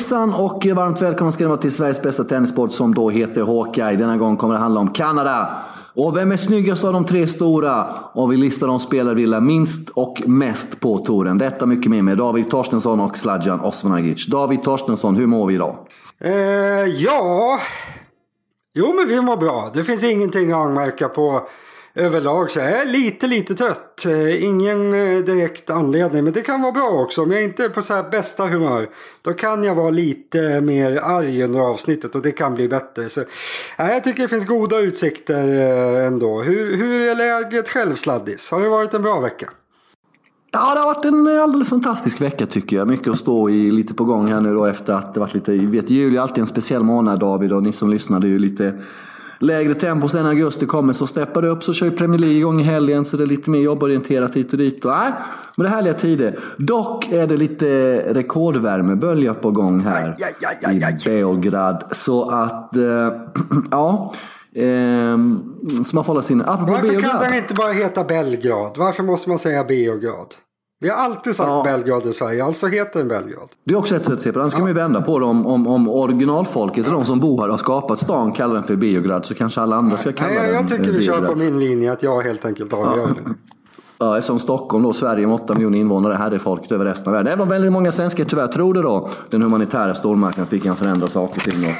Hejsan 0.00 0.34
och 0.34 0.66
varmt 0.66 1.02
välkomna 1.02 1.32
ska 1.32 1.44
ni 1.44 1.48
vara 1.48 1.60
till 1.60 1.72
Sveriges 1.72 2.02
bästa 2.02 2.24
tennissport 2.24 2.72
som 2.72 2.94
då 2.94 3.10
heter 3.10 3.42
Hawkeye. 3.42 3.96
Denna 3.96 4.16
gång 4.16 4.36
kommer 4.36 4.54
det 4.54 4.60
handla 4.60 4.80
om 4.80 4.92
Kanada. 4.92 5.56
Och 5.94 6.16
vem 6.16 6.32
är 6.32 6.36
snyggast 6.36 6.84
av 6.84 6.92
de 6.92 7.04
tre 7.04 7.26
stora? 7.26 7.86
Och 8.12 8.32
vi 8.32 8.36
listar 8.36 8.66
de 8.66 8.78
spelare 8.78 9.14
vi 9.14 9.20
gillar 9.20 9.40
minst 9.40 9.88
och 9.88 10.22
mest 10.26 10.80
på 10.80 10.98
touren. 10.98 11.38
Detta 11.38 11.66
mycket 11.66 11.90
mer 11.90 12.02
med 12.02 12.18
David 12.18 12.50
Torstensson 12.50 13.00
och 13.00 13.18
Sladjan 13.18 13.60
Osmanagic. 13.60 14.26
David 14.26 14.62
Torstensson, 14.62 15.16
hur 15.16 15.26
mår 15.26 15.46
vi 15.46 15.54
idag? 15.54 15.76
Eh, 16.20 16.32
ja... 16.86 17.58
Jo, 18.74 18.94
men 18.96 19.08
vi 19.08 19.20
mår 19.20 19.36
bra. 19.36 19.70
Det 19.74 19.84
finns 19.84 20.04
ingenting 20.04 20.52
att 20.52 20.58
anmärka 20.58 21.08
på 21.08 21.48
överlag 22.00 22.50
så 22.50 22.60
är 22.60 22.70
jag 22.70 22.88
lite, 22.88 23.26
lite 23.26 23.54
trött. 23.54 24.06
Eh, 24.06 24.44
ingen 24.44 24.94
eh, 24.94 25.18
direkt 25.18 25.70
anledning, 25.70 26.24
men 26.24 26.32
det 26.32 26.40
kan 26.40 26.62
vara 26.62 26.72
bra 26.72 26.88
också. 26.88 27.22
Om 27.22 27.30
jag 27.30 27.42
inte 27.42 27.64
är 27.64 27.68
på 27.68 27.82
så 27.82 27.94
här 27.94 28.10
bästa 28.10 28.46
humör, 28.46 28.88
då 29.22 29.32
kan 29.32 29.64
jag 29.64 29.74
vara 29.74 29.90
lite 29.90 30.60
mer 30.60 30.96
arg 30.96 31.42
under 31.42 31.60
avsnittet 31.60 32.14
och 32.14 32.22
det 32.22 32.32
kan 32.32 32.54
bli 32.54 32.68
bättre. 32.68 33.08
Så, 33.08 33.20
eh, 33.20 33.26
jag 33.76 34.04
tycker 34.04 34.22
det 34.22 34.28
finns 34.28 34.46
goda 34.46 34.78
utsikter 34.78 35.44
ändå. 36.06 36.42
Hur, 36.42 36.76
hur 36.76 37.08
är 37.08 37.14
läget 37.14 37.68
själv, 37.68 37.96
Sladdis? 37.96 38.50
Har 38.50 38.60
det 38.60 38.68
varit 38.68 38.94
en 38.94 39.02
bra 39.02 39.20
vecka? 39.20 39.50
Ja, 40.52 40.74
det 40.74 40.80
har 40.80 40.86
varit 40.94 41.04
en 41.04 41.40
alldeles 41.40 41.68
fantastisk 41.68 42.20
vecka 42.20 42.46
tycker 42.46 42.76
jag. 42.76 42.88
Mycket 42.88 43.08
att 43.08 43.18
stå 43.18 43.50
i, 43.50 43.70
lite 43.70 43.94
på 43.94 44.04
gång 44.04 44.28
här 44.28 44.40
nu 44.40 44.54
då 44.54 44.64
efter 44.64 44.94
att 44.94 45.14
det 45.14 45.20
varit 45.20 45.34
lite, 45.34 45.52
vet 45.52 45.90
juli 45.90 46.16
är 46.16 46.20
alltid 46.20 46.38
en 46.38 46.46
speciell 46.46 46.82
månad 46.82 47.20
David 47.20 47.52
och 47.52 47.62
ni 47.62 47.72
som 47.72 47.90
lyssnade 47.90 48.26
är 48.26 48.28
ju 48.28 48.38
lite 48.38 48.74
lägre 49.40 49.74
tempo 49.74 50.08
sen 50.08 50.26
augusti 50.26 50.66
kommer 50.66 50.92
så 50.92 51.06
steppar 51.06 51.42
det 51.42 51.48
upp 51.48 51.64
så 51.64 51.72
kör 51.72 51.86
ju 51.86 51.92
Premier 51.92 52.18
League 52.18 52.36
igång 52.36 52.60
i 52.60 52.64
helgen 52.64 53.04
så 53.04 53.16
det 53.16 53.22
är 53.22 53.26
lite 53.26 53.50
mer 53.50 53.60
jobborienterat 53.60 54.36
hit 54.36 54.52
och 54.52 54.58
dit. 54.58 54.84
Och, 54.84 54.92
äh, 54.92 55.12
men 55.56 55.64
det 55.64 55.70
är 55.70 55.74
härliga 55.74 55.94
tider. 55.94 56.38
Dock 56.56 57.12
är 57.12 57.26
det 57.26 57.36
lite 57.36 57.66
rekordvärmebölja 58.14 59.34
på 59.34 59.50
gång 59.50 59.80
här 59.80 60.08
aj, 60.08 60.16
aj, 60.64 60.82
aj, 60.82 60.94
i 60.94 61.04
Beograd. 61.04 61.84
Så 61.92 62.30
att, 62.30 62.76
äh, 62.76 62.82
ja. 63.70 64.14
Ehm, 64.54 65.42
så 65.86 65.96
man 65.96 66.04
får 66.04 66.12
hålla 66.12 66.22
sin... 66.22 66.38
Varför 66.38 66.82
Beograd. 66.82 67.10
kan 67.10 67.20
den 67.20 67.34
inte 67.34 67.54
bara 67.54 67.72
heta 67.72 68.04
Belgrad? 68.04 68.74
Varför 68.76 69.02
måste 69.02 69.28
man 69.28 69.38
säga 69.38 69.64
Beograd? 69.64 70.34
Vi 70.82 70.88
har 70.88 70.96
alltid 70.96 71.36
sagt 71.36 71.48
ja. 71.48 71.62
Belgrad 71.64 72.06
i 72.06 72.12
Sverige, 72.12 72.44
alltså 72.44 72.66
heter 72.66 72.98
den 72.98 73.08
Belgrad. 73.08 73.48
Det 73.64 73.74
är 73.74 73.78
också 73.78 73.96
ett 73.96 74.04
sätt 74.04 74.12
att 74.12 74.20
se 74.20 74.32
på 74.32 74.38
det. 74.38 74.42
Annars 74.42 74.54
kan 74.54 74.62
ja. 74.62 74.68
ju 74.68 74.74
vända 74.74 75.02
på 75.02 75.18
det. 75.18 75.24
Om, 75.24 75.46
om, 75.46 75.66
om 75.66 75.88
originalfolket, 75.88 76.86
ja. 76.86 76.92
de 76.92 77.04
som 77.04 77.20
bor 77.20 77.40
här 77.40 77.48
och 77.48 77.52
har 77.52 77.58
skapat 77.58 78.00
stan, 78.00 78.32
kallar 78.32 78.54
den 78.54 78.62
för 78.64 78.76
Beograd 78.76 79.26
så 79.26 79.34
kanske 79.34 79.60
alla 79.60 79.76
andra 79.76 79.96
ska 79.96 80.12
kalla 80.12 80.30
Nej, 80.30 80.46
den 80.46 80.54
Jag 80.54 80.68
tycker 80.68 80.92
vi 80.92 81.02
kör 81.02 81.26
på 81.26 81.34
min 81.34 81.60
linje 81.60 81.92
att 81.92 82.02
jag 82.02 82.22
helt 82.22 82.44
enkelt 82.44 82.72
avgör 82.72 83.14
ja. 83.24 83.32
Ja, 83.98 84.18
eftersom 84.18 84.38
Stockholm 84.38 84.84
då, 84.84 84.92
Sverige 84.92 85.26
med 85.26 85.34
8 85.34 85.54
miljoner 85.54 85.78
invånare, 85.78 86.14
här 86.14 86.30
är 86.30 86.38
folket 86.38 86.72
över 86.72 86.84
resten 86.84 87.08
av 87.08 87.12
världen. 87.12 87.32
Även 87.32 87.42
om 87.42 87.48
väldigt 87.48 87.72
många 87.72 87.92
svenskar 87.92 88.24
tyvärr 88.24 88.46
tror 88.46 88.74
det 88.74 88.82
då, 88.82 89.08
den 89.30 89.42
humanitära 89.42 89.94
stormarknaden, 89.94 90.48
vi 90.50 90.60
kan 90.60 90.76
förändra 90.76 91.06
saker 91.06 91.36
och 91.36 91.42
ting. 91.42 91.64
Och 91.64 91.74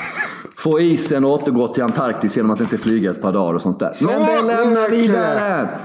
få 0.60 0.80
isen 0.80 1.24
att 1.24 1.30
återgå 1.30 1.68
till 1.68 1.82
Antarktis 1.82 2.36
genom 2.36 2.50
att 2.50 2.60
inte 2.60 2.78
flyga 2.78 3.10
ett 3.10 3.22
par 3.22 3.32
dagar 3.32 3.54
och 3.54 3.62
sånt 3.62 3.78
där. 3.78 3.92
Så 3.92 4.06
Men 4.06 4.20
det 4.20 4.42
lämnar 4.42 4.90
vi 4.90 5.08
där. 5.08 5.78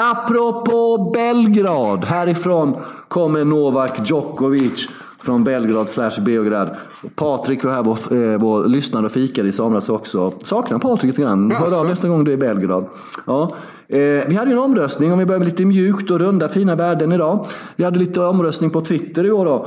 Apropå 0.00 1.10
Belgrad. 1.14 2.04
Härifrån 2.04 2.76
kommer 3.08 3.44
Novak 3.44 4.10
Djokovic 4.10 4.88
från 5.20 5.44
Belgrad 5.44 5.88
slash 5.88 6.20
Beograd. 6.20 6.76
Patrik 7.14 7.64
var 7.64 7.72
här, 7.72 7.82
vår, 7.82 8.32
eh, 8.32 8.38
vår 8.38 8.68
lyssnare 8.68 9.06
och 9.06 9.12
fikade 9.12 9.48
i 9.48 9.52
somras 9.52 9.88
också. 9.88 10.32
Saknar 10.42 10.78
Patrik 10.78 11.04
lite 11.04 11.22
grann. 11.22 11.50
Hör 11.50 11.80
av 11.80 11.86
nästa 11.86 12.08
gång 12.08 12.24
du 12.24 12.30
är 12.30 12.34
i 12.34 12.38
Belgrad. 12.38 12.86
Ja. 13.26 13.50
Eh, 13.88 13.98
vi 14.28 14.34
hade 14.34 14.50
en 14.50 14.58
omröstning, 14.58 15.12
om 15.12 15.18
vi 15.18 15.26
börjar 15.26 15.38
med 15.38 15.48
lite 15.48 15.64
mjukt 15.64 16.10
och 16.10 16.18
runda 16.18 16.48
fina 16.48 16.74
värden 16.74 17.12
idag. 17.12 17.46
Vi 17.76 17.84
hade 17.84 17.98
lite 17.98 18.20
omröstning 18.20 18.70
på 18.70 18.80
Twitter 18.80 19.24
i 19.24 19.30
år 19.30 19.44
då. 19.44 19.66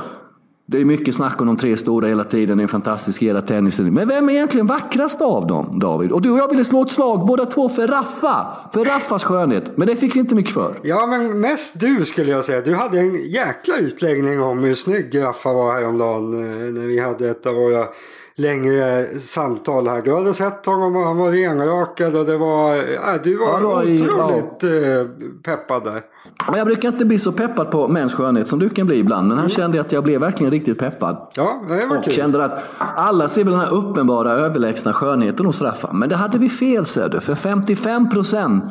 Det 0.66 0.80
är 0.80 0.84
mycket 0.84 1.14
snack 1.14 1.40
om 1.40 1.46
de 1.46 1.56
tre 1.56 1.76
stora 1.76 2.08
hela 2.08 2.24
tiden. 2.24 2.58
Det 2.58 2.60
är 2.60 2.62
en 2.62 2.68
fantastisk 2.68 3.22
era 3.22 3.42
tennisen. 3.42 3.94
Men 3.94 4.08
vem 4.08 4.28
är 4.28 4.32
egentligen 4.32 4.66
vackrast 4.66 5.20
av 5.20 5.46
dem, 5.46 5.78
David? 5.78 6.12
Och 6.12 6.22
du 6.22 6.30
och 6.30 6.38
jag 6.38 6.48
ville 6.48 6.64
slå 6.64 6.82
ett 6.82 6.90
slag 6.90 7.26
båda 7.26 7.46
två 7.46 7.68
för 7.68 7.88
Raffa. 7.88 8.46
För 8.72 8.84
Raffas 8.84 9.24
skönhet. 9.24 9.76
Men 9.76 9.88
det 9.88 9.96
fick 9.96 10.16
vi 10.16 10.20
inte 10.20 10.34
mycket 10.34 10.54
för. 10.54 10.74
Ja, 10.82 11.06
men 11.06 11.40
mest 11.40 11.80
du 11.80 12.04
skulle 12.04 12.30
jag 12.30 12.44
säga. 12.44 12.60
Du 12.60 12.74
hade 12.74 12.98
en 12.98 13.30
jäkla 13.30 13.76
utläggning 13.76 14.42
om 14.42 14.58
hur 14.58 14.74
snygg 14.74 15.22
Raffa 15.22 15.52
var 15.52 15.74
häromdagen. 15.74 16.32
Eh, 16.34 16.72
när 16.72 16.86
vi 16.86 16.98
hade 16.98 17.28
ett 17.30 17.46
av 17.46 17.54
våra 17.54 17.86
längre 18.34 19.04
samtal 19.20 19.88
här. 19.88 20.02
Du 20.02 20.14
hade 20.14 20.34
sett 20.34 20.66
honom 20.66 20.96
och 20.96 21.02
han 21.02 21.16
var 21.16 21.30
renrakad 21.30 22.16
och 22.16 22.24
det 22.24 22.36
var... 22.36 22.74
Ja, 22.74 23.18
du 23.24 23.36
var, 23.36 23.60
var 23.60 23.82
otroligt 23.82 24.64
i, 24.64 24.82
ja. 24.84 25.00
Eh, 25.00 25.06
peppad 25.42 25.84
där. 25.84 26.02
Men 26.46 26.58
jag 26.58 26.66
brukar 26.66 26.88
inte 26.88 27.04
bli 27.04 27.18
så 27.18 27.32
peppad 27.32 27.70
på 27.70 27.88
mäns 27.88 28.14
skönhet 28.14 28.48
som 28.48 28.58
du 28.58 28.68
kan 28.68 28.86
bli 28.86 28.98
ibland. 28.98 29.28
Men 29.28 29.36
här 29.36 29.44
mm. 29.44 29.50
kände 29.50 29.76
jag 29.76 29.86
att 29.86 29.92
jag 29.92 30.04
blev 30.04 30.20
verkligen 30.20 30.50
riktigt 30.50 30.78
peppad. 30.78 31.28
Ja, 31.34 31.62
det 31.68 31.86
var 31.86 31.98
och 31.98 32.04
kul. 32.04 32.12
kände 32.12 32.44
att 32.44 32.64
alla 32.78 33.28
ser 33.28 33.44
väl 33.44 33.52
den 33.52 33.60
här 33.60 33.72
uppenbara 33.72 34.32
överlägsna 34.32 34.92
skönheten 34.92 35.46
hos 35.46 35.62
Raffa. 35.62 35.92
Men 35.92 36.08
det 36.08 36.16
hade 36.16 36.38
vi 36.38 36.48
fel 36.48 36.84
Söder. 36.84 37.20
För 37.20 37.34
55 37.34 38.10
procent 38.10 38.64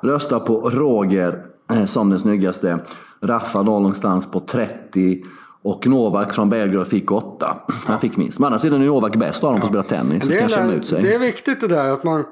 röstar 0.00 0.40
på 0.40 0.70
Roger 0.70 1.42
eh, 1.72 1.84
som 1.84 2.10
den 2.10 2.18
snyggaste. 2.18 2.78
Raffa 3.22 3.62
då 3.62 3.72
någonstans 3.72 4.30
på 4.30 4.40
30. 4.40 5.22
Och 5.66 5.86
Novak 5.86 6.34
från 6.34 6.48
Belgrad 6.48 6.86
fick 6.86 7.12
8. 7.12 7.56
Han 7.86 8.00
fick 8.00 8.16
minst. 8.16 8.38
Men 8.38 8.46
annars 8.46 8.64
är 8.64 8.70
det 8.70 8.78
Novak 8.78 9.16
bäst 9.16 9.44
av 9.44 9.52
dem 9.52 9.60
på 9.60 9.66
att 9.78 9.86
spela 9.86 10.02
tennis. 10.02 10.28
Det 10.28 10.38
är, 10.38 10.72
ut 10.72 10.86
sig. 10.86 11.02
det 11.02 11.14
är 11.14 11.18
viktigt 11.18 11.60
det 11.60 11.68
där 11.68 11.90
att 11.90 12.04
man 12.04 12.24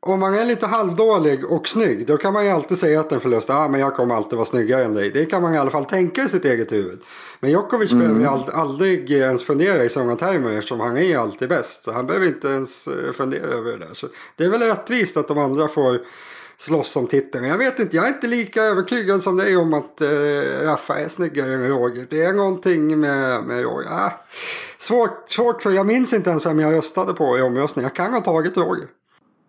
om 0.00 0.20
man 0.20 0.34
är 0.34 0.44
lite 0.44 0.66
halvdålig 0.66 1.44
och 1.44 1.68
snygg 1.68 2.06
då 2.06 2.16
kan 2.16 2.32
man 2.32 2.44
ju 2.44 2.50
alltid 2.50 2.78
säga 2.78 3.00
att 3.00 3.12
en 3.12 3.20
förlust, 3.20 3.50
ah, 3.50 3.68
men 3.68 3.80
jag 3.80 3.96
kommer 3.96 4.14
alltid 4.14 4.36
vara 4.36 4.46
snyggare 4.46 4.84
än 4.84 4.94
dig. 4.94 5.10
Det 5.10 5.24
kan 5.24 5.42
man 5.42 5.54
i 5.54 5.58
alla 5.58 5.70
fall 5.70 5.84
tänka 5.84 6.22
i 6.22 6.28
sitt 6.28 6.44
eget 6.44 6.72
huvud. 6.72 7.00
Men 7.40 7.50
Djokovic 7.50 7.92
mm. 7.92 8.02
behöver 8.02 8.20
ju 8.20 8.52
aldrig 8.52 9.10
ens 9.10 9.44
fundera 9.44 9.84
i 9.84 9.88
sådana 9.88 10.16
termer 10.16 10.52
eftersom 10.52 10.80
han 10.80 10.96
är 10.96 11.18
alltid 11.18 11.48
bäst. 11.48 11.84
Så 11.84 11.92
han 11.92 12.06
behöver 12.06 12.26
inte 12.26 12.48
ens 12.48 12.86
eh, 12.86 13.12
fundera 13.12 13.46
över 13.46 13.72
det 13.72 13.78
där. 13.78 13.94
Så 13.94 14.06
det 14.36 14.44
är 14.44 14.50
väl 14.50 14.62
rättvist 14.62 15.16
att 15.16 15.28
de 15.28 15.38
andra 15.38 15.68
får 15.68 16.00
slåss 16.62 16.96
om 16.96 17.06
titeln. 17.06 17.44
Jag 17.44 17.58
vet 17.58 17.78
inte, 17.78 17.96
jag 17.96 18.04
är 18.04 18.08
inte 18.08 18.26
lika 18.26 18.62
övertygad 18.62 19.22
som 19.22 19.36
dig 19.36 19.56
om 19.56 19.74
att 19.74 20.00
eh, 20.00 20.08
Raffa 20.64 20.98
är 20.98 21.08
snyggare 21.08 21.54
än 21.54 21.68
Roger. 21.68 22.06
Det 22.10 22.22
är 22.22 22.32
någonting 22.32 23.00
med, 23.00 23.44
med 23.44 23.62
Roger. 23.62 23.90
Äh, 23.90 24.12
svårt, 24.78 25.32
svårt 25.32 25.62
för 25.62 25.70
jag 25.70 25.86
minns 25.86 26.12
inte 26.12 26.30
ens 26.30 26.46
vem 26.46 26.60
jag 26.60 26.74
röstade 26.74 27.14
på 27.14 27.38
i 27.38 27.42
omröstningen. 27.42 27.90
Jag 27.94 27.96
kan 27.96 28.12
ha 28.12 28.20
tagit 28.20 28.56
Roger. 28.56 28.84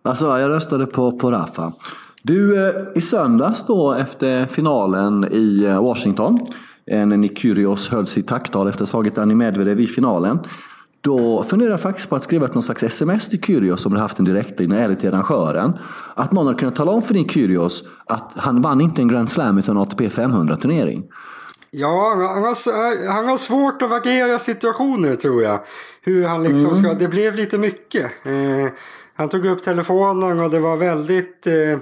Alltså, 0.04 0.26
jag 0.38 0.50
röstade 0.50 0.86
på, 0.86 1.18
på 1.18 1.30
Rafa. 1.30 1.72
Du, 2.22 2.66
eh, 2.66 2.74
i 2.94 3.00
söndags 3.00 3.66
då 3.66 3.92
efter 3.92 4.46
finalen 4.46 5.28
i 5.32 5.64
eh, 5.64 5.82
Washington, 5.82 6.38
när 6.86 7.16
Nick 7.16 7.38
Kyrgios 7.38 7.88
höll 7.88 8.06
sitt 8.06 8.28
tacktal 8.28 8.68
efter 8.68 8.82
att 8.82 8.88
ha 8.88 8.90
slagit 8.90 9.18
Annie 9.18 9.34
Medvedev 9.34 9.80
i 9.80 9.86
finalen. 9.86 10.38
Då 11.04 11.42
funderade 11.42 11.72
jag 11.72 11.80
faktiskt 11.80 12.08
på 12.08 12.16
att 12.16 12.22
skriva 12.22 12.46
någon 12.46 12.62
slags 12.62 12.82
sms 12.82 13.28
till 13.28 13.42
Kyrgios 13.42 13.82
som 13.82 13.92
hade 13.92 14.02
haft 14.02 14.18
en 14.18 14.24
direktlinje 14.24 14.78
eller 14.78 14.94
till 14.94 15.08
arrangören. 15.08 15.78
Att 16.14 16.32
någon 16.32 16.46
hade 16.46 16.58
kunnat 16.58 16.76
tala 16.76 16.92
om 16.92 17.02
för 17.02 17.14
Nick 17.14 17.32
Kyrgios 17.32 17.84
att 18.06 18.32
han 18.36 18.62
vann 18.62 18.80
inte 18.80 19.02
en 19.02 19.08
Grand 19.08 19.30
Slam 19.30 19.58
utan 19.58 19.76
en 19.76 19.82
ATP 19.82 20.08
500-turnering. 20.08 21.04
Ja, 21.70 22.14
han 22.16 22.42
har, 22.42 23.08
han 23.08 23.28
har 23.28 23.38
svårt 23.38 23.82
att 23.82 23.90
värdera 23.90 24.38
situationer 24.38 25.14
tror 25.14 25.42
jag. 25.42 25.60
Hur 26.00 26.26
han 26.26 26.42
liksom 26.42 26.70
mm. 26.70 26.84
ska, 26.84 26.94
det 26.94 27.08
blev 27.08 27.34
lite 27.34 27.58
mycket. 27.58 28.04
Eh, 28.26 28.72
han 29.14 29.28
tog 29.28 29.46
upp 29.46 29.62
telefonen 29.62 30.40
och 30.40 30.50
det 30.50 30.60
var 30.60 30.76
väldigt... 30.76 31.46
Eh, 31.46 31.78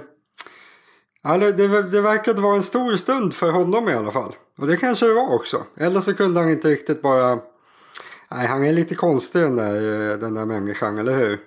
ja, 1.23 1.37
det, 1.37 1.81
det 1.81 2.01
verkade 2.01 2.41
vara 2.41 2.55
en 2.55 2.63
stor 2.63 2.95
stund 2.95 3.33
för 3.33 3.51
honom 3.51 3.89
i 3.89 3.93
alla 3.93 4.11
fall. 4.11 4.35
Och 4.57 4.67
det 4.67 4.77
kanske 4.77 5.05
det 5.05 5.13
var 5.13 5.35
också. 5.35 5.57
Eller 5.77 6.01
så 6.01 6.13
kunde 6.13 6.39
han 6.39 6.49
inte 6.49 6.67
riktigt 6.67 7.01
bara... 7.01 7.39
Nej, 8.35 8.47
han 8.47 8.63
är 8.63 8.73
lite 8.73 8.95
konstig 8.95 9.41
den 9.41 9.55
där, 9.55 10.11
eh, 10.11 10.17
den 10.17 10.33
där 10.33 10.45
människan, 10.45 10.97
eller 10.97 11.19
hur? 11.19 11.39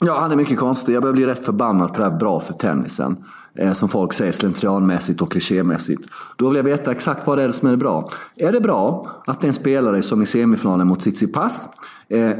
Ja, 0.00 0.20
han 0.20 0.32
är 0.32 0.36
mycket 0.36 0.58
konstig. 0.58 0.94
Jag 0.94 1.02
börjar 1.02 1.14
bli 1.14 1.26
rätt 1.26 1.44
förbannad 1.44 1.92
på 1.92 1.98
det 1.98 2.04
här 2.04 2.18
bra 2.18 2.40
för 2.40 2.54
tennisen. 2.54 3.24
Eh, 3.54 3.72
som 3.72 3.88
folk 3.88 4.12
säger 4.12 4.32
slentrianmässigt 4.32 5.20
och 5.20 5.32
klichémässigt. 5.32 6.02
Då 6.36 6.48
vill 6.48 6.56
jag 6.56 6.64
veta 6.64 6.92
exakt 6.92 7.26
vad 7.26 7.38
det 7.38 7.44
är 7.44 7.52
som 7.52 7.68
är 7.68 7.76
bra. 7.76 8.10
Är 8.36 8.52
det 8.52 8.60
bra 8.60 9.06
att 9.26 9.40
det 9.40 9.44
är 9.44 9.48
en 9.48 9.54
spelare 9.54 10.02
som 10.02 10.22
i 10.22 10.26
semifinalen 10.26 10.86
mot 10.86 11.00
Tsitsipas 11.00 11.68
Eh, 12.08 12.30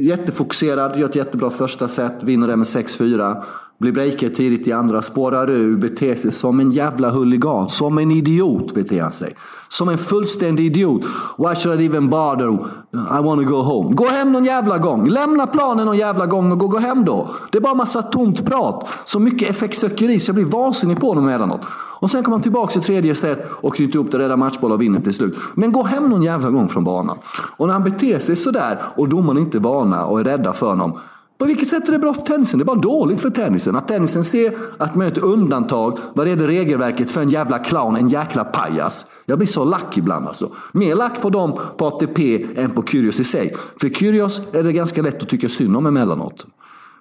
jättefokuserad, 0.00 0.98
gör 0.98 1.08
ett 1.08 1.14
jättebra 1.14 1.50
första 1.50 1.88
set, 1.88 2.22
vinner 2.22 2.48
det 2.48 2.56
med 2.56 2.66
6-4. 2.66 3.44
Blir 3.78 3.92
breakad 3.92 4.34
tidigt 4.34 4.68
i 4.68 4.72
andra, 4.72 5.02
spårar 5.02 5.50
ur, 5.50 5.76
beter 5.76 6.14
sig 6.14 6.32
som 6.32 6.60
en 6.60 6.70
jävla 6.70 7.10
huligan. 7.10 7.68
Som 7.68 7.98
en 7.98 8.10
idiot 8.10 8.74
beter 8.74 9.02
han 9.02 9.12
sig. 9.12 9.34
Som 9.68 9.88
en 9.88 9.98
fullständig 9.98 10.66
idiot. 10.66 11.02
Why 11.38 11.54
should 11.54 11.80
I 11.80 11.86
even 11.86 12.08
bother? 12.08 12.48
I 12.92 13.22
wanna 13.22 13.42
go 13.42 13.56
home. 13.56 13.94
Gå 13.94 14.06
hem 14.06 14.32
någon 14.32 14.44
jävla 14.44 14.78
gång. 14.78 15.08
Lämna 15.08 15.46
planen 15.46 15.86
någon 15.86 15.98
jävla 15.98 16.26
gång 16.26 16.52
och 16.52 16.58
gå, 16.58 16.66
gå 16.68 16.78
hem 16.78 17.04
då. 17.04 17.30
Det 17.50 17.58
är 17.58 17.62
bara 17.62 17.74
massa 17.74 18.02
tomt 18.02 18.46
prat. 18.46 18.88
Så 19.04 19.18
mycket 19.18 19.50
effektsökeri 19.50 20.20
så 20.20 20.28
jag 20.28 20.34
blir 20.34 20.44
vansinnig 20.44 21.00
på 21.00 21.08
honom 21.08 21.24
emellanåt. 21.24 21.60
Och 22.00 22.10
sen 22.10 22.22
kommer 22.22 22.34
han 22.34 22.42
tillbaka 22.42 22.78
i 22.78 22.82
tredje 22.82 23.14
set 23.14 23.50
och 23.50 23.74
knyter 23.74 23.98
upp 23.98 24.10
det, 24.10 24.18
räddar 24.18 24.36
matchboll 24.36 24.72
och 24.72 24.82
vinner 24.82 25.00
till 25.00 25.14
slut. 25.14 25.38
Men 25.54 25.72
gå 25.72 25.82
hem 25.82 26.08
någon 26.08 26.22
jävla 26.22 26.50
gång 26.50 26.68
från 26.68 26.84
banan. 26.84 27.18
Och 27.56 27.66
när 27.66 27.72
han 27.72 27.84
beter 27.84 28.18
sig 28.18 28.36
sådär 28.36 28.78
och 28.96 29.08
domarna 29.08 29.40
inte 29.40 29.58
är 29.58 29.60
vana 29.60 30.06
och 30.06 30.20
är 30.20 30.24
rädda 30.24 30.52
för 30.52 30.66
honom. 30.66 30.98
På 31.40 31.46
vilket 31.46 31.68
sätt 31.68 31.88
är 31.88 31.92
det 31.92 31.98
bra 31.98 32.14
för 32.14 32.22
tennisen? 32.22 32.58
Det 32.58 32.62
är 32.62 32.66
bara 32.66 32.80
dåligt 32.80 33.20
för 33.20 33.30
tennisen. 33.30 33.76
Att 33.76 33.88
tennisen 33.88 34.24
ser 34.24 34.54
att 34.78 34.94
man 34.94 35.06
är 35.06 35.10
ett 35.10 35.18
undantag 35.18 35.98
vad 36.14 36.26
det 36.26 36.30
gäller 36.30 36.46
regelverket 36.46 37.10
för 37.10 37.20
en 37.20 37.28
jävla 37.28 37.58
clown, 37.58 37.96
en 37.96 38.08
jäkla 38.08 38.44
pajas. 38.44 39.04
Jag 39.26 39.38
blir 39.38 39.48
så 39.48 39.64
lack 39.64 39.98
ibland 39.98 40.26
alltså. 40.26 40.50
Mer 40.72 40.94
lack 40.94 41.22
på 41.22 41.30
dem 41.30 41.58
på 41.76 41.86
ATP 41.86 42.46
än 42.56 42.70
på 42.70 42.82
Kyrgios 42.82 43.20
i 43.20 43.24
sig. 43.24 43.56
För 43.80 43.88
Kyrgios 43.88 44.40
är 44.52 44.62
det 44.62 44.72
ganska 44.72 45.02
lätt 45.02 45.22
att 45.22 45.28
tycka 45.28 45.48
synd 45.48 45.76
om 45.76 45.86
emellanåt. 45.86 46.46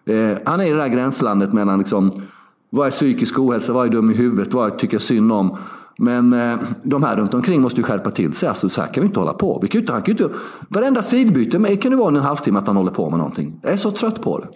Eh, 0.06 0.38
han 0.46 0.60
är 0.60 0.66
i 0.66 0.70
det 0.70 0.78
där 0.78 0.88
gränslandet 0.88 1.54
mellan 1.54 1.80
liksom, 1.80 2.22
vad 2.70 2.88
är 2.88 2.92
psykisk 2.92 3.40
ohälsa, 3.40 3.74
vad 3.74 3.88
är 3.88 3.92
dum 3.92 4.12
i 4.12 4.14
huvudet, 4.14 4.54
vad 4.54 4.74
är 4.74 4.78
tycker 4.78 5.00
synd 5.00 5.32
om. 5.32 5.58
Men 5.98 6.34
eh, 6.34 6.60
de 6.84 7.04
här 7.04 7.16
runt 7.16 7.34
omkring 7.34 7.62
måste 7.62 7.80
ju 7.80 7.84
skärpa 7.84 8.10
till 8.12 8.34
sig. 8.34 8.50
Alltså, 8.50 8.70
så 8.70 8.82
här 8.82 8.94
kan 8.94 9.02
vi 9.02 9.08
inte 9.08 9.20
hålla 9.20 9.34
på. 9.34 9.60
Vi 9.62 9.68
kan 9.68 9.82
inte, 9.82 9.94
han 9.94 10.02
kan 10.02 10.12
inte, 10.12 10.30
varenda 10.70 11.02
sidbyte 11.02 11.76
kan 11.76 11.92
det 11.92 11.98
vara 11.98 12.18
en 12.18 12.24
halvtimme 12.24 12.60
att 12.60 12.68
han 12.68 12.78
håller 12.78 12.92
på 12.92 13.10
med 13.10 13.18
någonting. 13.18 13.60
Jag 13.64 13.74
är 13.74 13.78
så 13.78 13.92
trött 13.92 14.22
på 14.22 14.40
det. 14.40 14.48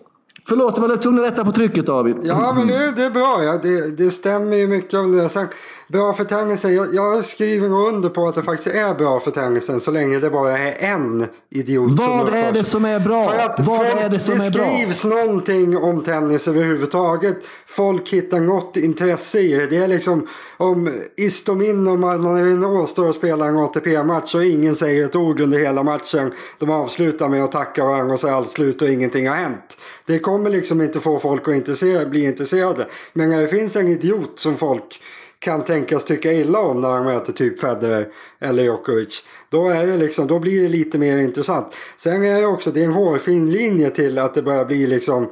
Förlåt, 0.47 0.77
jag 0.77 0.87
var 0.87 0.97
tvungen 0.97 1.23
att 1.23 1.29
lätta 1.29 1.45
på 1.45 1.51
trycket 1.51 1.85
David. 1.85 2.15
Ja, 2.23 2.53
men 2.57 2.67
det, 2.67 2.93
det 2.95 3.03
är 3.03 3.11
bra. 3.11 3.43
Ja. 3.43 3.59
Det, 3.63 3.97
det 3.97 4.09
stämmer 4.09 4.57
ju 4.57 4.67
mycket 4.67 4.99
av 4.99 5.11
det. 5.11 5.17
jag 5.17 5.31
sagt 5.31 5.53
bra 5.87 6.13
för 6.13 6.23
tennisen. 6.23 6.75
Jag, 6.75 6.95
jag 6.95 7.25
skriver 7.25 7.69
under 7.69 8.09
på 8.09 8.27
att 8.27 8.35
det 8.35 8.43
faktiskt 8.43 8.75
är 8.75 8.93
bra 8.93 9.19
för 9.19 9.31
tennisen 9.31 9.79
så 9.79 9.91
länge 9.91 10.19
det 10.19 10.29
bara 10.29 10.57
är 10.59 10.75
en 10.93 11.27
idiot 11.49 11.91
Vad 11.91 12.27
som 12.27 12.37
är 12.37 12.51
det 12.51 12.63
som 12.63 12.85
är 12.85 12.99
bra? 12.99 13.29
För 13.29 13.39
att 13.39 13.59
Vad 13.59 13.77
folk, 13.77 13.95
är 13.95 14.09
det 14.09 14.19
som 14.19 14.41
är 14.41 14.51
bra? 14.51 14.65
skrivs 14.65 15.03
någonting 15.03 15.77
om 15.77 16.03
tennis 16.03 16.47
överhuvudtaget. 16.47 17.37
Folk 17.65 18.09
hittar 18.09 18.39
något 18.39 18.77
intresse 18.77 19.39
i 19.39 19.53
det. 19.53 19.65
Det 19.65 19.77
är 19.77 19.87
liksom 19.87 20.27
om 20.57 20.93
Istomin 21.17 21.87
och 21.87 21.99
Marino 21.99 22.87
står 22.87 23.07
och 23.07 23.15
spelar 23.15 23.47
en 23.47 23.57
ATP-match 23.57 24.35
och 24.35 24.45
ingen 24.45 24.75
säger 24.75 25.05
ett 25.05 25.15
ord 25.15 25.39
under 25.39 25.59
hela 25.59 25.83
matchen. 25.83 26.33
De 26.59 26.69
avslutar 26.69 27.29
med 27.29 27.43
att 27.43 27.51
tacka 27.51 27.85
varandra 27.85 28.13
och 28.13 28.19
säga 28.19 28.35
allt 28.35 28.49
slut 28.49 28.81
och 28.81 28.89
ingenting 28.89 29.27
har 29.27 29.35
hänt. 29.35 29.77
Det 30.05 30.19
kommer 30.19 30.49
liksom 30.49 30.81
inte 30.81 30.99
få 30.99 31.19
folk 31.19 31.47
att 31.47 31.55
intressera, 31.55 32.05
bli 32.05 32.23
intresserade. 32.25 32.87
Men 33.13 33.29
när 33.29 33.41
det 33.41 33.47
finns 33.47 33.75
en 33.75 33.87
idiot 33.87 34.31
som 34.35 34.55
folk 34.55 35.01
kan 35.43 35.63
tänkas 35.63 36.05
tycka 36.05 36.33
illa 36.33 36.59
om 36.59 36.81
när 36.81 36.89
han 36.89 37.05
möter 37.05 37.33
typ 37.33 37.59
Federer 37.59 38.07
eller 38.39 38.63
Djokovic. 38.63 39.23
Då, 39.49 39.69
är 39.69 39.87
det 39.87 39.97
liksom, 39.97 40.27
då 40.27 40.39
blir 40.39 40.61
det 40.63 40.69
lite 40.69 40.97
mer 40.97 41.17
intressant. 41.17 41.75
Sen 41.97 42.23
är 42.23 42.41
det 42.41 42.47
också 42.47 42.71
det 42.71 42.79
är 42.79 42.85
en 42.85 42.93
hårfin 42.93 43.51
linje 43.51 43.89
till 43.89 44.17
att 44.17 44.33
det 44.33 44.41
börjar 44.41 44.65
bli 44.65 44.87
liksom 44.87 45.29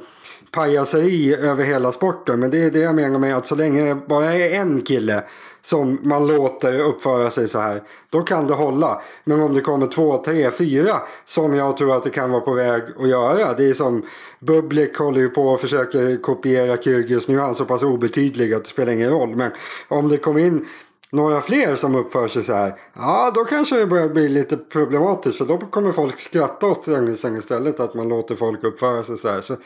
pajaseri 0.52 1.34
över 1.34 1.64
hela 1.64 1.92
sporten. 1.92 2.40
Men 2.40 2.50
det 2.50 2.64
är 2.64 2.70
det 2.70 2.78
jag 2.78 2.94
menar 2.94 3.18
med 3.18 3.36
att 3.36 3.46
så 3.46 3.54
länge 3.54 3.84
det 3.84 3.94
bara 3.94 4.34
är 4.34 4.60
en 4.60 4.82
kille 4.82 5.24
som 5.62 5.98
man 6.02 6.26
låter 6.26 6.80
uppföra 6.80 7.30
sig 7.30 7.48
så 7.48 7.58
här. 7.58 7.82
Då 8.10 8.20
kan 8.22 8.46
det 8.46 8.54
hålla. 8.54 9.02
Men 9.24 9.40
om 9.40 9.54
det 9.54 9.60
kommer 9.60 9.86
två, 9.86 10.22
tre, 10.24 10.50
fyra 10.50 11.00
som 11.24 11.54
jag 11.54 11.76
tror 11.76 11.96
att 11.96 12.02
det 12.02 12.10
kan 12.10 12.30
vara 12.30 12.40
på 12.40 12.52
väg 12.52 12.82
att 12.98 13.08
göra. 13.08 13.54
Det 13.54 13.64
är 13.64 13.74
som 13.74 14.02
Bublik 14.40 14.96
håller 14.96 15.20
ju 15.20 15.28
på 15.28 15.48
och 15.48 15.60
försöker 15.60 16.22
kopiera 16.22 16.76
Kyrgios. 16.76 17.28
Nu 17.28 17.36
är 17.36 17.42
han 17.42 17.54
så 17.54 17.64
pass 17.64 17.82
obetydlig 17.82 18.54
att 18.54 18.64
det 18.64 18.70
spelar 18.70 18.92
ingen 18.92 19.10
roll. 19.10 19.36
Men 19.36 19.50
om 19.88 20.08
det 20.08 20.16
kommer 20.16 20.40
in 20.40 20.66
några 21.12 21.40
fler 21.40 21.76
som 21.76 21.94
uppför 21.94 22.28
sig 22.28 22.44
så 22.44 22.52
här. 22.52 22.74
Ja, 22.94 23.32
då 23.34 23.44
kanske 23.44 23.78
det 23.78 23.86
börjar 23.86 24.08
bli 24.08 24.28
lite 24.28 24.56
problematiskt. 24.56 25.38
För 25.38 25.44
då 25.44 25.58
kommer 25.58 25.92
folk 25.92 26.20
skratta 26.20 26.66
åt 26.66 26.82
tenisen 26.82 27.36
istället. 27.36 27.80
Att 27.80 27.94
man 27.94 28.08
låter 28.08 28.34
folk 28.34 28.64
uppföra 28.64 29.02
sig 29.02 29.16
så 29.16 29.28
här. 29.28 29.40
Så, 29.40 29.56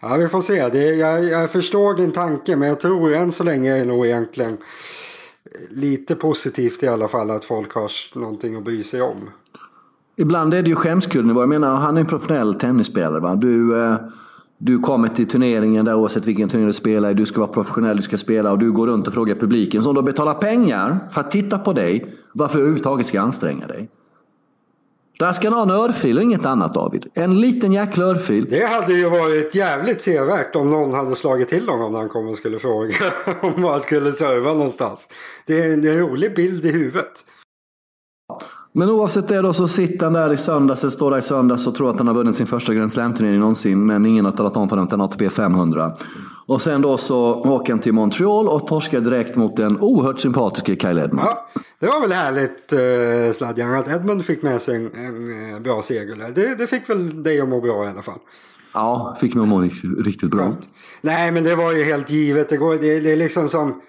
ja, 0.00 0.16
vi 0.16 0.28
får 0.28 0.40
se. 0.40 0.68
Det, 0.68 0.84
jag, 0.84 1.24
jag 1.24 1.50
förstår 1.50 1.94
din 1.94 2.12
tanke. 2.12 2.56
Men 2.56 2.68
jag 2.68 2.80
tror 2.80 3.14
än 3.14 3.32
så 3.32 3.44
länge 3.44 3.74
är 3.74 3.78
det 3.78 3.84
nog 3.84 4.06
egentligen 4.06 4.56
lite 5.70 6.14
positivt 6.14 6.82
i 6.82 6.88
alla 6.88 7.08
fall 7.08 7.30
att 7.30 7.44
folk 7.44 7.74
har 7.74 8.18
någonting 8.18 8.56
att 8.56 8.64
bry 8.64 8.82
sig 8.82 9.02
om. 9.02 9.30
Ibland 10.16 10.54
är 10.54 10.62
det 10.62 10.68
ju 10.68 10.76
skämskuddenivå. 10.76 11.40
Jag 11.40 11.48
menar, 11.48 11.76
han 11.76 11.96
är 11.96 12.00
en 12.00 12.06
professionell 12.06 12.54
tennisspelare. 12.54 13.20
Va? 13.20 13.34
Du, 13.34 13.82
eh, 13.84 13.96
du 14.64 14.78
kommer 14.78 15.08
till 15.08 15.28
turneringen 15.28 15.84
där 15.84 15.94
oavsett 15.94 16.26
vilken 16.26 16.48
turnering 16.48 16.66
du 16.66 16.72
spelar 16.72 17.10
i. 17.10 17.14
Du 17.14 17.26
ska 17.26 17.40
vara 17.40 17.52
professionell, 17.52 17.96
du 17.96 18.02
ska 18.02 18.18
spela 18.18 18.52
och 18.52 18.58
du 18.58 18.72
går 18.72 18.86
runt 18.86 19.06
och 19.06 19.14
frågar 19.14 19.34
publiken 19.34 19.82
som 19.82 19.94
då 19.94 20.02
betalar 20.02 20.34
pengar 20.34 20.98
för 21.10 21.20
att 21.20 21.30
titta 21.30 21.58
på 21.58 21.72
dig. 21.72 22.06
Varför 22.32 22.54
du 22.54 22.60
överhuvudtaget 22.60 23.06
ska 23.06 23.20
anstränga 23.20 23.66
dig. 23.66 23.88
Där 25.18 25.32
ska 25.32 25.50
han 25.50 25.54
ha 25.54 25.62
en 25.62 25.82
örfil 25.84 26.16
och 26.16 26.22
inget 26.22 26.44
annat 26.44 26.72
David. 26.72 27.06
En 27.14 27.40
liten 27.40 27.72
jäkla 27.72 28.04
örfil. 28.04 28.46
Det 28.50 28.66
hade 28.66 28.92
ju 28.92 29.10
varit 29.10 29.54
jävligt 29.54 30.02
sevärt 30.02 30.56
om 30.56 30.70
någon 30.70 30.94
hade 30.94 31.16
slagit 31.16 31.48
till 31.48 31.68
honom 31.68 31.92
när 31.92 31.98
han 31.98 32.08
kom 32.08 32.28
och 32.28 32.36
skulle 32.36 32.58
fråga 32.58 32.94
om 33.40 33.64
han 33.64 33.80
skulle 33.80 34.12
serva 34.12 34.52
någonstans. 34.52 35.08
Det 35.46 35.60
är 35.60 35.72
en 35.72 35.98
rolig 35.98 36.34
bild 36.34 36.64
i 36.64 36.72
huvudet. 36.72 37.24
Men 38.74 38.90
oavsett 38.90 39.28
det 39.28 39.42
då 39.42 39.52
så 39.52 39.68
sitter 39.68 40.06
han 40.06 40.12
där 40.12 40.32
i 40.32 40.36
söndags, 40.36 40.82
eller 40.82 40.90
står 40.90 41.10
där 41.10 41.18
i 41.18 41.22
söndags 41.22 41.66
och 41.66 41.74
tror 41.74 41.90
att 41.90 41.98
han 41.98 42.06
har 42.06 42.14
vunnit 42.14 42.36
sin 42.36 42.46
första 42.46 42.74
Grand 42.74 42.92
Slam-turnering 42.92 43.40
någonsin. 43.40 43.86
Men 43.86 44.06
ingen 44.06 44.24
har 44.24 44.32
talat 44.32 44.56
om 44.56 44.68
för 44.68 44.76
honom 44.76 44.84
att 44.84 44.90
han 44.90 45.00
har 45.00 45.06
ATP 45.06 45.30
500. 45.30 45.92
Och 46.46 46.62
sen 46.62 46.82
då 46.82 46.96
så 46.96 47.34
åker 47.34 47.72
han 47.72 47.80
till 47.80 47.92
Montreal 47.92 48.48
och 48.48 48.66
torskar 48.66 49.00
direkt 49.00 49.36
mot 49.36 49.56
den 49.56 49.80
oerhört 49.80 50.20
sympatiske 50.20 50.76
Kyle 50.76 50.98
Edmund. 50.98 51.26
Ja, 51.26 51.48
det 51.78 51.86
var 51.86 52.00
väl 52.00 52.12
härligt 52.12 52.72
eh, 52.72 53.36
Sladjan 53.36 53.74
att 53.74 53.88
Edmund 53.88 54.24
fick 54.24 54.42
med 54.42 54.62
sig 54.62 54.76
en, 54.76 54.90
en, 54.94 55.54
eh, 55.54 55.60
bra 55.60 55.82
seger. 55.82 56.32
Det, 56.34 56.54
det 56.58 56.66
fick 56.66 56.90
väl 56.90 57.22
dig 57.22 57.40
att 57.40 57.48
må 57.48 57.60
bra 57.60 57.84
i 57.84 57.88
alla 57.88 58.02
fall. 58.02 58.18
Ja, 58.74 59.16
fick 59.20 59.34
mig 59.34 59.42
att 59.42 59.48
må 59.48 59.60
riktigt, 59.60 60.06
riktigt 60.06 60.30
bra. 60.30 60.40
Skönt. 60.40 60.68
Nej, 61.00 61.32
men 61.32 61.44
det 61.44 61.54
var 61.54 61.72
ju 61.72 61.84
helt 61.84 62.10
givet. 62.10 62.48
Det, 62.48 62.56
går, 62.56 62.74
det, 62.74 63.00
det 63.00 63.12
är 63.12 63.16
liksom 63.16 63.48
som... 63.48 63.80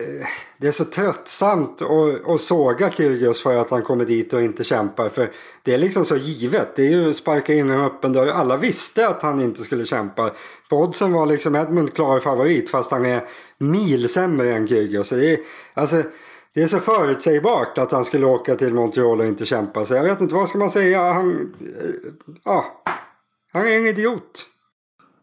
Eh, 0.00 0.26
det 0.58 0.66
är 0.66 0.72
så 0.72 0.84
tröttsamt 0.84 1.82
att, 1.82 2.28
att 2.28 2.40
såga 2.40 2.90
Kyrgios 2.90 3.42
för 3.42 3.56
att 3.56 3.70
han 3.70 3.82
kommer 3.82 4.04
dit 4.04 4.32
och 4.32 4.42
inte 4.42 4.64
kämpar. 4.64 5.08
För 5.08 5.32
det 5.62 5.74
är 5.74 5.78
liksom 5.78 6.04
så 6.04 6.16
givet. 6.16 6.76
Det 6.76 6.86
är 6.86 6.90
ju 6.90 7.14
sparka 7.14 7.54
in 7.54 7.70
en 7.70 7.80
öppen 7.80 8.12
dörr. 8.12 8.28
Alla 8.28 8.56
visste 8.56 9.08
att 9.08 9.22
han 9.22 9.40
inte 9.40 9.62
skulle 9.62 9.84
kämpa. 9.84 10.30
På 10.70 10.76
oddsen 10.76 11.12
var 11.12 11.26
liksom 11.26 11.56
Edmund 11.56 11.94
klar 11.94 12.20
favorit 12.20 12.70
fast 12.70 12.90
han 12.90 13.06
är 13.06 13.28
mil 13.58 14.08
sämre 14.08 14.54
än 14.54 14.68
Kyrgios. 14.68 15.08
Det 15.08 15.32
är, 15.32 15.38
alltså, 15.74 16.02
det 16.54 16.62
är 16.62 16.66
så 16.66 16.78
förutsägbart 16.78 17.78
att 17.78 17.92
han 17.92 18.04
skulle 18.04 18.26
åka 18.26 18.56
till 18.56 18.74
Montreal 18.74 19.20
och 19.20 19.26
inte 19.26 19.46
kämpa. 19.46 19.84
Så 19.84 19.94
jag 19.94 20.04
vet 20.04 20.20
inte, 20.20 20.34
vad 20.34 20.48
ska 20.48 20.58
man 20.58 20.70
säga? 20.70 21.12
Han, 21.12 21.54
eh, 21.60 22.10
ja, 22.44 22.82
han 23.52 23.66
är 23.66 23.76
en 23.76 23.86
idiot. 23.86 24.46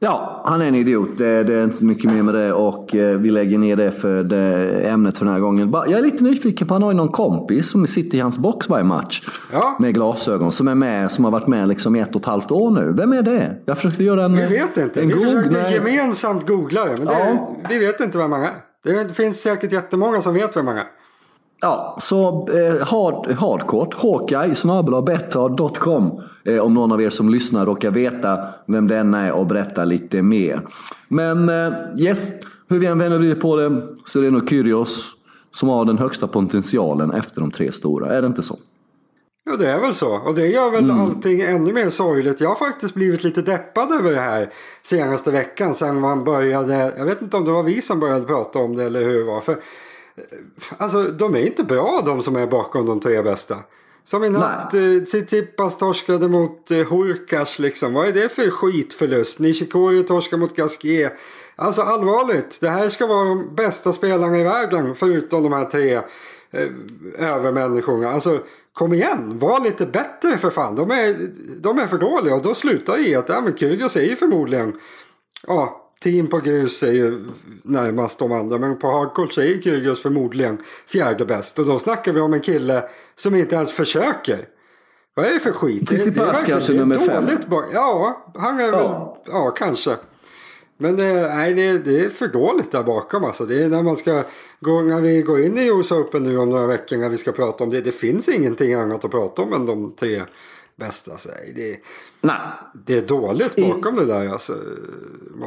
Ja, 0.04 0.42
han 0.46 0.62
är 0.62 0.66
en 0.68 0.76
idiot. 0.76 1.18
Det, 1.18 1.44
det, 1.44 1.54
är 1.54 1.64
inte 1.64 1.86
mycket 1.86 2.12
mer 2.12 2.24
med 2.24 2.34
det 2.36 2.54
och 2.54 2.96
eh, 2.96 3.18
vi 3.18 3.30
lägger 3.30 3.58
ner 3.58 3.76
det 3.76 3.92
för 3.92 4.24
det 4.24 4.82
ämnet 4.90 5.18
för 5.18 5.26
den 5.26 5.34
här 5.34 5.42
gången. 5.42 5.72
Jag 5.74 5.92
är 5.92 6.02
lite 6.02 6.24
nyfiken 6.24 6.68
på, 6.68 6.74
han 6.74 6.84
har 6.84 6.92
ju 6.92 6.98
någon 6.98 7.12
kompis 7.12 7.70
som 7.70 7.88
sitter 7.88 8.18
i 8.18 8.22
hans 8.22 8.38
box 8.38 8.70
varje 8.70 8.84
match. 8.84 9.30
Ja. 9.52 9.78
Med 9.80 9.94
glasögon, 9.94 10.52
som 10.52 10.68
är 10.68 10.76
med, 10.76 11.12
som 11.12 11.24
har 11.24 11.32
varit 11.32 11.48
med 11.48 11.68
liksom 11.68 11.96
i 11.96 12.00
ett 12.00 12.16
och 12.16 12.22
ett 12.22 12.28
halvt 12.28 12.52
år 12.52 12.72
nu. 12.72 12.94
Vem 12.98 13.14
är 13.14 13.22
det? 13.22 13.56
Jag 13.66 13.78
försökte 13.78 14.04
göra 14.04 14.26
en 14.26 14.36
Vi 14.36 14.48
vet 14.48 14.78
inte. 14.78 15.02
En 15.02 15.08
vi 15.08 15.14
Google, 15.14 15.30
försökte 15.30 15.72
gemensamt 15.74 16.48
googla 16.48 16.86
det. 16.86 16.96
Men 16.98 17.06
det, 17.08 17.14
Ja. 17.14 17.56
vi 17.70 17.80
vet 17.80 18.00
inte 18.00 18.18
vem 18.18 18.32
han 18.32 18.44
är. 18.44 18.54
Det 18.84 19.14
finns 19.14 19.42
säkert 19.42 19.72
jättemånga 19.72 20.22
som 20.22 20.34
vet 20.34 20.58
vem 20.58 20.68
han 20.68 20.78
är. 20.78 20.88
Ja, 21.64 21.98
så 22.00 22.48
eh, 22.50 22.88
hard, 22.88 23.32
hardcourt, 23.32 23.94
Hawkeye, 23.94 24.56
snabel-betthard.com 24.56 26.22
eh, 26.46 26.60
om 26.60 26.74
någon 26.74 26.92
av 26.92 27.02
er 27.02 27.10
som 27.10 27.30
lyssnar 27.30 27.66
råkar 27.66 27.92
veta 27.92 28.40
vem 28.68 28.88
den 28.88 29.14
är 29.14 29.32
och 29.32 29.48
berätta 29.48 29.86
lite 29.86 30.22
mer. 30.22 30.62
Men 31.08 31.50
eh, 31.50 31.74
yes, 31.98 32.30
hur 32.70 32.80
vi 32.80 32.86
än 32.86 33.00
vänder 33.00 33.20
vrider 33.20 33.36
på 33.36 33.56
det 33.56 33.82
så 34.06 34.20
är 34.20 34.24
det 34.24 34.30
nog 34.30 34.50
Kyrgios 34.50 35.06
som 35.52 35.70
har 35.70 35.86
den 35.86 35.98
högsta 35.98 36.28
potentialen 36.28 37.12
efter 37.12 37.42
de 37.42 37.52
tre 37.52 37.72
stora. 37.72 38.16
Är 38.16 38.22
det 38.22 38.28
inte 38.28 38.44
så? 38.44 38.58
Ja 39.46 39.56
det 39.56 39.68
är 39.68 39.80
väl 39.80 39.94
så. 39.94 40.18
Och 40.18 40.36
det 40.36 40.48
gör 40.48 40.72
väl 40.72 40.92
allting 40.92 41.42
ännu 41.42 41.74
mer 41.74 41.90
sorgligt. 41.90 42.42
Jag 42.42 42.50
har 42.50 42.56
faktiskt 42.56 42.94
blivit 42.94 43.24
lite 43.24 43.42
deppad 43.42 43.92
över 44.00 44.12
det 44.12 44.22
här 44.22 44.50
senaste 44.82 45.32
veckan. 45.32 45.76
Sen 45.76 46.00
man 46.00 46.24
började. 46.24 46.94
Jag 46.98 47.06
vet 47.06 47.22
inte 47.22 47.38
om 47.38 47.46
det 47.46 47.52
var 47.52 47.64
vi 47.64 47.82
som 47.82 48.00
började 48.00 48.26
prata 48.26 48.60
om 48.60 48.76
det 48.76 48.84
eller 48.84 49.04
hur 49.04 49.18
det 49.18 49.24
var. 49.24 49.42
För, 49.42 49.58
alltså 50.78 51.04
de 51.04 51.36
är 51.36 51.40
inte 51.40 51.64
bra 51.64 52.02
de 52.06 52.22
som 52.22 52.36
är 52.36 52.48
bakom 52.48 52.86
de 52.86 53.00
tre 53.00 53.22
bästa. 53.22 53.58
Som 54.06 54.24
i 54.24 54.30
natt, 54.30 54.74
eh, 54.74 55.04
Tsitsipas 55.06 55.78
torskade 55.78 56.28
mot 56.28 56.72
eh, 56.72 56.78
Hurkas 56.78 57.60
liksom. 57.60 57.94
Vad 57.94 58.08
är 58.08 58.14
det 58.14 58.30
för 58.30 58.50
skitförlust? 58.50 59.40
Nishikori 59.40 60.04
torskade 60.04 60.40
mot 60.40 60.56
Gasquet. 60.56 61.14
Alltså 61.56 61.82
allvarligt, 61.82 62.62
det 62.62 62.70
här 62.70 62.90
ska 62.90 63.08
vara 63.08 63.26
de 63.26 63.56
bästa 63.56 63.94
spelarna 63.94 64.40
i 64.40 64.44
världen 64.44 64.96
förutom 64.96 65.44
de 65.44 65.54
här 65.54 65.66
tre 65.66 65.94
eh, 66.52 66.70
övermänniskorna. 67.18 68.12
Alltså 68.12 68.40
kom 68.74 68.94
igen, 68.94 69.40
var 69.40 69.60
lite 69.60 69.86
bättre 69.86 70.38
för 70.38 70.50
fan. 70.50 70.76
De 70.76 70.92
är, 70.92 71.16
de 71.62 71.80
är 71.80 71.88
för 71.88 71.98
dåliga 71.98 72.36
och 72.36 72.42
då 72.42 72.54
slutar 72.54 72.98
det 72.98 73.10
i 73.10 73.16
att 73.16 73.30
ja, 73.30 73.42
men 73.42 73.58
Kyrgios 73.58 73.96
är 73.96 74.04
ju 74.04 74.16
förmodligen 74.16 74.80
ja, 75.48 75.83
team 76.04 76.28
på 76.28 76.40
grus 76.40 76.84
är 76.84 76.92
ju 76.92 77.26
närmast 77.64 78.20
de 78.20 78.32
andra. 78.32 78.58
Men 78.58 78.80
på 78.80 78.88
hardcourt 78.88 79.34
så 79.34 79.42
är 79.42 79.62
Kyrgios 79.62 80.02
förmodligen 80.02 80.58
fjärde 80.88 81.26
bäst. 81.26 81.60
Och 81.60 81.66
då 81.66 81.80
snackar 81.80 82.14
vi 82.14 82.20
om 82.20 82.34
en 82.34 82.42
kille 82.42 82.84
som 83.16 83.36
inte 83.36 83.56
ens 83.56 83.72
försöker. 83.72 84.38
Vad 85.16 85.26
är 85.26 85.34
det 85.34 85.40
för 85.40 85.52
skit? 85.52 85.88
Tsitsipas 85.88 86.44
kanske 86.44 86.74
nummer 86.74 86.96
fem. 86.96 87.26
bak- 87.48 87.66
Ja, 87.74 88.26
han 88.36 88.60
är 88.60 88.72
väl... 88.72 88.80
Ja. 88.80 89.18
Ja, 89.26 89.52
kanske. 89.52 89.96
Men 90.78 90.96
det, 90.96 91.36
nej, 91.36 91.54
det, 91.54 91.78
det 91.78 92.00
är 92.06 92.10
för 92.10 92.28
dåligt 92.28 92.72
där 92.72 92.84
bakom 92.84 93.24
alltså. 93.24 93.46
Det 93.46 93.64
är 93.64 93.70
när 93.70 93.84
man 93.84 93.98
ska 93.98 94.24
gå, 94.60 94.82
när 94.82 95.02
vi 95.02 95.22
går 95.22 95.42
in 95.42 95.58
i 95.58 95.68
US 95.68 95.92
Open 95.92 96.24
nu 96.24 96.38
om 96.38 96.50
några 96.50 96.68
veckor 96.68 96.98
när 96.98 97.10
vi 97.10 97.18
ska 97.18 97.32
prata 97.32 97.64
om 97.64 97.70
det. 97.70 97.82
Det 97.82 97.92
finns 97.92 98.30
ingenting 98.30 98.74
annat 98.74 99.06
att 99.06 99.12
prata 99.12 99.42
om 99.42 99.54
än 99.54 99.66
de 99.66 99.94
tre 99.96 100.22
bästa. 100.76 101.18
Så 101.18 101.30
det, 101.56 101.78
Nej. 102.24 102.36
det 102.86 102.98
är 102.98 103.08
dåligt 103.08 103.56
bakom 103.56 103.96
I, 103.96 104.00
det 104.00 104.06
där. 104.06 104.30
Alltså, 104.30 104.54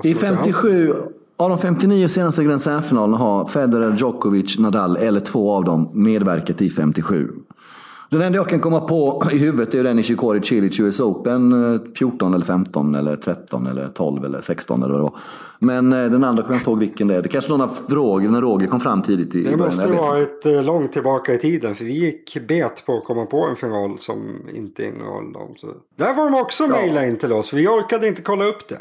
I 0.02 0.14
57 0.14 0.95
av 1.37 1.49
de 1.49 1.59
59 1.59 2.09
senaste 2.09 2.45
Grand 2.45 2.62
Slam-finalerna 2.62 3.16
har 3.16 3.47
Federer, 3.47 3.97
Djokovic, 3.97 4.59
Nadal 4.59 4.97
eller 4.97 5.21
två 5.21 5.52
av 5.52 5.64
dem 5.64 5.90
medverkat 5.92 6.62
i 6.62 6.71
57. 6.71 7.28
Den 8.10 8.22
enda 8.22 8.36
jag 8.36 8.48
kan 8.48 8.60
komma 8.60 8.80
på 8.80 9.22
i 9.32 9.38
huvudet 9.38 9.75
är 9.75 9.84
den 9.84 9.98
i 9.98 10.02
Chicago 10.02 10.40
Chilich 10.42 10.80
US 10.80 11.00
Open 11.00 11.52
14 11.94 12.34
eller 12.34 12.44
15 12.44 12.94
eller 12.94 13.16
13 13.16 13.66
eller 13.66 13.88
12 13.88 14.25
eller 14.25 14.40
16 14.40 14.82
eller 14.82 14.92
vad 14.92 15.00
det 15.00 15.04
var. 15.04 15.16
Men 15.58 15.92
eh, 15.92 16.10
den 16.10 16.25
andra 16.25 16.42
kommer 16.42 16.54
jag 16.54 16.60
inte 16.60 16.70
ihåg 16.70 16.78
vilken 16.78 17.08
det 17.08 17.14
är. 17.14 17.22
Det 17.22 17.28
kanske 17.28 17.50
någon 17.50 17.60
av 17.60 17.78
Roger, 17.88 18.28
när 18.28 18.40
Roger 18.40 18.66
kom 18.66 18.80
fram 18.80 19.02
tidigt 19.02 19.34
i 19.34 19.42
Det 19.42 19.56
måste 19.56 19.88
varit 19.88 20.46
eh, 20.46 20.62
långt 20.62 20.92
tillbaka 20.92 21.34
i 21.34 21.38
tiden 21.38 21.75
för 21.75 21.84
vi 21.84 21.92
gick 21.92 22.36
bet 22.48 22.82
på 22.86 22.96
att 22.96 23.04
komma 23.04 23.26
på 23.26 23.44
en 23.44 23.56
final 23.56 23.98
som 23.98 24.18
inte 24.54 24.84
innehöll 24.84 25.32
dem. 25.32 25.54
Så. 25.56 25.66
Där 25.96 26.14
får 26.14 26.25
de 26.25 26.34
också 26.34 26.64
ja. 26.64 26.68
mejla 26.68 27.06
in 27.06 27.16
till 27.16 27.32
oss. 27.32 27.52
Vi 27.52 27.68
orkade 27.68 28.08
inte 28.08 28.22
kolla 28.22 28.44
upp 28.44 28.68
det. 28.68 28.80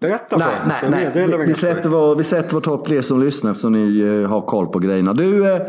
Berätta 0.00 0.36
nej, 0.36 0.48
för 0.48 0.86
oss. 0.86 0.90
Nej, 0.90 1.10
nej. 1.14 1.38
Vi, 1.38 1.46
vi, 1.46 1.54
sätter 1.54 1.88
vår, 1.88 2.16
vi 2.16 2.24
sätter 2.24 2.54
vår 2.54 2.60
topp 2.60 2.86
tre 2.86 3.02
som 3.02 3.22
lyssnar 3.22 3.50
eftersom 3.50 3.72
ni 3.72 4.24
har 4.24 4.40
koll 4.40 4.66
på 4.66 4.78
grejerna. 4.78 5.12
Du, 5.12 5.60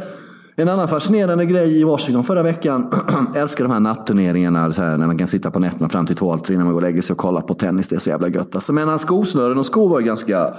en 0.60 0.70
annan 0.70 0.88
fascinerande 0.88 1.46
grej 1.46 1.80
i 1.80 1.84
Washington 1.84 2.24
förra 2.24 2.44
veckan. 2.44 2.94
älskar 3.36 3.64
de 3.64 3.74
här 3.74 3.80
natturneringarna 3.80 4.74
så 4.74 4.82
här, 4.82 4.98
när 4.98 5.08
man 5.08 5.18
kan 5.18 5.28
sitta 5.28 5.52
på 5.52 5.60
nätterna 5.60 5.90
fram 5.90 6.06
till 6.06 6.16
två, 6.16 6.30
halv 6.30 6.40
tre 6.40 6.58
när 6.58 6.64
man 6.64 6.74
går 6.74 6.82
och 6.82 6.88
lägger 6.88 7.02
sig 7.02 7.14
och 7.14 7.18
kollar 7.18 7.42
på 7.42 7.54
tennis. 7.54 7.88
Det 7.88 7.96
är 7.96 8.00
så 8.00 8.10
jävla 8.10 8.28
gött. 8.28 8.56
Alltså, 8.56 8.74
men 8.74 8.88
hans 8.88 9.02
skosnören 9.02 9.58
och 9.58 9.66
skor 9.66 9.90
var 9.90 10.02
ganska 10.02 10.54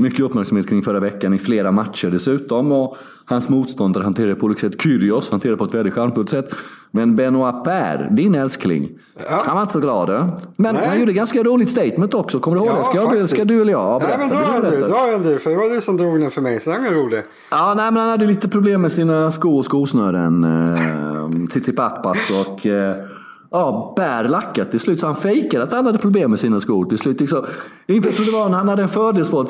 mycket 0.00 0.20
uppmärksamhet 0.20 0.68
kring 0.68 0.82
förra 0.82 1.00
veckan 1.00 1.34
i 1.34 1.38
flera 1.38 1.72
matcher 1.72 2.10
dessutom. 2.10 2.72
Och 2.72 2.96
hans 3.24 3.48
motståndare 3.48 4.04
hanterade 4.04 4.34
på 4.34 4.46
olika 4.46 4.60
sätt. 4.60 4.82
Kyrgios 4.82 5.30
hanterade 5.30 5.56
på 5.56 5.64
ett 5.64 5.74
väldigt 5.74 5.94
charmfullt 5.94 6.30
sätt. 6.30 6.54
Men 6.90 7.16
Benoit 7.16 7.64
Per, 7.64 8.08
din 8.10 8.34
älskling, 8.34 8.88
ja. 9.16 9.42
han 9.46 9.54
var 9.54 9.62
inte 9.62 9.72
så 9.72 9.80
glad. 9.80 10.08
Men 10.56 10.74
Nej. 10.74 10.88
han 10.88 11.00
gjorde 11.00 11.12
ganska 11.12 11.42
roligt 11.42 11.70
statement 11.70 12.14
också. 12.14 12.40
Kommer 12.40 12.56
du 12.56 12.64
ihåg 12.64 12.72
ja, 12.94 13.10
det? 13.12 13.28
Ska, 13.28 13.36
ska 13.36 13.44
du 13.44 13.60
eller 13.60 13.72
jag 13.72 14.00
berätta? 14.00 14.18
Nej, 14.18 14.28
men 14.28 14.62
dra 14.62 14.70
du, 14.70 14.76
dra 14.76 15.12
en 15.14 15.22
du. 15.22 15.38
För 15.38 15.50
det 15.50 15.56
var 15.56 15.74
du 15.74 15.80
som 15.80 15.96
drog 15.96 16.20
den 16.20 16.30
för 16.30 16.40
mig, 16.40 16.60
så 16.60 16.70
den 16.70 16.86
är 16.86 16.90
rolig. 16.90 17.22
Ja, 17.50 17.74
nej, 17.76 17.92
men 17.92 18.00
han 18.02 18.10
hade 18.10 18.26
lite 18.26 18.48
problem 18.48 18.80
med 18.80 18.92
sina 18.92 19.30
skor 19.30 19.58
och 19.58 19.64
skosnören. 19.64 20.44
Eh, 20.44 21.46
Tsitsipapas 21.50 22.46
och... 22.46 22.66
Eh, 22.66 22.96
ja, 23.50 23.92
bär 23.96 24.24
lackat 24.24 24.70
till 24.70 24.80
slut. 24.80 25.00
Så 25.00 25.06
han 25.06 25.16
fejkade 25.16 25.64
att 25.64 25.72
han 25.72 25.86
hade 25.86 25.98
problem 25.98 26.30
med 26.30 26.38
sina 26.38 26.60
skor 26.60 26.84
till 26.84 26.98
slut. 26.98 27.20
Liksom. 27.20 27.46
Inte 27.86 28.12
trodde 28.12 28.30
det 28.30 28.36
var 28.36 28.48
han 28.48 28.68
hade 28.68 28.82
en 28.82 28.88
fördelsboll. 28.88 29.46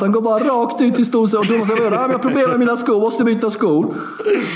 Han 0.00 0.12
går 0.12 0.20
bara 0.20 0.38
rakt 0.38 0.80
ut 0.80 0.98
i 0.98 1.04
stor 1.04 1.38
och 1.38 1.46
domaren 1.46 1.66
säger 1.66 1.90
att 1.90 1.92
jag 1.92 2.08
har 2.08 2.18
problem 2.18 2.50
med 2.50 2.58
mina 2.58 2.76
skor, 2.76 3.00
måste 3.00 3.24
byta 3.24 3.50
skor. 3.50 3.94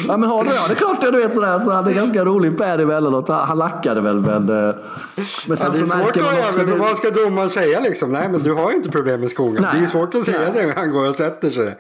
Ja 0.08 0.16
men 0.16 0.30
har 0.30 0.44
du 0.44 0.50
ja, 0.50 0.60
det 0.68 0.72
är 0.72 0.76
klart 0.76 0.98
jag 1.02 1.12
du 1.12 1.18
vet 1.18 1.34
sådär. 1.34 1.58
Så 1.58 1.72
han 1.72 1.88
är 1.88 1.92
ganska 1.92 2.24
rolig 2.24 2.58
Per 2.58 2.78
emellanåt. 2.78 3.28
Han 3.28 3.58
lackade 3.58 4.00
väl. 4.00 4.18
väl 4.18 4.40
men 4.40 5.56
sen 5.56 5.56
ja, 5.58 5.68
det 5.72 5.80
är 5.80 5.86
svårt 5.86 6.10
att 6.10 6.16
göra, 6.16 6.66
men 6.66 6.78
vad 6.78 6.96
ska 6.96 7.10
domaren 7.10 7.50
säga 7.50 7.80
liksom? 7.80 8.12
Nej 8.12 8.28
men 8.28 8.42
du 8.42 8.52
har 8.52 8.72
inte 8.72 8.90
problem 8.90 9.20
med 9.20 9.30
skorna. 9.30 9.68
Det 9.72 9.78
är 9.78 9.86
svårt 9.86 10.14
att 10.14 10.24
säga 10.24 10.38
Nej. 10.38 10.50
det 10.54 10.66
när 10.66 10.74
han 10.74 10.90
går 10.90 11.08
och 11.08 11.14
sätter 11.14 11.50
sig. 11.50 11.76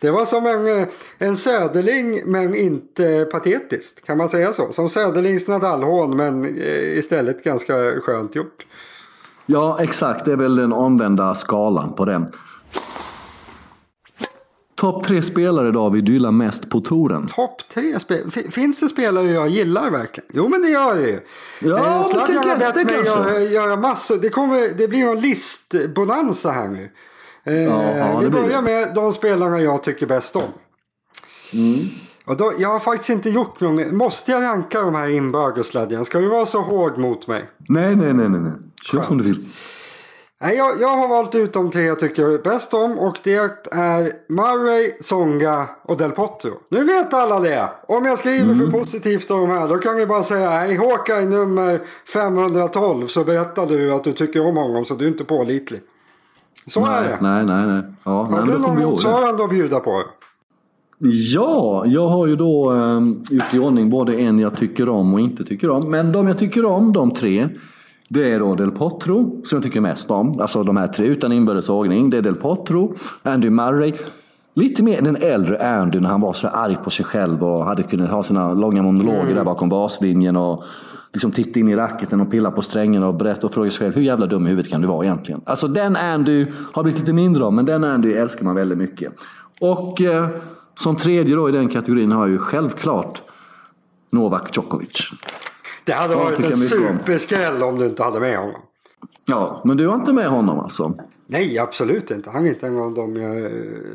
Det 0.00 0.10
var 0.10 0.24
som 0.24 0.46
en, 0.46 0.66
eh, 0.66 0.88
en 1.18 1.36
Söderling 1.36 2.22
men 2.26 2.54
inte 2.54 3.28
patetiskt. 3.32 4.06
Kan 4.06 4.18
man 4.18 4.28
säga 4.28 4.52
så? 4.52 4.72
Som 4.72 4.88
Söderlings 4.88 5.48
Nadalhån 5.48 6.16
men 6.16 6.44
eh, 6.44 6.98
istället 6.98 7.44
ganska 7.44 7.74
skönt 8.00 8.34
gjort. 8.34 8.66
Ja 9.46 9.78
exakt, 9.82 10.24
det 10.24 10.32
är 10.32 10.36
väl 10.36 10.56
den 10.56 10.72
omvända 10.72 11.34
skalan 11.34 11.92
på 11.92 12.04
det. 12.04 12.26
Topp 14.74 15.04
tre 15.04 15.22
spelare 15.22 15.68
idag 15.68 15.90
vi 15.90 16.00
gillar 16.00 16.30
mest 16.30 16.70
på 16.70 16.80
touren. 16.80 17.26
Topp 17.26 17.62
tre 17.74 18.00
spelare? 18.00 18.50
Finns 18.50 18.80
det 18.80 18.88
spelare 18.88 19.30
jag 19.30 19.48
gillar 19.48 19.90
verkligen? 19.90 20.30
Jo 20.32 20.48
men 20.48 20.62
det 20.62 20.68
gör 20.68 20.94
det 20.94 21.08
ju. 21.08 21.20
Ja, 21.60 21.98
eh, 21.98 22.04
Zlatan 22.04 22.36
har 22.36 22.56
bett 22.56 22.74
mig 22.74 23.04
göra, 23.04 23.40
göra 23.40 23.76
massor. 23.76 24.16
Det, 24.16 24.28
kommer, 24.28 24.78
det 24.78 24.88
blir 24.88 25.08
en 25.08 25.20
listbonanza 25.20 26.50
här 26.50 26.68
nu. 26.68 26.90
Eh, 27.44 27.62
ja, 27.62 28.18
vi 28.18 28.30
börjar 28.30 28.62
med 28.62 28.94
de 28.94 29.12
spelarna 29.12 29.60
jag 29.60 29.82
tycker 29.82 30.06
bäst 30.06 30.36
om. 30.36 30.42
Mm. 31.52 31.88
Och 32.24 32.36
då, 32.36 32.52
jag 32.58 32.68
har 32.68 32.80
faktiskt 32.80 33.10
inte 33.10 33.30
gjort 33.30 33.60
någon. 33.60 33.96
Måste 33.96 34.30
jag 34.30 34.42
ranka 34.42 34.80
de 34.80 34.94
här 34.94 35.08
inbördes 35.08 35.66
Ska 36.06 36.18
du 36.18 36.28
vara 36.28 36.46
så 36.46 36.60
hård 36.60 36.98
mot 36.98 37.26
mig? 37.26 37.44
Nej, 37.68 37.96
nej, 37.96 38.12
nej, 38.12 38.28
nej. 38.28 38.52
Kör 38.82 39.02
som 39.02 39.18
du 39.18 39.24
vill. 39.24 39.46
Nej, 40.42 40.56
jag, 40.56 40.80
jag 40.80 40.96
har 40.96 41.08
valt 41.08 41.34
ut 41.34 41.52
de 41.52 41.70
tre 41.70 41.82
jag 41.82 41.98
tycker 41.98 42.42
bäst 42.42 42.74
om 42.74 42.98
och 42.98 43.18
det 43.22 43.34
är 43.70 44.32
Murray, 44.32 44.92
Songa 45.00 45.68
och 45.82 45.96
Del 45.96 46.10
Potro. 46.10 46.50
Nu 46.68 46.84
vet 46.84 47.14
alla 47.14 47.40
det! 47.40 47.68
Om 47.88 48.04
jag 48.04 48.18
skriver 48.18 48.52
mm. 48.52 48.58
för 48.58 48.78
positivt 48.78 49.30
om 49.30 49.40
de 49.40 49.50
här 49.50 49.68
då 49.68 49.78
kan 49.78 49.96
vi 49.96 50.06
bara 50.06 50.22
säga 50.22 50.50
nej, 50.50 50.76
Håkan 50.76 51.30
nummer 51.30 51.80
512 52.12 53.06
så 53.06 53.24
berättade 53.24 53.78
du 53.78 53.92
att 53.92 54.04
du 54.04 54.12
tycker 54.12 54.46
om 54.46 54.56
honom 54.56 54.84
så 54.84 54.94
du 54.94 55.04
är 55.04 55.08
inte 55.08 55.24
pålitlig. 55.24 55.80
Så 56.70 56.86
nej, 56.86 57.04
är 57.04 57.08
det. 57.08 57.18
Nej, 57.20 57.44
nej, 57.44 57.66
nej. 57.66 57.82
Ja, 58.04 58.22
har 58.22 58.46
nej, 58.46 58.54
du 58.54 58.58
någon 58.58 58.78
motsvarande 58.78 59.44
att 59.44 59.50
bjuda 59.50 59.80
på? 59.80 60.02
Ja, 60.98 61.84
jag 61.86 62.08
har 62.08 62.26
ju 62.26 62.36
då 62.36 62.72
um, 62.72 63.22
gjort 63.30 63.54
i 63.54 63.58
ordning 63.58 63.90
både 63.90 64.14
en 64.14 64.38
jag 64.38 64.56
tycker 64.56 64.88
om 64.88 65.14
och 65.14 65.20
inte 65.20 65.44
tycker 65.44 65.70
om. 65.70 65.90
Men 65.90 66.12
de 66.12 66.28
jag 66.28 66.38
tycker 66.38 66.64
om, 66.64 66.92
de 66.92 67.10
tre, 67.10 67.48
det 68.08 68.32
är 68.32 68.40
då 68.40 68.54
Del 68.54 68.70
Potro, 68.70 69.42
som 69.44 69.56
jag 69.56 69.62
tycker 69.62 69.80
mest 69.80 70.10
om. 70.10 70.40
Alltså 70.40 70.62
de 70.62 70.76
här 70.76 70.86
tre 70.86 71.06
utan 71.06 71.32
inbördes 71.32 71.68
ordning. 71.68 72.10
Det 72.10 72.16
är 72.16 72.22
Del 72.22 72.34
Potro, 72.34 72.94
Andy 73.22 73.50
Murray. 73.50 73.92
Lite 74.54 74.82
mer 74.82 75.02
den 75.02 75.16
äldre 75.16 75.76
Andy 75.76 76.00
när 76.00 76.08
han 76.08 76.20
var 76.20 76.32
så 76.32 76.48
arg 76.48 76.76
på 76.84 76.90
sig 76.90 77.04
själv 77.04 77.44
och 77.44 77.64
hade 77.64 77.82
kunnat 77.82 78.10
ha 78.10 78.22
sina 78.22 78.54
långa 78.54 78.82
monologer 78.82 79.22
mm. 79.22 79.34
där 79.34 79.44
bakom 79.44 79.68
baslinjen. 79.68 80.36
Och 80.36 80.64
liksom 81.12 81.32
titta 81.32 81.60
in 81.60 81.68
i 81.68 81.76
racketen 81.76 82.20
och 82.20 82.30
pilla 82.30 82.50
på 82.50 82.62
strängen 82.62 83.02
och 83.02 83.14
berätta 83.14 83.46
och 83.46 83.52
fråga 83.52 83.70
sig 83.70 83.78
själv 83.78 83.94
hur 83.94 84.02
jävla 84.02 84.26
dum 84.26 84.46
i 84.46 84.50
huvudet 84.50 84.70
kan 84.70 84.80
du 84.80 84.86
vara 84.86 85.04
egentligen? 85.04 85.40
Alltså 85.44 85.68
den 85.68 85.96
Andy 85.96 86.46
har 86.72 86.82
blivit 86.82 87.00
lite 87.00 87.12
mindre 87.12 87.44
av, 87.44 87.52
men 87.52 87.64
den 87.64 87.84
Andy 87.84 88.12
älskar 88.12 88.44
man 88.44 88.54
väldigt 88.54 88.78
mycket. 88.78 89.12
Och 89.60 90.00
eh, 90.00 90.28
som 90.74 90.96
tredje 90.96 91.36
då 91.36 91.48
i 91.48 91.52
den 91.52 91.68
kategorin 91.68 92.12
har 92.12 92.20
jag 92.20 92.30
ju 92.30 92.38
självklart 92.38 93.22
Novak 94.12 94.56
Djokovic. 94.56 95.10
Det 95.84 95.92
hade 95.92 96.14
varit 96.14 96.38
en 96.38 96.56
superskräll 96.56 97.62
om 97.62 97.78
du 97.78 97.86
inte 97.86 98.02
hade 98.02 98.20
med 98.20 98.38
honom. 98.38 98.60
Ja, 99.26 99.62
men 99.64 99.76
du 99.76 99.86
har 99.86 99.94
inte 99.94 100.12
med 100.12 100.28
honom 100.28 100.58
alltså? 100.58 100.94
Nej, 101.32 101.58
absolut 101.58 102.10
inte. 102.10 102.30
Han 102.30 102.46
är 102.46 102.48
inte 102.48 102.66
en 102.66 102.78
av 102.78 102.94
dem 102.94 103.16
jag 103.16 103.42
eh, 103.42 103.50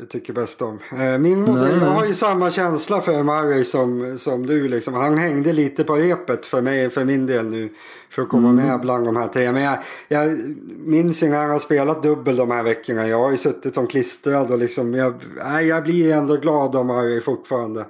tycker 0.08 0.32
bäst 0.32 0.62
om. 0.62 0.78
Eh, 0.92 1.18
min 1.18 1.40
moder, 1.40 1.78
jag 1.80 1.90
har 1.90 2.06
ju 2.06 2.14
samma 2.14 2.50
känsla 2.50 3.00
för 3.00 3.22
Murray 3.22 3.64
som, 3.64 4.18
som 4.18 4.46
du. 4.46 4.68
Liksom. 4.68 4.94
Han 4.94 5.18
hängde 5.18 5.52
lite 5.52 5.84
på 5.84 5.94
repet 5.94 6.46
för 6.46 6.60
mig, 6.60 6.90
för 6.90 7.04
min 7.04 7.26
del 7.26 7.46
nu. 7.50 7.68
För 8.10 8.22
att 8.22 8.28
komma 8.28 8.48
mm. 8.48 8.66
med 8.66 8.80
bland 8.80 9.04
de 9.04 9.16
här 9.16 9.28
tre. 9.28 9.52
Men 9.52 9.62
jag, 9.62 9.78
jag 10.08 10.38
minns 10.84 11.22
ju 11.22 11.28
när 11.28 11.38
han 11.38 11.50
har 11.50 11.58
spelat 11.58 12.02
dubbel 12.02 12.36
de 12.36 12.50
här 12.50 12.62
veckorna. 12.62 13.08
Jag 13.08 13.18
har 13.18 13.30
ju 13.30 13.36
suttit 13.36 13.74
som 13.74 13.86
klistrad 13.86 14.50
och 14.50 14.58
liksom. 14.58 14.94
Jag, 14.94 15.14
jag 15.62 15.82
blir 15.82 16.12
ändå 16.12 16.36
glad 16.36 16.76
om 16.76 16.86
Murray 16.86 17.20
fortfarande. 17.20 17.84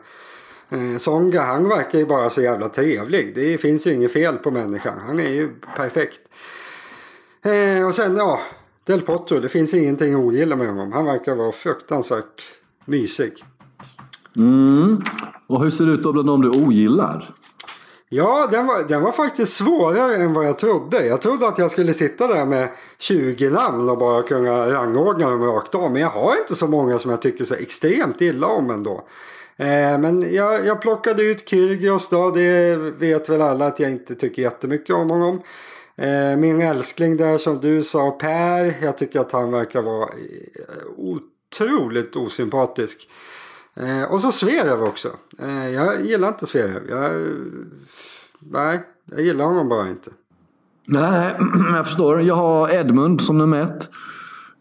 Eh, 0.71 0.99
Songa, 0.99 1.43
han 1.43 1.69
verkar 1.69 1.99
ju 1.99 2.07
bara 2.07 2.31
så 2.31 2.43
jävla 2.43 2.69
trevlig. 2.69 3.33
Det 3.35 3.59
finns 3.59 3.87
ju 3.87 3.93
inget 3.93 4.13
fel 4.13 4.37
på 4.37 4.51
människan. 4.51 4.99
Han 5.07 5.21
är 5.21 5.31
ju 5.31 5.49
perfekt. 5.77 6.21
Och 7.87 7.95
sen, 7.95 8.17
ja. 8.17 8.41
Del 8.87 9.03
Potro, 9.03 9.41
det 9.41 9.49
finns 9.49 9.75
ingenting 9.75 10.15
att 10.15 10.21
ogilla 10.21 10.57
med 10.57 10.69
honom. 10.69 10.93
Han 10.93 11.05
verkar 11.05 11.35
vara 11.35 11.53
fruktansvärt 11.53 12.43
mysig. 12.85 13.33
Mm. 14.37 15.03
Och 15.47 15.62
hur 15.62 15.71
ser 15.71 15.85
det 15.85 15.93
ut 15.93 16.03
då 16.03 16.12
bland 16.12 16.29
de 16.29 16.43
du 16.43 16.50
ogillar? 16.50 17.31
Ja, 18.09 18.49
den 18.50 18.67
var, 18.67 18.83
den 18.88 19.03
var 19.03 19.12
faktiskt 19.12 19.53
svårare 19.53 20.17
än 20.17 20.33
vad 20.33 20.47
jag 20.47 20.59
trodde. 20.59 21.07
Jag 21.07 21.23
trodde 21.23 21.49
att 21.49 21.59
jag 21.59 21.71
skulle 21.71 21.95
sitta 21.95 22.26
där 22.26 22.47
med 22.47 22.69
20 22.99 23.50
namn 23.50 23.88
och 23.88 23.99
bara 23.99 24.23
kunna 24.23 24.73
rangordna 24.73 25.31
dem 25.31 25.45
rakt 25.45 25.75
av. 25.75 25.93
Men 25.93 26.03
jag 26.03 26.11
har 26.11 26.37
inte 26.41 26.55
så 26.55 26.67
många 26.67 26.99
som 26.99 27.11
jag 27.11 27.23
tycker 27.23 27.45
så 27.45 27.55
extremt 27.55 28.21
illa 28.21 28.47
om 28.47 28.71
ändå. 28.71 29.05
Eh, 29.57 29.99
men 29.99 30.35
jag, 30.35 30.67
jag 30.67 30.81
plockade 30.81 31.23
ut 31.23 31.49
Kyrgios 31.49 32.09
då. 32.09 32.31
Det 32.31 32.76
vet 32.76 33.29
väl 33.29 33.43
alla 33.43 33.67
att 33.67 33.81
jag 33.81 33.91
inte 33.91 34.15
tycker 34.15 34.43
jättemycket 34.43 34.97
om 34.97 35.11
honom. 35.11 35.41
Eh, 35.97 36.37
min 36.37 36.61
älskling 36.61 37.17
där 37.17 37.38
som 37.38 37.61
du 37.61 37.83
sa, 37.83 38.11
Per. 38.11 38.75
Jag 38.83 38.99
tycker 38.99 39.21
att 39.21 39.33
han 39.33 39.50
verkar 39.50 39.83
vara 39.83 40.09
eh, 40.09 40.87
otroligt 40.97 42.17
osympatisk. 42.17 43.09
Eh, 43.75 44.12
och 44.12 44.21
så 44.21 44.33
Zverev 44.33 44.83
också. 44.83 45.09
jag 45.75 46.05
gillar 46.07 46.29
inte 46.29 46.47
Zverev. 46.47 46.83
Jag, 46.88 47.26
nej, 48.38 48.81
jag 49.05 49.21
gillar 49.21 49.45
honom 49.45 49.69
bara 49.69 49.88
inte. 49.88 50.11
Nej, 50.87 51.35
jag 51.75 51.87
förstår. 51.87 52.23
Jag 52.23 52.35
har 52.35 52.75
Edmund 52.75 53.23
som 53.23 53.38
nummer 53.38 53.62
ett. 53.62 53.88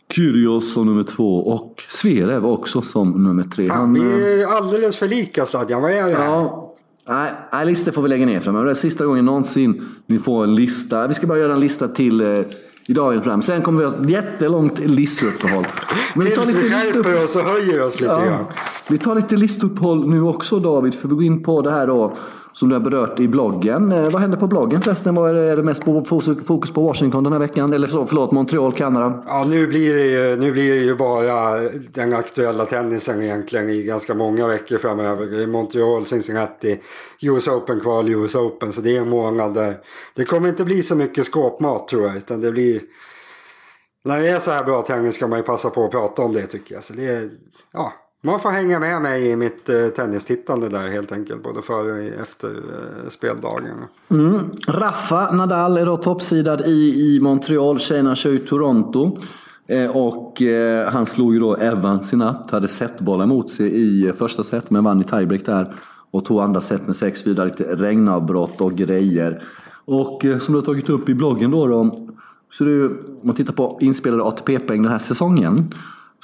Kyrgios 0.10 0.74
som 0.74 0.86
nummer 0.86 1.04
två 1.04 1.48
och 1.48 1.84
Zverev 1.90 2.46
också 2.46 2.82
som 2.82 3.24
nummer 3.24 3.44
tre. 3.44 3.70
Han, 3.70 3.94
vi 3.94 4.42
är 4.42 4.48
alldeles 4.48 4.98
för 4.98 5.08
lika 5.08 5.46
Sladjan. 5.46 5.82
Vad 5.82 5.92
är 5.92 6.04
det 6.10 6.16
här? 6.16 6.26
Ja, 6.26 6.65
Nej, 7.08 7.32
nej 7.52 7.66
listor 7.66 7.92
får 7.92 8.02
vi 8.02 8.10
lägga 8.10 8.26
ner 8.26 8.40
framöver. 8.40 8.66
Det 8.66 8.72
är 8.72 8.76
sista 8.76 9.06
gången 9.06 9.26
någonsin 9.26 9.90
ni 10.08 10.20
får 10.20 10.44
en 10.44 10.56
lista. 10.56 11.08
Vi 11.08 11.14
ska 11.14 11.28
bara 11.28 11.38
göra 11.38 11.54
en 11.54 11.60
lista 11.60 11.88
till 11.88 12.22
eh, 12.22 12.40
i 12.88 12.94
dagens 12.94 13.24
program. 13.24 13.42
Sen 13.42 13.62
kommer 13.62 13.80
vi 13.80 13.86
ha 13.86 13.96
ett 13.96 14.10
jättelångt 14.10 14.80
listuppehåll. 14.80 15.68
Men 16.14 16.26
Tills 16.26 16.32
vi, 16.32 16.36
tar 16.36 16.46
lite 16.46 16.60
vi 16.60 16.70
skärper 16.70 17.24
oss 17.24 17.36
och 17.36 17.42
höjer 17.42 17.82
oss 17.86 18.00
lite 18.00 18.12
ja, 18.14 18.26
grann. 18.26 18.46
Vi 18.88 18.98
tar 18.98 19.16
lite 19.16 19.36
listuppehåll 19.36 20.10
nu 20.10 20.22
också 20.22 20.60
David. 20.60 20.96
För 20.96 21.08
vi 21.08 21.14
går 21.16 21.24
in 21.24 21.44
på 21.44 21.62
det 21.62 21.72
här 21.72 21.88
då 21.88 22.18
som 22.56 22.70
du 22.70 22.76
har 22.76 22.80
berört 22.80 23.20
i 23.20 23.28
bloggen. 23.28 23.92
Eh, 23.92 24.10
vad 24.10 24.22
händer 24.22 24.38
på 24.38 24.48
bloggen 24.48 24.82
förresten? 24.82 25.16
Vad 25.16 25.30
är, 25.30 25.34
det, 25.34 25.52
är 25.52 25.56
det 25.56 25.64
mest 25.64 25.84
fokus 26.46 26.72
på 26.72 26.82
Washington 26.82 27.24
den 27.24 27.34
här 27.34 27.40
veckan? 27.40 27.74
Eller 27.74 27.88
så, 27.88 28.06
förlåt, 28.06 28.32
Montreal, 28.32 28.74
Kanada? 28.74 29.24
Ja, 29.28 29.46
nu 29.50 29.68
blir, 29.68 29.94
det 29.94 30.06
ju, 30.06 30.36
nu 30.36 30.52
blir 30.52 30.72
det 30.72 30.80
ju 30.80 30.96
bara 30.96 31.60
den 31.92 32.14
aktuella 32.14 32.66
tennisen 32.66 33.22
egentligen 33.22 33.70
i 33.70 33.84
ganska 33.84 34.14
många 34.14 34.48
veckor 34.48 34.78
framöver. 34.78 35.48
Montreal, 35.48 36.06
Cincinnati, 36.06 36.80
US 37.22 37.48
Open 37.48 37.80
kval, 37.80 38.10
US 38.10 38.36
Open. 38.36 38.72
Så 38.72 38.82
det 38.82 38.98
är 38.98 39.02
en 39.02 39.10
månad 39.10 39.54
där. 39.54 39.78
Det 40.16 40.26
kommer 40.26 40.50
inte 40.50 40.66
bli 40.66 40.84
så 40.84 40.96
mycket 40.96 41.26
skåpmat 41.26 41.88
tror 41.88 42.08
jag. 42.08 42.18
Utan 42.18 42.42
det 42.42 42.52
blir... 42.52 42.82
När 44.06 44.20
det 44.20 44.30
är 44.30 44.40
så 44.40 44.52
här 44.52 44.64
bra 44.64 44.82
tennis 44.82 45.16
ska 45.16 45.28
man 45.28 45.40
ju 45.40 45.44
passa 45.44 45.70
på 45.70 45.86
att 45.86 45.92
prata 45.92 46.22
om 46.22 46.34
det 46.34 46.48
tycker 46.48 46.76
jag. 46.76 46.84
Så 46.84 46.94
det 46.94 47.06
är, 47.06 47.30
ja, 47.74 47.94
man 48.26 48.40
får 48.40 48.50
hänga 48.50 48.80
med 48.80 49.02
mig 49.02 49.28
i 49.28 49.36
mitt 49.36 49.70
eh, 49.70 49.88
tennistittande 49.88 50.70
där 50.70 50.88
helt 50.88 51.12
enkelt. 51.12 51.44
Både 51.44 51.62
före 51.62 51.92
och 51.92 52.22
efter 52.22 52.50
eh, 52.50 53.10
speldagen. 53.10 53.76
Mm. 54.10 54.40
Rafa 54.68 55.32
Nadal 55.32 55.78
är 55.78 55.86
då 55.86 55.98
toppsidad 55.98 56.62
i, 56.66 57.16
i 57.16 57.20
Montreal. 57.22 57.80
Tjejerna 57.80 58.16
kör 58.16 58.30
ju 58.30 58.40
Toronto. 58.40 59.18
Eh, 59.68 59.98
och 59.98 60.42
eh, 60.42 60.92
han 60.92 61.06
slog 61.06 61.34
ju 61.34 61.40
då 61.40 61.56
Evans 61.56 62.14
i 62.14 62.16
natt. 62.16 62.52
Hade 62.52 62.68
setbollar 62.68 63.26
mot 63.26 63.50
sig 63.50 63.68
i 63.68 64.08
eh, 64.08 64.14
första 64.14 64.44
set 64.44 64.70
men 64.70 64.84
vann 64.84 65.02
i 65.02 65.04
tiebreak 65.04 65.46
där. 65.46 65.76
Och 66.12 66.26
två 66.26 66.40
andra 66.40 66.62
set 66.62 66.88
med 66.88 66.96
6-4. 66.96 67.46
Lite 67.46 67.64
regnavbrott 67.64 68.62
och 68.62 68.74
grejer. 68.74 69.44
Och 69.86 70.26
eh, 70.26 70.38
som 70.38 70.54
du 70.54 70.60
har 70.60 70.66
tagit 70.66 70.90
upp 70.90 71.10
i 71.10 71.14
bloggen 71.14 71.52
då. 71.52 71.68
då 71.68 71.96
så 72.52 72.64
du, 72.64 72.88
om 72.88 73.20
man 73.22 73.36
tittar 73.36 73.54
på 73.54 73.78
inspelade 73.82 74.24
ATP-poäng 74.24 74.82
den 74.82 74.92
här 74.92 75.00
säsongen 75.00 75.70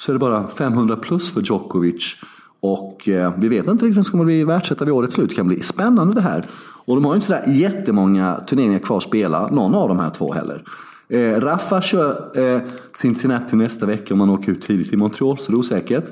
så 0.01 0.11
är 0.11 0.13
det 0.13 0.19
bara 0.19 0.47
500 0.47 0.95
plus 0.95 1.29
för 1.29 1.41
Djokovic. 1.41 2.15
Och 2.59 3.09
eh, 3.09 3.33
vi 3.37 3.47
vet 3.47 3.67
inte 3.67 3.85
riktigt 3.85 3.97
vem 3.97 4.03
som 4.03 4.11
kommer 4.11 4.25
bli 4.25 4.43
världsetta 4.43 4.85
vid 4.85 4.93
årets 4.93 5.15
slut. 5.15 5.29
Det 5.29 5.35
kan 5.35 5.47
bli 5.47 5.61
spännande 5.61 6.13
det 6.13 6.21
här. 6.21 6.45
Och 6.85 6.95
de 6.95 7.05
har 7.05 7.11
ju 7.11 7.15
inte 7.15 7.27
sådär 7.27 7.43
jättemånga 7.47 8.39
turneringar 8.47 8.79
kvar 8.79 8.97
att 8.97 9.03
spela, 9.03 9.47
någon 9.47 9.75
av 9.75 9.87
de 9.87 9.99
här 9.99 10.09
två 10.09 10.33
heller. 10.33 10.63
Eh, 11.09 11.39
Rafa 11.39 11.81
kör 11.81 12.39
eh, 12.39 12.61
Cincinnati 12.95 13.55
nästa 13.55 13.85
vecka 13.85 14.13
om 14.13 14.19
han 14.19 14.29
åker 14.29 14.51
ut 14.51 14.61
tidigt 14.61 14.93
i 14.93 14.97
Montreal, 14.97 15.37
så 15.37 15.51
det 15.51 15.55
är 15.55 15.59
osäkert. 15.59 16.09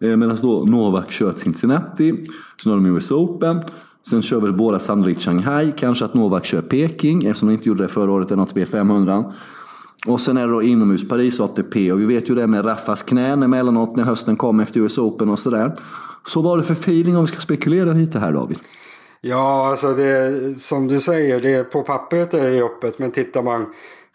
Eh, 0.00 0.16
Medan 0.16 0.36
då 0.42 0.64
Novak 0.64 1.12
kör 1.12 1.32
Cincinnati. 1.32 2.24
Sen 2.62 2.72
har 2.72 2.80
de 2.80 2.86
US 2.86 3.10
Open. 3.10 3.60
Sen 4.06 4.22
kör 4.22 4.40
väl 4.40 4.52
båda 4.52 4.78
sannolikt 4.78 5.22
Shanghai. 5.22 5.72
Kanske 5.76 6.04
att 6.04 6.14
Novak 6.14 6.44
kör 6.44 6.62
Peking 6.62 7.24
eftersom 7.24 7.48
de 7.48 7.54
inte 7.54 7.68
gjorde 7.68 7.82
det 7.82 7.88
förra 7.88 8.12
året, 8.12 8.30
en 8.30 8.40
ATP 8.40 8.66
500. 8.66 9.32
Och 10.06 10.20
sen 10.20 10.36
är 10.36 10.46
det 10.46 10.52
då 10.52 10.62
inomhus 10.62 11.08
Paris 11.08 11.40
ATP 11.40 11.92
och 11.92 12.00
vi 12.00 12.06
vet 12.06 12.30
ju 12.30 12.34
det 12.34 12.46
med 12.46 12.66
Raffas 12.66 13.02
knän 13.02 13.42
emellanåt 13.42 13.96
när 13.96 14.04
hösten 14.04 14.36
kom 14.36 14.60
efter 14.60 14.80
US 14.80 14.98
Open 14.98 15.28
och 15.28 15.38
sådär. 15.38 15.76
Så 16.26 16.42
vad 16.42 16.52
är 16.52 16.56
det 16.58 16.64
för 16.64 16.74
feeling 16.74 17.16
om 17.16 17.22
vi 17.22 17.28
ska 17.28 17.40
spekulera 17.40 17.92
lite 17.92 18.18
här 18.18 18.32
David? 18.32 18.58
Ja, 19.20 19.68
alltså 19.70 19.94
det 19.94 20.54
som 20.60 20.88
du 20.88 21.00
säger, 21.00 21.40
det, 21.40 21.70
på 21.70 21.82
pappret 21.82 22.34
är 22.34 22.50
det 22.50 22.62
öppet 22.62 22.98
men 22.98 23.10
tittar 23.10 23.42
man 23.42 23.66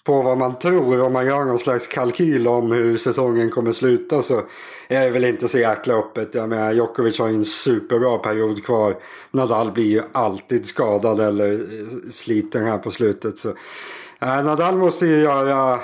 på 0.03 0.21
vad 0.21 0.38
man 0.38 0.60
tror 0.60 1.01
om 1.01 1.13
man 1.13 1.25
gör 1.25 1.45
någon 1.45 1.60
slags 1.60 1.88
kalkyl 1.88 2.48
om 2.48 2.71
hur 2.71 2.98
säsongen 2.98 3.50
kommer 3.50 3.71
sluta 3.71 4.21
så 4.21 4.41
är 4.88 5.05
det 5.05 5.10
väl 5.10 5.24
inte 5.24 5.48
så 5.48 5.57
jäkla 5.57 5.93
öppet. 5.93 6.36
Jag 6.36 6.50
menar 6.50 6.71
Djokovic 6.71 7.19
har 7.19 7.27
ju 7.27 7.36
en 7.36 7.45
superbra 7.45 8.17
period 8.17 8.65
kvar. 8.65 8.95
Nadal 9.31 9.71
blir 9.71 9.86
ju 9.86 10.01
alltid 10.12 10.65
skadad 10.65 11.19
eller 11.19 11.51
eh, 11.53 12.10
sliten 12.12 12.65
här 12.65 12.77
på 12.77 12.91
slutet. 12.91 13.38
Så 13.38 13.53
Eh, 14.21 14.43
Nadal 14.43 14.77
måste 14.77 15.05
ju 15.05 15.21
göra 15.21 15.79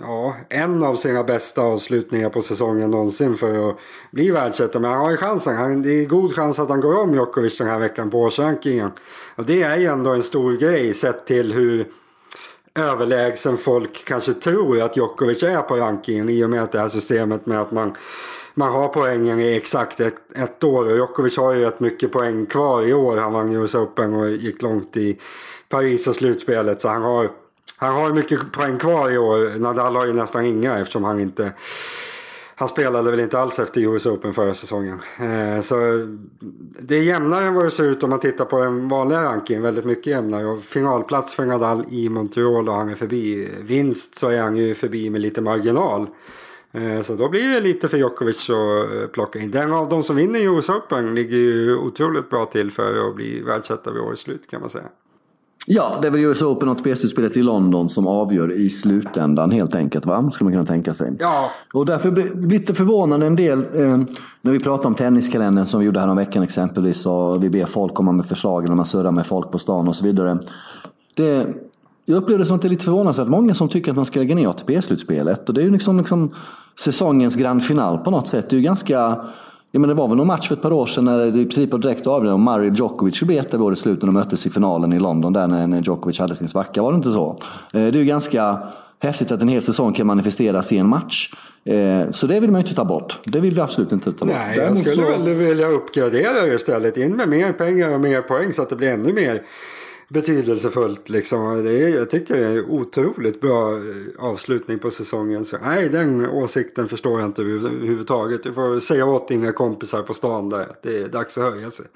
ja, 0.00 0.36
en 0.48 0.82
av 0.82 0.96
sina 0.96 1.24
bästa 1.24 1.62
avslutningar 1.62 2.30
på 2.30 2.42
säsongen 2.42 2.90
någonsin 2.90 3.36
för 3.36 3.70
att 3.70 3.76
bli 4.10 4.30
världsetta. 4.30 4.80
Men 4.80 4.90
han 4.90 5.00
har 5.00 5.10
ju 5.10 5.16
chansen. 5.16 5.56
Han, 5.56 5.82
det 5.82 5.90
är 5.90 6.06
god 6.06 6.34
chans 6.34 6.58
att 6.58 6.68
han 6.68 6.80
går 6.80 7.02
om 7.02 7.14
Djokovic 7.14 7.58
den 7.58 7.66
här 7.66 7.78
veckan 7.78 8.10
på 8.10 8.20
årsrankingen. 8.20 8.90
Och 9.36 9.44
det 9.44 9.62
är 9.62 9.76
ju 9.76 9.86
ändå 9.86 10.10
en 10.10 10.22
stor 10.22 10.52
grej 10.52 10.94
sett 10.94 11.26
till 11.26 11.52
hur 11.52 11.86
överlägsen 12.74 13.56
folk 13.56 14.04
kanske 14.04 14.32
tror 14.32 14.80
att 14.80 14.96
Djokovic 14.96 15.42
är 15.42 15.62
på 15.62 15.76
rankingen 15.76 16.28
i 16.28 16.44
och 16.44 16.50
med 16.50 16.62
att 16.62 16.72
det 16.72 16.80
här 16.80 16.88
systemet 16.88 17.46
med 17.46 17.60
att 17.60 17.72
man, 17.72 17.94
man 18.54 18.72
har 18.72 18.88
poängen 18.88 19.40
i 19.40 19.56
exakt 19.56 20.00
ett, 20.00 20.14
ett 20.34 20.64
år. 20.64 20.86
Och 20.86 20.96
Djokovic 20.96 21.36
har 21.36 21.52
ju 21.52 21.64
rätt 21.64 21.80
mycket 21.80 22.12
poäng 22.12 22.46
kvar 22.46 22.82
i 22.82 22.92
år. 22.92 23.16
Han 23.16 23.32
vann 23.32 23.52
US 23.52 23.74
Open 23.74 24.14
och 24.14 24.30
gick 24.30 24.62
långt 24.62 24.96
i 24.96 25.18
Paris 25.68 26.06
och 26.06 26.16
slutspelet. 26.16 26.80
Så 26.80 26.88
han 26.88 27.02
har 27.02 27.30
han 27.78 27.94
har 27.94 28.08
ju 28.08 28.14
mycket 28.14 28.52
poäng 28.52 28.78
kvar 28.78 29.10
i 29.10 29.18
år. 29.18 29.58
Nadal 29.58 29.96
har 29.96 30.06
ju 30.06 30.12
nästan 30.12 30.46
inga 30.46 30.78
eftersom 30.78 31.04
han 31.04 31.20
inte... 31.20 31.52
Han 32.54 32.68
spelade 32.68 33.10
väl 33.10 33.20
inte 33.20 33.38
alls 33.38 33.58
efter 33.58 33.80
US 33.80 34.06
Open 34.06 34.32
förra 34.32 34.54
säsongen. 34.54 35.00
Eh, 35.20 35.60
så 35.60 35.76
det 36.80 36.96
är 36.96 37.02
jämnare 37.02 37.44
än 37.44 37.54
vad 37.54 37.64
det 37.64 37.70
ser 37.70 37.84
ut 37.84 38.02
om 38.02 38.10
man 38.10 38.20
tittar 38.20 38.44
på 38.44 38.60
den 38.60 38.88
vanliga 38.88 39.22
rankingen. 39.22 39.62
Väldigt 39.62 39.84
mycket 39.84 40.06
jämnare. 40.06 40.46
Och 40.46 40.64
finalplats 40.64 41.34
för 41.34 41.46
Nadal 41.46 41.84
i 41.90 42.08
Montreal 42.08 42.68
och 42.68 42.74
han 42.74 42.88
är 42.88 42.94
förbi. 42.94 43.48
Vinst 43.60 44.18
så 44.18 44.28
är 44.28 44.40
han 44.40 44.56
ju 44.56 44.74
förbi 44.74 45.10
med 45.10 45.20
lite 45.20 45.40
marginal. 45.40 46.06
Eh, 46.72 47.02
så 47.02 47.14
då 47.14 47.28
blir 47.28 47.54
det 47.54 47.60
lite 47.60 47.88
för 47.88 47.96
Djokovic 47.96 48.50
att 48.50 48.92
eh, 48.92 49.06
plocka 49.12 49.38
in. 49.38 49.50
Den 49.50 49.72
av 49.72 49.88
de 49.88 50.02
som 50.02 50.16
vinner 50.16 50.58
US 50.58 50.68
Open 50.68 51.14
ligger 51.14 51.36
ju 51.36 51.76
otroligt 51.76 52.30
bra 52.30 52.46
till 52.46 52.70
för 52.70 53.08
att 53.08 53.14
bli 53.14 53.40
världsetta 53.40 53.90
vid 53.90 54.02
årets 54.02 54.22
slut 54.22 54.50
kan 54.50 54.60
man 54.60 54.70
säga. 54.70 54.88
Ja, 55.70 55.94
det 56.02 56.06
är 56.06 56.10
väl 56.10 56.20
US 56.20 56.42
Open 56.42 56.68
och 56.68 56.76
ATP-slutspelet 56.76 57.36
i 57.36 57.42
London 57.42 57.88
som 57.88 58.06
avgör 58.06 58.52
i 58.52 58.70
slutändan 58.70 59.50
helt 59.50 59.74
enkelt. 59.74 60.06
Va? 60.06 60.30
Skulle 60.30 60.44
man 60.44 60.52
kunna 60.52 60.66
tänka 60.66 60.94
sig. 60.94 61.12
Ja. 61.20 61.50
Och 61.72 61.86
därför 61.86 62.10
blir 62.10 62.30
det 62.34 62.46
lite 62.46 62.74
förvånande 62.74 63.26
en 63.26 63.36
del 63.36 63.58
eh, 63.58 63.98
när 64.42 64.52
vi 64.52 64.60
pratar 64.60 64.86
om 64.86 64.94
tenniskalendern 64.94 65.66
som 65.66 65.80
vi 65.80 65.86
gjorde 65.86 66.00
här 66.00 66.08
om 66.08 66.16
veckan 66.16 66.42
exempelvis. 66.42 67.06
Och 67.06 67.44
vi 67.44 67.50
ber 67.50 67.66
folk 67.66 67.94
komma 67.94 68.12
med 68.12 68.26
förslag 68.26 68.68
när 68.68 68.76
man 68.76 68.86
surrar 68.86 69.12
med 69.12 69.26
folk 69.26 69.50
på 69.50 69.58
stan 69.58 69.88
och 69.88 69.96
så 69.96 70.04
vidare. 70.04 70.38
Det, 71.14 71.46
jag 72.04 72.16
upplever 72.16 72.38
det 72.38 72.44
som 72.44 72.56
att 72.56 72.62
det 72.62 72.68
är 72.68 72.70
lite 72.70 72.84
förvånansvärt 72.84 73.28
många 73.28 73.54
som 73.54 73.68
tycker 73.68 73.90
att 73.90 73.96
man 73.96 74.06
ska 74.06 74.18
lägga 74.20 74.34
ner 74.34 74.48
ATP-slutspelet. 74.48 75.48
Och 75.48 75.54
det 75.54 75.60
är 75.60 75.64
ju 75.64 75.70
liksom, 75.70 75.98
liksom 75.98 76.34
säsongens 76.78 77.36
grand 77.36 77.62
final 77.62 77.98
på 77.98 78.10
något 78.10 78.28
sätt. 78.28 78.50
Det 78.50 78.56
är 78.56 78.58
ju 78.58 78.64
ganska 78.64 79.20
Ja, 79.70 79.80
men 79.80 79.88
det 79.88 79.94
var 79.94 80.08
väl 80.08 80.16
någon 80.16 80.26
match 80.26 80.48
för 80.48 80.54
ett 80.54 80.62
par 80.62 80.72
år 80.72 80.86
sedan 80.86 81.04
när 81.04 81.18
det 81.18 81.40
i 81.40 81.44
princip 81.44 81.72
var 81.72 81.78
direkt 81.78 82.06
avgörande 82.06 82.32
om 82.32 82.44
Murray 82.44 82.70
och 82.70 82.76
Djokovic 82.76 83.14
skulle 83.16 83.26
bli 83.26 83.38
ett 83.38 83.54
av 83.54 83.62
årets 83.62 83.82
slut 83.82 84.02
när 84.02 84.06
de 84.06 84.12
möttes 84.12 84.46
i 84.46 84.50
finalen 84.50 84.92
i 84.92 84.98
London 84.98 85.32
där 85.32 85.46
när, 85.46 85.66
när 85.66 85.82
Djokovic 85.82 86.18
hade 86.18 86.34
sin 86.34 86.48
svacka. 86.48 86.82
Var 86.82 86.92
det 86.92 86.96
inte 86.96 87.12
så? 87.12 87.38
Eh, 87.72 87.80
det 87.80 87.80
är 87.80 87.92
ju 87.92 88.04
ganska 88.04 88.58
häftigt 89.00 89.30
att 89.30 89.42
en 89.42 89.48
hel 89.48 89.62
säsong 89.62 89.92
kan 89.92 90.06
manifesteras 90.06 90.72
i 90.72 90.78
en 90.78 90.88
match. 90.88 91.34
Eh, 91.64 92.10
så 92.10 92.26
det 92.26 92.40
vill 92.40 92.50
man 92.50 92.60
ju 92.60 92.64
inte 92.64 92.76
ta 92.76 92.84
bort. 92.84 93.18
Det 93.24 93.40
vill 93.40 93.54
vi 93.54 93.60
absolut 93.60 93.92
inte 93.92 94.12
ta 94.12 94.26
bort. 94.26 94.34
Nej, 94.34 94.58
jag 94.58 94.76
skulle 94.76 94.94
så... 94.94 95.10
väl 95.10 95.34
vilja 95.34 95.68
uppgradera 95.68 96.46
det 96.46 96.54
istället. 96.54 96.96
In 96.96 97.16
med 97.16 97.28
mer 97.28 97.52
pengar 97.52 97.94
och 97.94 98.00
mer 98.00 98.22
poäng 98.22 98.52
så 98.52 98.62
att 98.62 98.68
det 98.68 98.76
blir 98.76 98.88
ännu 98.88 99.12
mer 99.12 99.42
betydelsefullt. 100.08 101.08
Liksom. 101.08 101.64
Det 101.64 101.82
är, 101.82 101.88
jag 101.88 102.10
tycker 102.10 102.36
det 102.36 102.46
är 102.46 102.70
otroligt 102.70 103.40
bra 103.40 103.72
eh, 103.72 103.80
avslutning 104.18 104.78
på 104.78 104.90
säsongen. 104.90 105.44
Så, 105.44 105.56
nej, 105.64 105.88
den 105.88 106.26
åsikten 106.26 106.88
förstår 106.88 107.20
jag 107.20 107.28
inte 107.28 107.42
överhuvudtaget. 107.42 108.42
Du 108.42 108.52
får 108.52 108.80
säga 108.80 109.06
åt 109.06 109.28
dina 109.28 109.52
kompisar 109.52 110.02
på 110.02 110.14
stan 110.14 110.50
där 110.50 110.60
att 110.60 110.82
det 110.82 110.98
är 111.02 111.08
dags 111.08 111.38
att 111.38 111.52
höja 111.52 111.70
sig. 111.70 111.86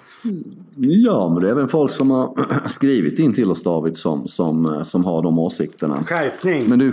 Ja, 0.77 1.29
men 1.29 1.43
det 1.43 1.49
är 1.49 1.53
även 1.53 1.69
folk 1.69 1.93
som 1.93 2.11
har 2.11 2.49
skrivit 2.69 3.19
in 3.19 3.35
till 3.35 3.51
oss 3.51 3.63
David 3.63 3.97
som, 3.97 4.29
som, 4.29 4.67
eh, 4.67 4.83
som 4.83 5.05
har 5.05 5.23
de 5.23 5.39
åsikterna. 5.39 6.05
Skärpning! 6.05 6.69
Men 6.69 6.79
du, 6.79 6.93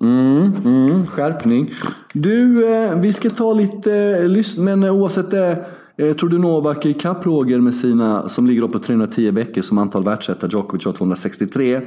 Mm, 0.00 0.52
mm, 0.64 1.06
skärpning. 1.06 1.74
Du, 2.12 2.68
eh, 2.74 3.00
vi 3.00 3.12
ska 3.12 3.30
ta 3.30 3.52
lite 3.52 4.22
lyssn, 4.28 4.64
men 4.64 4.84
oavsett 4.84 5.30
det. 5.30 5.66
Eh, 5.98 6.16
tror 6.16 6.28
du 6.28 6.38
Novak 6.38 6.84
är 6.84 6.88
ikapp 6.88 7.26
Roger 7.26 7.60
med 7.60 7.74
sina, 7.74 8.28
som 8.28 8.46
ligger 8.46 8.66
på 8.66 8.78
310 8.78 9.30
veckor 9.30 9.62
som 9.62 9.78
antal 9.78 10.04
världsetta, 10.04 10.46
Djokovic 10.46 10.84
har 10.84 10.92
263. 10.92 11.80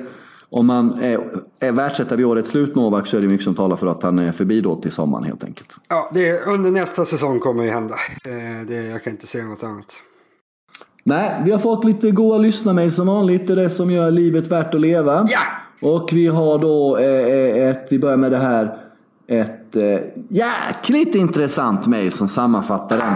Om 0.49 0.67
man 0.67 0.93
är, 1.01 1.19
är 1.59 1.71
världsetta 1.71 2.15
vid 2.15 2.25
årets 2.25 2.49
slut 2.49 2.75
Novak 2.75 3.07
så 3.07 3.17
är 3.17 3.21
det 3.21 3.27
mycket 3.27 3.43
som 3.43 3.55
talar 3.55 3.75
för 3.75 3.87
att 3.87 4.03
han 4.03 4.19
är 4.19 4.31
förbi 4.31 4.61
då 4.61 4.75
till 4.75 4.91
sommaren 4.91 5.23
helt 5.23 5.43
enkelt. 5.43 5.75
Ja, 5.89 6.11
det 6.13 6.29
är, 6.29 6.49
under 6.49 6.71
nästa 6.71 7.05
säsong 7.05 7.39
kommer 7.39 7.63
det 7.63 7.71
hända. 7.71 7.95
Eh, 8.25 8.67
det, 8.67 8.87
jag 8.87 9.03
kan 9.03 9.13
inte 9.13 9.27
se 9.27 9.43
något 9.43 9.63
annat. 9.63 9.95
Nej, 11.03 11.41
vi 11.45 11.51
har 11.51 11.59
fått 11.59 11.85
lite 11.85 12.11
goa 12.11 12.37
lyssnarmail 12.37 12.91
som 12.91 13.07
vanligt. 13.07 13.47
Det 13.47 13.53
är 13.53 13.57
det 13.57 13.69
som 13.69 13.91
gör 13.91 14.11
livet 14.11 14.47
värt 14.47 14.73
att 14.73 14.81
leva. 14.81 15.27
Ja! 15.29 15.39
Och 15.89 16.09
vi 16.13 16.27
har 16.27 16.59
då 16.59 16.97
eh, 16.97 17.69
ett, 17.69 17.87
vi 17.89 17.99
börjar 17.99 18.17
med 18.17 18.31
det 18.31 18.37
här, 18.37 18.77
ett 19.27 19.75
eh, 19.75 19.99
jäkligt 20.29 21.15
intressant 21.15 21.87
mail 21.87 22.11
som 22.11 22.27
sammanfattar 22.27 22.97
den 22.97 23.13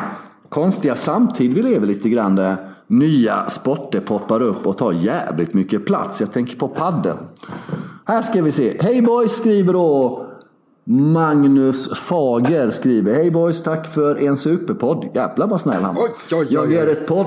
konstiga 0.55 0.95
samtid 0.95 1.53
vi 1.53 1.61
lever 1.61 1.87
lite 1.87 2.09
grann 2.09 2.35
där 2.35 2.57
nya 2.87 3.49
sporter 3.49 3.99
poppar 3.99 4.41
upp 4.41 4.67
och 4.67 4.77
tar 4.77 4.91
jävligt 4.91 5.53
mycket 5.53 5.85
plats. 5.85 6.21
Jag 6.21 6.31
tänker 6.31 6.57
på 6.57 6.67
padden. 6.67 7.17
Här 8.05 8.21
ska 8.21 8.41
vi 8.41 8.51
se. 8.51 8.77
Hej 8.79 9.01
boys 9.01 9.31
skriver 9.31 9.73
då 9.73 10.25
Magnus 10.87 11.93
Fager 11.93 12.69
skriver. 12.69 13.13
Hej 13.13 13.31
boys, 13.31 13.63
tack 13.63 13.93
för 13.93 14.15
en 14.15 14.37
superpodd. 14.37 15.09
Jävlar 15.13 15.47
vad 15.47 15.61
snäll 15.61 15.83
han 15.83 15.95
var. 15.95 16.09
Jag 16.49 16.73
är 16.73 16.87
ett 16.87 17.07
podd, 17.07 17.25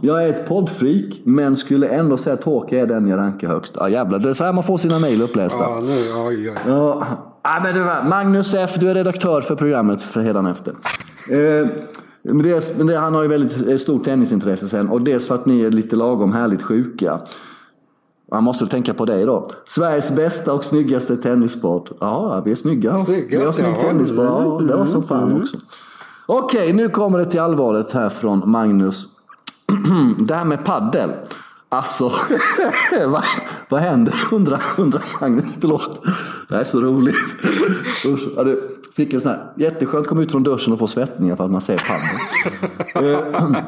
jag 0.00 0.24
är 0.24 0.28
ett 0.28 0.48
poddfreak, 0.48 1.20
men 1.24 1.56
skulle 1.56 1.88
ändå 1.88 2.16
säga 2.16 2.34
att 2.34 2.44
Håke 2.44 2.80
är 2.80 2.86
den 2.86 3.08
jag 3.08 3.18
rankar 3.18 3.48
högst. 3.48 3.74
Ja 3.78 3.88
jävlar, 3.88 4.18
det 4.18 4.30
är 4.30 4.34
så 4.34 4.44
här 4.44 4.52
man 4.52 4.64
får 4.64 4.78
sina 4.78 4.98
mejl 4.98 5.22
upplästa. 5.22 5.60
Ja, 5.60 5.78
nu, 5.82 5.96
oj, 6.28 6.50
oj. 6.50 6.54
Ja, 7.42 7.60
men 7.62 7.74
du, 7.74 8.08
Magnus 8.10 8.54
F, 8.54 8.70
du 8.76 8.90
är 8.90 8.94
redaktör 8.94 9.40
för 9.40 9.56
programmet 9.56 10.02
för 10.02 10.50
efter. 10.50 10.74
Eh, 11.30 11.68
Men 12.22 12.42
dels, 12.42 12.78
men 12.78 12.86
det, 12.86 12.98
han 12.98 13.14
har 13.14 13.22
ju 13.22 13.28
väldigt 13.28 13.68
eh, 13.68 13.76
stort 13.76 14.04
tennisintresse 14.04 14.68
sen 14.68 14.88
och 14.88 15.02
dels 15.02 15.26
för 15.26 15.34
att 15.34 15.46
ni 15.46 15.60
är 15.60 15.70
lite 15.70 15.96
lagom 15.96 16.32
härligt 16.32 16.62
sjuka. 16.62 17.20
Man 18.32 18.44
måste 18.44 18.66
tänka 18.66 18.94
på 18.94 19.04
dig 19.04 19.24
då. 19.24 19.50
Sveriges 19.68 20.16
bästa 20.16 20.52
och 20.52 20.64
snyggaste 20.64 21.16
tennissport. 21.16 21.90
Ja, 22.00 22.42
vi 22.44 22.52
är 22.52 22.56
snygga. 22.56 22.94
Snyggast, 22.94 23.32
vi 23.32 23.36
har 23.36 23.52
snygg 23.52 23.74
ja. 23.76 23.80
tennissport. 23.80 24.24
Ja, 24.24 24.60
det 24.68 24.76
var 24.76 24.84
som 24.84 25.02
fan 25.02 25.30
Mm. 25.30 25.42
också. 25.42 25.56
Okej, 26.26 26.72
nu 26.72 26.88
kommer 26.88 27.18
det 27.18 27.24
till 27.24 27.40
allvaret 27.40 27.92
här 27.92 28.08
från 28.08 28.50
Magnus. 28.50 29.06
det 30.18 30.34
här 30.34 30.44
med 30.44 30.64
paddel. 30.64 31.10
Alltså, 31.72 32.04
vad, 33.06 33.24
vad 33.68 33.80
händer? 33.80 34.28
Undrar 34.32 34.62
undra 34.76 35.02
Magnus. 35.20 35.44
Förlåt. 35.60 36.02
Det 36.48 36.54
här 36.54 36.60
är 36.60 36.64
så 36.64 36.80
roligt. 36.80 37.16
Usch, 38.06 38.28
ja, 38.36 38.44
du 38.44 38.80
fick 38.92 39.12
en 39.12 39.20
sån 39.20 39.30
här 39.30 39.52
jätteskönt 39.56 40.02
att 40.02 40.08
komma 40.08 40.22
ut 40.22 40.30
från 40.30 40.42
duschen 40.42 40.72
och 40.72 40.78
få 40.78 40.86
svettningar 40.86 41.36
för 41.36 41.44
att 41.44 41.50
man 41.50 41.60
ser 41.60 41.82
pannan. 41.88 43.12
Eh, 43.12 43.62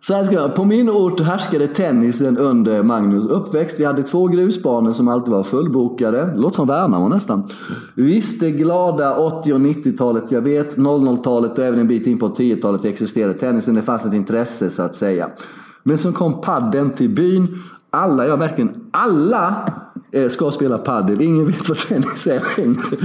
så 0.00 0.14
här 0.14 0.24
ska 0.24 0.34
jag, 0.34 0.54
på 0.54 0.64
min 0.64 0.90
ort 0.90 1.20
härskade 1.20 1.66
tennisen 1.66 2.38
under 2.38 2.82
Magnus 2.82 3.26
uppväxt. 3.26 3.80
Vi 3.80 3.84
hade 3.84 4.02
två 4.02 4.26
grusbanor 4.26 4.92
som 4.92 5.08
alltid 5.08 5.32
var 5.32 5.42
fullbokade. 5.42 6.34
Låter 6.36 6.56
som 6.56 6.66
Värnamo 6.66 7.08
nästan. 7.08 7.50
Visst, 7.94 8.40
det 8.40 8.50
glada 8.50 9.16
80 9.16 9.52
och 9.52 9.60
90-talet, 9.60 10.24
jag 10.28 10.42
vet 10.42 10.76
00-talet 10.76 11.58
och 11.58 11.64
även 11.64 11.80
en 11.80 11.86
bit 11.86 12.06
in 12.06 12.18
på 12.18 12.28
10-talet 12.28 12.84
existerade 12.84 13.34
tennisen. 13.34 13.74
Det 13.74 13.82
fanns 13.82 14.04
ett 14.04 14.14
intresse 14.14 14.70
så 14.70 14.82
att 14.82 14.94
säga. 14.94 15.30
Men 15.86 15.98
så 15.98 16.12
kom 16.12 16.40
padden 16.40 16.90
till 16.90 17.10
byn. 17.10 17.62
Alla, 17.90 18.26
ja 18.26 18.36
verkligen 18.36 18.74
alla 18.90 19.68
eh, 20.12 20.28
ska 20.28 20.50
spela 20.50 20.78
paddel. 20.78 21.22
Ingen 21.22 21.46
vet 21.46 21.68
vad 21.68 21.78
tennis 21.78 22.26
är 22.26 22.42
längre. 22.56 22.96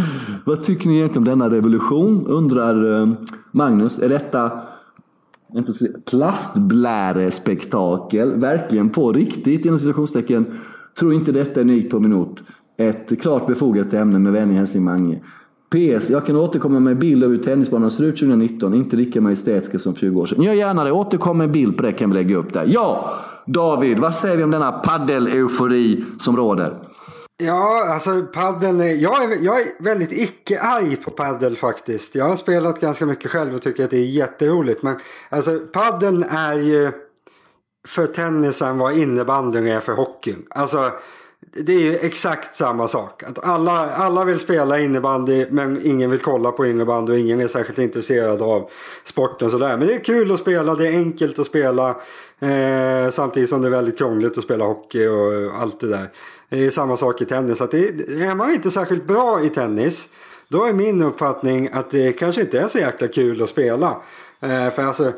Vad 0.45 0.63
tycker 0.63 0.89
ni 0.89 0.95
egentligen 0.95 1.27
om 1.27 1.39
denna 1.39 1.55
revolution? 1.55 2.27
Undrar 2.27 3.01
eh, 3.01 3.09
Magnus. 3.51 3.99
Är 3.99 4.09
detta 4.09 4.51
plastblärespektakel. 6.05 8.39
Verkligen 8.39 8.89
på 8.89 9.13
riktigt 9.13 9.65
inom 9.65 9.79
situationstecken. 9.79 10.45
Tror 10.99 11.13
inte 11.13 11.31
detta 11.31 11.59
är 11.59 11.63
unikt 11.63 11.91
på 11.91 11.99
min 11.99 12.13
ort. 12.13 12.43
Ett 12.77 13.21
klart 13.21 13.47
befogat 13.47 13.93
ämne 13.93 14.19
med 14.19 14.33
vänlig 14.33 14.55
hälsning 14.55 14.83
Mange. 14.83 15.19
PS. 15.69 16.09
Jag 16.09 16.25
kan 16.25 16.35
återkomma 16.35 16.79
med 16.79 16.97
bild 16.97 17.23
över 17.23 17.35
hur 17.35 17.43
tennisbanan 17.43 17.91
ser 17.91 18.03
ut 18.03 18.19
2019. 18.19 18.73
Inte 18.73 18.95
lika 18.95 19.21
majestätiska 19.21 19.79
som 19.79 19.95
20 19.95 20.21
år 20.21 20.25
sedan. 20.25 20.43
Gör 20.43 20.53
gärna 20.53 20.83
det. 20.83 20.91
Återkom 20.91 21.37
med 21.37 21.45
en 21.45 21.51
bild 21.51 21.77
på 21.77 21.83
det 21.83 21.93
kan 21.93 22.09
vi 22.09 22.15
lägga 22.15 22.35
upp 22.35 22.53
där. 22.53 22.65
Ja! 22.67 23.13
David, 23.45 23.99
vad 23.99 24.15
säger 24.15 24.37
vi 24.37 24.43
om 24.43 24.51
denna 24.51 24.71
paddel-eufori 24.71 26.03
som 26.19 26.37
råder? 26.37 26.73
Ja, 27.37 27.93
alltså 27.93 28.23
paddeln 28.33 28.81
är, 28.81 28.93
jag, 28.93 29.23
är, 29.23 29.45
jag 29.45 29.61
är 29.61 29.65
väldigt 29.79 30.11
icke-arg 30.11 30.95
på 30.95 31.11
paddel 31.11 31.57
faktiskt. 31.57 32.15
Jag 32.15 32.25
har 32.25 32.35
spelat 32.35 32.79
ganska 32.79 33.05
mycket 33.05 33.31
själv 33.31 33.55
och 33.55 33.61
tycker 33.61 33.83
att 33.83 33.89
det 33.89 33.97
är 33.97 34.05
jätteroligt. 34.05 34.83
Men 34.83 34.99
alltså 35.29 35.59
paddeln 35.59 36.23
är 36.29 36.53
ju 36.53 36.91
för 37.87 38.07
tennisen 38.07 38.77
vad 38.77 38.97
innebandyn 38.97 39.67
är 39.67 39.79
för 39.79 39.93
hockeyn. 39.93 40.45
Alltså 40.49 40.91
det 41.51 41.73
är 41.73 41.79
ju 41.79 41.97
exakt 41.97 42.55
samma 42.55 42.87
sak. 42.87 43.23
Att 43.23 43.45
alla, 43.45 43.91
alla 43.95 44.23
vill 44.23 44.39
spela 44.39 44.79
innebandy 44.79 45.45
men 45.49 45.85
ingen 45.85 46.11
vill 46.11 46.19
kolla 46.19 46.51
på 46.51 46.65
innebandy 46.65 47.13
och 47.13 47.19
ingen 47.19 47.41
är 47.41 47.47
särskilt 47.47 47.79
intresserad 47.79 48.41
av 48.41 48.69
sporten 49.03 49.49
sådär. 49.51 49.77
Men 49.77 49.87
det 49.87 49.93
är 49.93 49.99
kul 49.99 50.31
att 50.31 50.39
spela, 50.39 50.75
det 50.75 50.87
är 50.87 50.91
enkelt 50.91 51.39
att 51.39 51.45
spela. 51.45 51.89
Eh, 52.39 53.09
samtidigt 53.11 53.49
som 53.49 53.61
det 53.61 53.67
är 53.67 53.71
väldigt 53.71 53.97
krångligt 53.97 54.37
att 54.37 54.43
spela 54.43 54.65
hockey 54.65 55.07
och 55.07 55.61
allt 55.61 55.79
det 55.79 55.87
där. 55.87 56.09
Det 56.49 56.65
är 56.65 56.69
samma 56.69 56.97
sak 56.97 57.21
i 57.21 57.25
tennis. 57.25 57.61
Att 57.61 57.71
det, 57.71 57.87
är 58.09 58.35
man 58.35 58.53
inte 58.53 58.71
särskilt 58.71 59.07
bra 59.07 59.43
i 59.43 59.49
tennis 59.49 60.09
då 60.47 60.63
är 60.65 60.73
min 60.73 61.01
uppfattning 61.01 61.69
att 61.73 61.91
det 61.91 62.11
kanske 62.11 62.41
inte 62.41 62.59
är 62.59 62.67
så 62.67 62.77
jäkla 62.77 63.07
kul 63.07 63.41
att 63.41 63.49
spela. 63.49 64.01
Eh, 64.41 64.69
för 64.69 64.81
alltså 64.81 65.13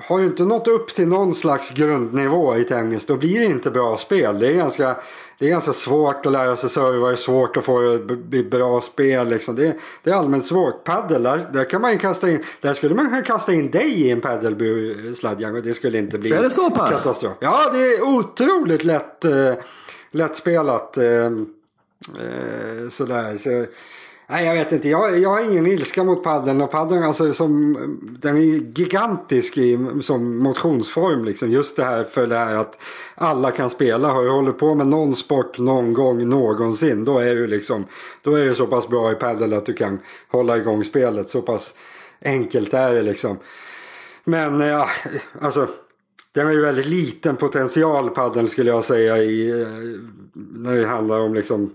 har 0.00 0.18
du 0.18 0.24
inte 0.24 0.42
nått 0.42 0.68
upp 0.68 0.94
till 0.94 1.08
någon 1.08 1.34
slags 1.34 1.70
grundnivå 1.70 2.56
i 2.56 2.64
tennis 2.64 3.06
då 3.06 3.16
blir 3.16 3.40
det 3.40 3.44
inte 3.44 3.70
bra 3.70 3.96
spel. 3.96 4.38
Det 4.38 4.48
är 4.48 4.52
ganska, 4.52 4.96
det 5.38 5.46
är 5.46 5.50
ganska 5.50 5.72
svårt 5.72 6.26
att 6.26 6.32
lära 6.32 6.56
sig 6.56 6.70
serva, 6.70 7.06
det 7.06 7.12
är 7.12 7.16
svårt 7.16 7.56
att 7.56 7.64
få 7.64 7.80
det 7.80 7.94
att 7.94 8.18
bli 8.18 8.44
bra 8.44 8.80
spel. 8.80 9.28
Liksom. 9.28 9.56
Det, 9.56 9.76
det 10.02 10.10
är 10.10 10.14
allmänt 10.14 10.46
svårt. 10.46 10.84
Paddel, 10.84 11.22
där, 11.22 11.46
där 11.52 11.64
kan 11.64 11.80
man 11.80 11.92
ju 11.92 11.98
kasta 11.98 12.30
in, 12.30 12.44
där 12.60 12.74
skulle 12.74 12.94
man 12.94 13.08
kunna 13.08 13.22
kasta 13.22 13.52
in 13.52 13.70
dig 13.70 14.02
i 14.02 14.10
en 14.10 14.20
och 15.54 15.62
det 15.62 15.74
skulle 15.74 15.98
inte 15.98 16.18
bli 16.18 16.32
Är 16.32 16.42
det 16.42 16.50
så 16.50 16.70
pass? 16.70 16.90
katastrof. 16.90 17.32
Ja, 17.40 17.70
det 17.72 17.78
är 17.78 18.02
otroligt 18.02 18.84
lätt, 18.84 19.24
eh, 19.24 19.54
lättspelat. 20.10 20.96
Eh, 20.96 21.04
eh, 21.04 22.88
sådär. 22.90 23.36
Så, 23.36 23.66
Nej, 24.30 24.46
jag 24.46 24.54
vet 24.54 24.72
inte. 24.72 24.88
Jag, 24.88 25.18
jag 25.18 25.28
har 25.28 25.52
ingen 25.52 25.66
ilska 25.66 26.04
mot 26.04 26.22
paddeln. 26.22 26.60
Och 26.60 26.70
paddeln 26.70 27.02
alltså, 27.02 27.32
som, 27.32 27.76
den 28.20 28.36
är 28.36 28.40
gigantisk 28.78 29.58
i, 29.58 29.78
som 30.02 30.38
motionsform. 30.38 31.24
Liksom. 31.24 31.50
Just 31.50 31.76
det 31.76 31.84
här 31.84 32.04
för 32.04 32.26
det 32.26 32.36
här 32.36 32.56
att 32.56 32.78
alla 33.14 33.50
kan 33.50 33.70
spela. 33.70 34.08
Har 34.08 34.24
du 34.24 34.30
hållit 34.30 34.58
på 34.58 34.74
med 34.74 34.86
någon 34.86 35.16
sport 35.16 35.58
någon 35.58 35.94
gång 35.94 36.28
någonsin. 36.28 37.04
Då 37.04 37.18
är 37.18 37.34
du 37.34 37.46
liksom, 37.46 37.84
då 38.22 38.34
är 38.34 38.44
du 38.44 38.54
så 38.54 38.66
pass 38.66 38.88
bra 38.88 39.12
i 39.12 39.14
padel 39.14 39.52
att 39.52 39.66
du 39.66 39.72
kan 39.72 39.98
hålla 40.28 40.56
igång 40.56 40.84
spelet. 40.84 41.30
Så 41.30 41.42
pass 41.42 41.74
enkelt 42.24 42.74
är 42.74 42.94
det 42.94 43.02
liksom. 43.02 43.38
Men 44.24 44.60
eh, 44.60 44.66
ja, 44.66 44.88
alltså. 45.40 45.68
Den 46.32 46.46
har 46.46 46.52
ju 46.52 46.60
väldigt 46.60 46.86
liten 46.86 47.36
potential 47.36 48.10
paddeln 48.10 48.48
skulle 48.48 48.70
jag 48.70 48.84
säga 48.84 49.18
i, 49.18 49.50
eh, 49.50 49.68
när 50.34 50.76
det 50.76 50.86
handlar 50.86 51.20
om 51.20 51.34
liksom 51.34 51.72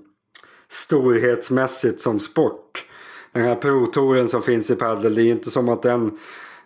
storhetsmässigt 0.73 2.01
som 2.01 2.19
sport. 2.19 2.86
Den 3.31 3.43
här 3.45 3.55
pro-touren 3.55 4.27
som 4.27 4.41
finns 4.41 4.71
i 4.71 4.75
padel, 4.75 5.15
det 5.15 5.21
är 5.23 5.31
inte 5.31 5.51
som 5.51 5.69
att 5.69 5.81
den 5.81 6.17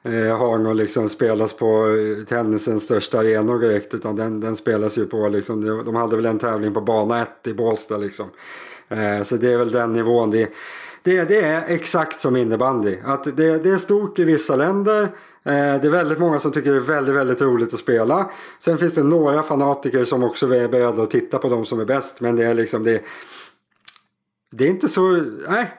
eh, 0.04 0.38
har 0.38 0.58
någon 0.58 0.78
liksom 0.78 1.10
spelas 1.10 1.54
på 1.54 1.66
eh, 1.66 2.26
tennisens 2.26 2.84
största 2.84 3.20
arenor 3.20 3.60
direkt. 3.60 3.94
Utan 3.94 4.16
den, 4.16 4.40
den 4.40 4.56
spelas 4.56 4.98
ju 4.98 5.06
på 5.06 5.28
liksom, 5.30 5.84
de- 5.86 5.96
hade 5.96 6.16
väl 6.16 6.26
en 6.26 6.40
tävling 6.40 6.74
på 6.74 6.82
bana 6.82 7.22
1 7.22 7.48
i 7.48 7.54
Båstad 7.54 7.98
liksom. 7.98 8.26
Eh, 8.90 9.24
så 9.24 9.36
det 9.36 9.54
är 9.54 9.58
väl 9.58 9.72
den 9.72 9.94
nivån. 9.94 10.32
Det, 10.32 10.50
det, 11.04 11.24
det 11.24 11.42
är 11.42 11.64
exakt 11.68 12.22
som 12.22 12.36
innebandy. 12.36 12.98
Att 13.06 13.24
det, 13.24 13.58
det 13.58 13.70
är 13.70 13.78
stort 13.78 14.20
i 14.20 14.24
vissa 14.24 14.56
länder. 14.56 15.02
Eh, 15.44 15.82
det 15.82 15.88
är 15.88 15.90
väldigt 15.90 16.20
många 16.20 16.40
som 16.40 16.52
tycker 16.52 16.72
det 16.72 16.78
är 16.78 16.82
väldigt, 16.82 17.16
väldigt 17.16 17.42
roligt 17.42 17.74
att 17.74 17.80
spela. 17.80 18.32
Sen 18.60 18.78
finns 18.78 18.96
det 18.96 19.04
några 19.04 19.44
fanatiker 19.44 20.04
som 20.04 20.24
också 20.24 20.54
är 20.54 20.68
beredda 20.68 21.04
att 21.04 21.12
titta 21.12 21.38
på 21.38 21.50
de 21.50 21.66
som 21.66 21.80
är 21.80 21.86
bäst. 21.86 22.22
Men 22.22 22.36
det 22.36 22.46
är 22.46 22.54
liksom 22.54 22.84
det, 22.84 23.02
det 24.58 24.66
är 24.66 24.70
inte 24.70 24.88
så, 24.88 25.24
nej. 25.50 25.72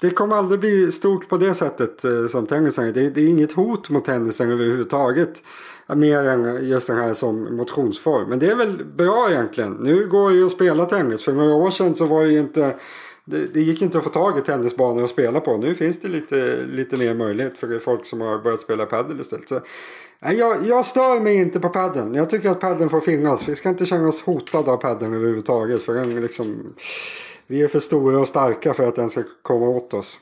Det 0.00 0.10
kommer 0.10 0.36
aldrig 0.36 0.60
bli 0.60 0.92
stort 0.92 1.28
på 1.28 1.36
det 1.36 1.54
sättet 1.54 2.04
eh, 2.04 2.26
som 2.26 2.46
tennisen. 2.46 2.92
Det, 2.92 3.10
det 3.10 3.20
är 3.20 3.28
inget 3.28 3.52
hot 3.52 3.90
mot 3.90 4.04
tennisen 4.04 4.50
överhuvudtaget. 4.50 5.42
Mer 5.96 6.28
än 6.28 6.68
just 6.68 6.86
den 6.86 6.96
här 6.96 7.14
som 7.14 7.56
motionsform. 7.56 8.28
Men 8.28 8.38
det 8.38 8.46
är 8.46 8.56
väl 8.56 8.84
bra 8.96 9.28
egentligen. 9.30 9.72
Nu 9.72 10.06
går 10.06 10.30
det 10.30 10.36
ju 10.36 10.46
att 10.46 10.52
spela 10.52 10.86
tennis. 10.86 11.24
För 11.24 11.32
några 11.32 11.54
år 11.54 11.70
sedan 11.70 11.94
så 11.94 12.06
var 12.06 12.24
det 12.24 12.30
ju 12.30 12.38
inte 12.38 12.74
det, 13.24 13.54
det 13.54 13.60
gick 13.60 13.82
inte 13.82 13.98
att 13.98 14.04
få 14.04 14.10
tag 14.10 14.38
i 14.38 14.40
tennisbanor 14.40 15.04
att 15.04 15.10
spela 15.10 15.40
på. 15.40 15.56
Nu 15.56 15.74
finns 15.74 16.00
det 16.00 16.08
lite, 16.08 16.62
lite 16.66 16.96
mer 16.96 17.14
möjlighet 17.14 17.58
för 17.58 17.78
folk 17.78 18.06
som 18.06 18.20
har 18.20 18.38
börjat 18.38 18.60
spela 18.60 18.86
padel 18.86 19.20
istället. 19.20 19.48
Så, 19.48 19.60
nej, 20.22 20.36
jag, 20.36 20.56
jag 20.66 20.86
stör 20.86 21.20
mig 21.20 21.36
inte 21.36 21.60
på 21.60 21.68
padden. 21.68 22.14
Jag 22.14 22.30
tycker 22.30 22.50
att 22.50 22.60
padden 22.60 22.90
får 22.90 23.00
finnas. 23.00 23.48
Vi 23.48 23.54
ska 23.54 23.68
inte 23.68 23.86
känna 23.86 24.08
oss 24.08 24.22
hotade 24.22 24.70
av 24.70 24.76
padden 24.76 25.14
överhuvudtaget. 25.14 25.82
För 25.82 25.94
den 25.94 26.20
liksom, 26.20 26.74
vi 27.46 27.62
är 27.62 27.68
för 27.68 27.80
stora 27.80 28.20
och 28.20 28.28
starka 28.28 28.74
för 28.74 28.88
att 28.88 28.96
den 28.96 29.10
ska 29.10 29.22
komma 29.42 29.68
åt 29.68 29.94
oss. 29.94 30.18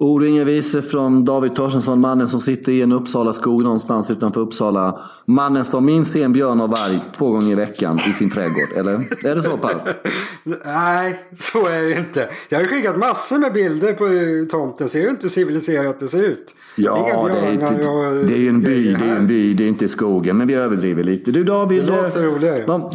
Inga 0.00 0.44
visor 0.44 0.80
från 0.80 1.24
David 1.24 1.54
Torstensson, 1.54 2.00
mannen 2.00 2.28
som 2.28 2.40
sitter 2.40 2.72
i 2.72 2.82
en 2.82 2.92
Uppsala 2.92 3.32
skog 3.32 3.62
någonstans 3.62 4.10
utanför 4.10 4.40
Uppsala. 4.40 5.00
Mannen 5.24 5.64
som 5.64 5.84
minst 5.84 6.12
ser 6.12 6.24
en 6.24 6.32
björn 6.32 6.60
och 6.60 6.70
varg 6.70 7.00
två 7.16 7.30
gånger 7.30 7.52
i 7.52 7.54
veckan 7.54 7.98
i 8.10 8.12
sin 8.12 8.30
trädgård. 8.30 8.72
Eller? 8.76 8.92
Är 9.26 9.34
det 9.34 9.42
så 9.42 9.56
pass? 9.56 9.82
Nej, 10.64 11.20
så 11.38 11.66
är 11.66 11.82
det 11.82 11.98
inte. 11.98 12.28
Jag 12.48 12.58
har 12.58 12.66
skickat 12.66 12.98
massor 12.98 13.38
med 13.38 13.52
bilder 13.52 13.92
på 13.92 14.50
tomten. 14.50 14.88
Ser 14.88 15.00
ju 15.00 15.08
inte 15.08 15.22
hur 15.22 15.28
civiliserat 15.28 16.00
det 16.00 16.08
ser 16.08 16.22
ut. 16.22 16.54
Ja, 16.76 16.94
det 16.94 17.10
är, 17.10 17.16
och 17.18 17.28
det 17.28 18.34
är 18.34 18.38
ju 18.38 18.48
en 18.48 18.60
by, 18.60 18.94
det 18.94 19.04
är 19.04 19.16
en 19.16 19.26
by, 19.26 19.54
det 19.54 19.64
är 19.64 19.68
inte 19.68 19.88
skogen. 19.88 20.36
Men 20.36 20.46
vi 20.46 20.54
överdriver 20.54 21.02
lite. 21.04 21.30
Du 21.30 21.44
David, 21.44 21.82
Det 21.82 22.02
låter 22.02 22.22
eh, 22.22 22.26
roligare 22.26 22.88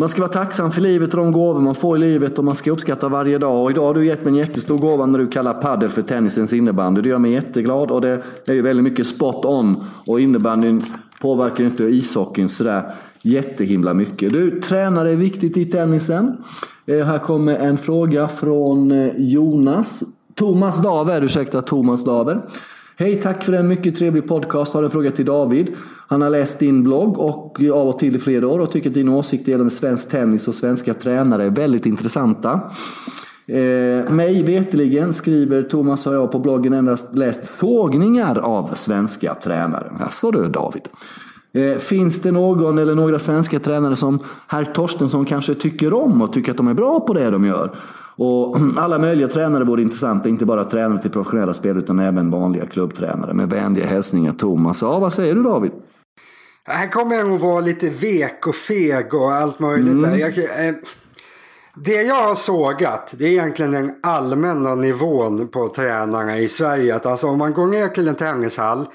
man 0.00 0.08
ska 0.08 0.20
vara 0.20 0.32
tacksam 0.32 0.70
för 0.70 0.80
livet 0.80 1.14
och 1.14 1.20
de 1.20 1.32
gåvor 1.32 1.60
man 1.60 1.74
får 1.74 1.96
i 1.96 2.00
livet 2.00 2.38
och 2.38 2.44
man 2.44 2.56
ska 2.56 2.70
uppskatta 2.70 3.08
varje 3.08 3.38
dag. 3.38 3.64
Och 3.64 3.70
idag 3.70 3.86
har 3.86 3.94
du 3.94 4.06
gett 4.06 4.24
mig 4.24 4.30
en 4.30 4.36
jättestor 4.36 4.78
gåva 4.78 5.06
när 5.06 5.18
du 5.18 5.26
kallar 5.26 5.54
padel 5.54 5.90
för 5.90 6.02
tennisens 6.02 6.52
innebandy. 6.52 7.00
Det 7.02 7.08
gör 7.08 7.18
mig 7.18 7.32
jätteglad 7.32 7.90
och 7.90 8.00
det 8.00 8.22
är 8.46 8.52
ju 8.52 8.62
väldigt 8.62 8.84
mycket 8.84 9.06
spot 9.06 9.44
on. 9.44 9.84
Och 10.06 10.20
innebandyn 10.20 10.84
påverkar 11.20 11.64
inte 11.64 11.84
ishockeyn 11.84 12.48
sådär 12.48 12.94
jättehimla 13.22 13.94
mycket. 13.94 14.32
Du, 14.32 14.60
tränare 14.60 15.12
är 15.12 15.16
viktigt 15.16 15.56
i 15.56 15.64
tennisen. 15.64 16.36
Eh, 16.86 17.06
här 17.06 17.18
kommer 17.18 17.56
en 17.56 17.78
fråga 17.78 18.28
från 18.28 18.90
eh, 18.90 19.12
Jonas. 19.16 20.02
Thomas 20.34 20.82
Daver, 20.82 21.22
ursäkta 21.22 21.62
Thomas 21.62 22.04
Daver. 22.04 22.40
Hej, 23.00 23.20
tack 23.20 23.44
för 23.44 23.52
en 23.52 23.68
mycket 23.68 23.96
trevlig 23.96 24.28
podcast. 24.28 24.74
Har 24.74 24.82
en 24.82 24.90
fråga 24.90 25.10
till 25.10 25.24
David. 25.24 25.72
Han 26.08 26.22
har 26.22 26.30
läst 26.30 26.58
din 26.58 26.82
blogg 26.82 27.18
och 27.18 27.62
eh, 27.62 27.72
av 27.72 27.88
och 27.88 27.98
till 27.98 28.16
i 28.16 28.18
flera 28.18 28.48
år 28.48 28.58
och 28.58 28.72
tycker 28.72 28.90
att 28.90 28.94
dina 28.94 29.16
åsikter 29.16 29.52
gällande 29.52 29.74
svensk 29.74 30.10
tennis 30.10 30.48
och 30.48 30.54
svenska 30.54 30.94
tränare 30.94 31.44
är 31.44 31.50
väldigt 31.50 31.86
intressanta. 31.86 32.60
Eh, 33.46 34.12
mig 34.12 34.42
veteligen 34.42 35.14
skriver 35.14 35.62
Thomas 35.62 36.06
och 36.06 36.14
jag 36.14 36.32
på 36.32 36.38
bloggen 36.38 36.72
endast 36.72 37.14
läst 37.14 37.58
sågningar 37.58 38.38
av 38.38 38.74
svenska 38.74 39.34
tränare. 39.34 39.92
Jaså 40.00 40.30
du 40.30 40.48
David? 40.48 40.82
Eh, 41.52 41.78
finns 41.78 42.22
det 42.22 42.32
någon 42.32 42.78
eller 42.78 42.94
några 42.94 43.18
svenska 43.18 43.58
tränare 43.58 43.96
som 43.96 44.18
herr 44.46 44.64
Torstensson 44.64 45.24
kanske 45.24 45.54
tycker 45.54 45.94
om 45.94 46.22
och 46.22 46.32
tycker 46.32 46.50
att 46.50 46.56
de 46.56 46.68
är 46.68 46.74
bra 46.74 47.00
på 47.00 47.14
det 47.14 47.30
de 47.30 47.46
gör? 47.46 47.70
Och 48.20 48.56
alla 48.76 48.98
möjliga 48.98 49.28
tränare 49.28 49.64
vore 49.64 49.82
intressanta, 49.82 50.28
inte 50.28 50.46
bara 50.46 50.64
tränare 50.64 51.02
till 51.02 51.10
professionella 51.10 51.54
spel 51.54 51.78
utan 51.78 51.98
även 51.98 52.30
vanliga 52.30 52.66
klubbtränare. 52.66 53.34
Med 53.34 53.50
vänliga 53.50 53.86
hälsningar 53.86 54.32
Thomas. 54.32 54.82
Ja, 54.82 54.98
vad 54.98 55.12
säger 55.12 55.34
du 55.34 55.42
David? 55.42 55.72
Här 56.64 56.88
kommer 56.88 57.16
jag 57.16 57.28
nog 57.28 57.40
vara 57.40 57.60
lite 57.60 57.90
vek 57.90 58.46
och 58.46 58.54
feg 58.54 59.14
och 59.14 59.32
allt 59.32 59.58
möjligt. 59.58 59.92
Mm. 59.92 60.10
Där. 60.10 60.16
Jag, 60.16 60.38
eh, 60.38 60.74
det 61.84 62.02
jag 62.02 62.22
har 62.22 62.34
sågat 62.34 63.14
det 63.18 63.24
är 63.24 63.30
egentligen 63.30 63.70
den 63.70 63.92
allmänna 64.02 64.74
nivån 64.74 65.48
på 65.48 65.68
tränarna 65.68 66.38
i 66.38 66.48
Sverige. 66.48 66.94
Att 66.94 67.06
alltså 67.06 67.26
om 67.26 67.38
man 67.38 67.52
går 67.52 67.66
ner 67.66 67.88
till 67.88 68.08
en 68.08 68.14
tennishall 68.14 68.86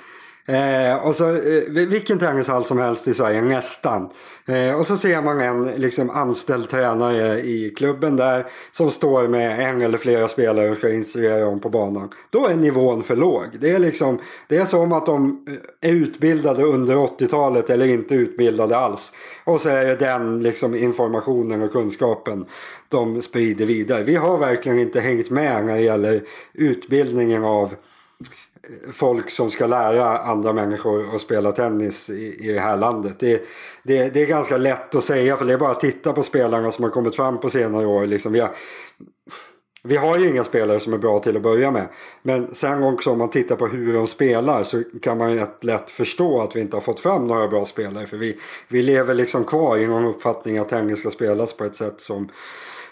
Eh, 0.47 1.05
och 1.05 1.15
så, 1.15 1.29
eh, 1.29 1.88
vilken 1.88 2.19
träningshall 2.19 2.65
som 2.65 2.79
helst 2.79 3.07
i 3.07 3.13
Sverige, 3.13 3.41
nästan. 3.41 4.09
Eh, 4.47 4.73
och 4.73 4.88
så 4.88 4.97
ser 4.97 5.21
man 5.21 5.41
en 5.41 5.65
liksom, 5.65 6.10
anställd 6.10 6.69
tränare 6.69 7.41
i 7.41 7.73
klubben 7.77 8.15
där 8.15 8.45
som 8.71 8.91
står 8.91 9.27
med 9.27 9.69
en 9.69 9.81
eller 9.81 9.97
flera 9.97 10.27
spelare 10.27 10.69
och 10.71 10.77
ska 10.77 10.93
instruera 10.93 11.45
dem 11.45 11.60
på 11.60 11.69
banan. 11.69 12.10
Då 12.29 12.47
är 12.47 12.55
nivån 12.55 13.03
för 13.03 13.15
låg. 13.15 13.45
Det 13.60 13.71
är, 13.71 13.79
liksom, 13.79 14.19
det 14.47 14.58
är 14.58 14.65
som 14.65 14.91
att 14.91 15.05
de 15.05 15.45
eh, 15.81 15.89
är 15.89 15.93
utbildade 15.93 16.63
under 16.63 16.95
80-talet 16.95 17.69
eller 17.69 17.86
inte 17.86 18.15
utbildade 18.15 18.77
alls. 18.77 19.13
Och 19.43 19.62
så 19.62 19.69
är 19.69 19.86
det 19.86 19.95
den 19.95 20.43
liksom, 20.43 20.75
informationen 20.75 21.62
och 21.62 21.71
kunskapen 21.71 22.45
de 22.89 23.21
sprider 23.21 23.65
vidare. 23.65 24.03
Vi 24.03 24.15
har 24.15 24.38
verkligen 24.38 24.79
inte 24.79 24.99
hängt 24.99 25.29
med 25.29 25.65
när 25.65 25.75
det 25.75 25.81
gäller 25.81 26.21
utbildningen 26.53 27.43
av 27.43 27.75
folk 28.93 29.30
som 29.30 29.49
ska 29.49 29.67
lära 29.67 30.17
andra 30.17 30.54
människor 30.54 31.15
att 31.15 31.21
spela 31.21 31.51
tennis 31.51 32.10
i, 32.10 32.49
i 32.49 32.54
det 32.54 32.60
här 32.60 32.78
landet. 32.78 33.15
Det, 33.19 33.43
det, 33.84 34.13
det, 34.13 34.21
är 34.21 34.25
ganska 34.25 34.58
lätt 34.58 34.95
att 34.95 35.04
säga 35.04 35.38
för 35.38 35.45
det 35.45 35.54
är 35.54 35.58
bara 35.58 35.71
att 35.71 35.80
titta 35.80 36.13
på 36.13 36.23
spelarna 36.23 36.71
som 36.71 36.84
har 36.84 36.91
kommit 36.91 37.15
fram 37.15 37.39
på 37.39 37.49
senare 37.49 37.86
år. 37.86 38.06
Liksom 38.06 38.34
vi, 38.34 38.39
har, 38.39 38.51
vi 39.84 39.97
har 39.97 40.17
ju 40.17 40.30
inga 40.30 40.43
spelare 40.43 40.80
som 40.80 40.93
är 40.93 40.97
bra 40.97 41.19
till 41.19 41.36
att 41.36 41.41
börja 41.41 41.71
med. 41.71 41.88
Men 42.21 42.54
sen 42.54 42.84
också 42.84 43.12
om 43.12 43.17
man 43.17 43.30
tittar 43.30 43.56
på 43.56 43.67
hur 43.67 43.93
de 43.93 44.08
spelar 44.08 44.63
så 44.63 44.84
kan 45.01 45.17
man 45.17 45.32
ju 45.32 45.45
lätt 45.62 45.89
förstå 45.89 46.41
att 46.41 46.56
vi 46.56 46.62
inte 46.62 46.75
har 46.75 46.82
fått 46.82 46.99
fram 46.99 47.28
några 47.28 47.47
bra 47.47 47.65
spelare. 47.65 48.08
För 48.08 48.17
vi, 48.17 48.38
vi 48.67 48.84
lever 48.84 49.13
liksom 49.13 49.43
kvar 49.43 49.78
i 49.78 49.88
någon 49.88 50.06
uppfattning 50.06 50.58
att 50.58 50.69
tennis 50.69 50.99
ska 50.99 51.10
spelas 51.10 51.58
på 51.58 51.63
ett 51.63 51.75
sätt 51.75 52.01
som, 52.01 52.30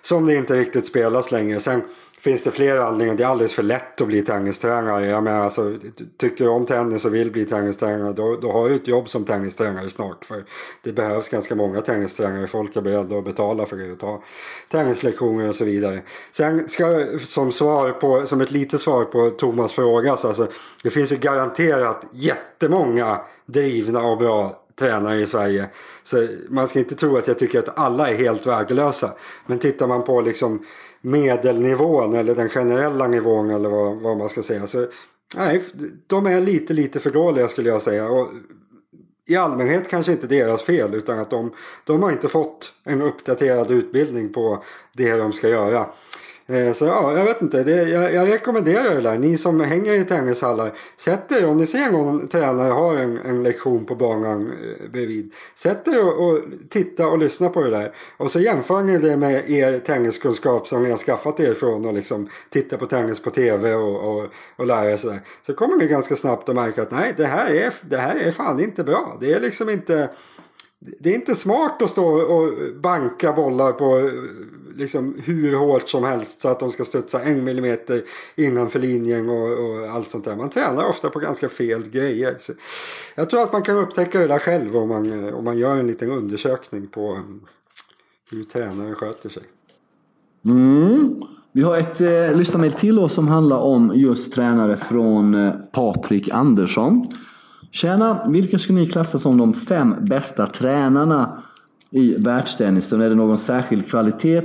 som 0.05 0.25
det 0.25 0.35
inte 0.35 0.53
riktigt 0.53 0.87
spelas 0.87 1.31
längre. 1.31 1.59
Sen, 1.59 1.81
finns 2.23 2.43
det 2.43 2.51
flera 2.51 2.87
anledningar. 2.87 3.17
Det 3.17 3.23
är 3.23 3.27
alldeles 3.27 3.53
för 3.53 3.63
lätt 3.63 4.01
att 4.01 4.07
bli 4.07 4.23
tennistränare. 4.23 5.05
Jag 5.05 5.23
menar, 5.23 5.39
alltså, 5.39 5.73
tycker 6.17 6.43
du 6.43 6.49
om 6.49 6.65
tennis 6.65 7.05
och 7.05 7.15
vill 7.15 7.31
bli 7.31 7.45
tennistränare 7.45 8.13
då, 8.13 8.35
då 8.35 8.51
har 8.51 8.69
du 8.69 8.75
ett 8.75 8.87
jobb 8.87 9.09
som 9.09 9.25
tennistränare 9.25 9.89
snart. 9.89 10.25
För 10.25 10.43
det 10.83 10.91
behövs 10.91 11.29
ganska 11.29 11.55
många 11.55 11.81
tennistränare. 11.81 12.47
Folk 12.47 12.75
är 12.75 12.81
beredda 12.81 13.17
att 13.17 13.25
betala 13.25 13.65
för 13.65 13.77
det 13.77 13.91
och 13.91 13.99
ta 13.99 14.23
tennislektioner 14.71 15.47
och 15.47 15.55
så 15.55 15.65
vidare. 15.65 16.01
Sen 16.31 16.69
ska 16.69 17.05
som, 17.19 17.51
svar 17.51 17.91
på, 17.91 18.25
som 18.25 18.41
ett 18.41 18.51
litet 18.51 18.81
svar 18.81 19.05
på 19.05 19.29
Thomas 19.29 19.73
fråga. 19.73 20.17
Så 20.17 20.27
alltså, 20.27 20.47
det 20.83 20.89
finns 20.89 21.11
ju 21.11 21.17
garanterat 21.17 22.05
jättemånga 22.11 23.21
drivna 23.45 24.01
och 24.01 24.17
bra 24.17 24.62
tränare 24.79 25.21
i 25.21 25.25
Sverige. 25.25 25.69
Så 26.03 26.27
man 26.49 26.67
ska 26.67 26.79
inte 26.79 26.95
tro 26.95 27.17
att 27.17 27.27
jag 27.27 27.39
tycker 27.39 27.59
att 27.59 27.77
alla 27.77 28.09
är 28.09 28.15
helt 28.15 28.45
värdelösa. 28.45 29.11
Men 29.45 29.59
tittar 29.59 29.87
man 29.87 30.03
på 30.03 30.21
liksom 30.21 30.65
medelnivån 31.01 32.13
eller 32.13 32.35
den 32.35 32.49
generella 32.49 33.07
nivån 33.07 33.49
eller 33.49 33.69
vad, 33.69 33.95
vad 33.95 34.17
man 34.17 34.29
ska 34.29 34.43
säga. 34.43 34.67
Så, 34.67 34.87
nej, 35.37 35.63
de 36.07 36.25
är 36.25 36.41
lite, 36.41 36.73
lite 36.73 36.99
för 36.99 37.09
dåliga 37.09 37.47
skulle 37.47 37.69
jag 37.69 37.81
säga. 37.81 38.09
Och 38.09 38.27
I 39.27 39.35
allmänhet 39.35 39.89
kanske 39.89 40.11
inte 40.11 40.27
deras 40.27 40.63
fel 40.63 40.93
utan 40.93 41.19
att 41.19 41.29
de, 41.29 41.53
de 41.83 42.03
har 42.03 42.11
inte 42.11 42.27
fått 42.27 42.73
en 42.83 43.01
uppdaterad 43.01 43.71
utbildning 43.71 44.33
på 44.33 44.63
det 44.93 45.15
de 45.15 45.33
ska 45.33 45.49
göra. 45.49 45.89
Eh, 46.47 46.73
så 46.73 46.85
ja, 46.85 47.17
jag 47.17 47.25
vet 47.25 47.41
inte. 47.41 47.63
Det, 47.63 47.89
jag, 47.89 48.13
jag, 48.13 48.27
rekommenderar 48.27 48.95
det 48.95 49.01
där. 49.01 49.17
Ni 49.17 49.37
som 49.37 49.59
hänger 49.59 49.93
i 49.93 50.05
tennishallar. 50.05 50.73
Sätt 50.97 51.31
er 51.31 51.47
om 51.47 51.57
ni 51.57 51.67
ser 51.67 51.91
någon 51.91 52.27
tränare 52.27 52.71
ha 52.71 52.97
en, 52.97 53.17
en 53.17 53.43
lektion 53.43 53.85
på 53.85 53.95
banan 53.95 54.47
eh, 54.47 54.89
bredvid. 54.91 55.33
Sätt 55.55 55.87
er 55.87 56.07
och, 56.07 56.27
och, 56.27 56.39
titta 56.69 57.07
och 57.07 57.17
lyssna 57.17 57.49
på 57.49 57.63
det 57.63 57.69
där. 57.69 57.95
Och 58.17 58.31
så 58.31 58.39
jämför 58.39 58.83
ni 58.83 58.97
det 58.97 59.17
med 59.17 59.49
er 59.49 59.79
tenniskunskap 59.79 60.67
som 60.67 60.83
ni 60.83 60.89
har 60.89 60.97
skaffat 60.97 61.39
er 61.39 61.53
från 61.53 61.85
och 61.85 61.93
liksom 61.93 62.29
titta 62.49 62.77
på 62.77 62.85
tennis 62.85 63.19
på 63.19 63.29
tv 63.29 63.73
och, 63.73 64.17
och, 64.17 64.29
och 64.55 64.67
lära 64.67 64.91
er 64.91 64.97
sådär. 64.97 65.19
Så 65.45 65.53
kommer 65.53 65.77
ni 65.77 65.87
ganska 65.87 66.15
snabbt 66.15 66.49
att 66.49 66.55
märka 66.55 66.81
att 66.81 66.91
nej, 66.91 67.13
det 67.17 67.25
här 67.25 67.51
är, 67.51 67.73
det 67.81 67.97
här 67.97 68.15
är 68.15 68.31
fan 68.31 68.59
inte 68.59 68.83
bra. 68.83 69.17
Det 69.19 69.33
är 69.33 69.39
liksom 69.39 69.69
inte 69.69 70.09
det 70.99 71.09
är 71.09 71.15
inte 71.15 71.35
smart 71.35 71.81
att 71.81 71.89
stå 71.89 72.05
och 72.05 72.53
banka 72.75 73.33
bollar 73.33 73.71
på 73.71 73.99
eh, 73.99 74.05
liksom 74.75 75.15
hur 75.23 75.55
hårt 75.55 75.89
som 75.89 76.03
helst 76.03 76.41
så 76.41 76.47
att 76.47 76.59
de 76.59 76.71
ska 76.71 76.85
studsa 76.85 77.21
en 77.21 77.43
millimeter 77.43 78.03
innanför 78.35 78.79
linjen 78.79 79.29
och, 79.29 79.51
och, 79.51 79.89
allt 79.89 80.11
sånt 80.11 80.25
där. 80.25 80.35
Man 80.35 80.49
tränar 80.49 80.85
ofta 80.85 81.09
på 81.09 81.19
ganska 81.19 81.49
fel 81.49 81.89
grejer. 81.89 82.35
Så 82.39 82.53
jag 83.15 83.29
tror 83.29 83.43
att 83.43 83.53
man 83.53 83.61
kan 83.61 83.77
upptäcka 83.77 84.19
det 84.19 84.27
där 84.27 84.39
själv 84.39 84.77
om 84.77 84.89
man, 84.89 85.27
eh, 85.27 85.33
om 85.33 85.45
man 85.45 85.57
gör 85.57 85.75
en 85.75 85.87
liten 85.87 86.11
undersökning 86.11 86.87
på 86.87 87.11
mm, 87.11 87.41
hur 88.31 88.43
tränaren 88.43 88.95
sköter 88.95 89.29
sig. 89.29 89.43
Mm. 90.45 91.23
Vi 91.51 91.61
har 91.61 91.77
ett 91.77 92.01
eh, 92.01 92.35
lyssnarmail 92.37 92.73
till 92.73 92.99
oss 92.99 93.13
som 93.13 93.27
handlar 93.27 93.57
om 93.57 93.91
just 93.95 94.33
tränare 94.33 94.77
från 94.77 95.33
eh, 95.33 95.53
Patrik 95.71 96.31
Andersson. 96.31 97.05
Tjena! 97.71 98.25
Vilka 98.29 98.59
skulle 98.59 98.79
ni 98.79 98.87
klassa 98.87 99.19
som 99.19 99.37
de 99.37 99.53
fem 99.53 99.95
bästa 100.01 100.47
tränarna 100.47 101.43
i 101.93 102.15
världstennisen? 102.17 103.01
Är 103.01 103.09
det 103.09 103.15
någon 103.15 103.37
särskild 103.37 103.89
kvalitet 103.89 104.41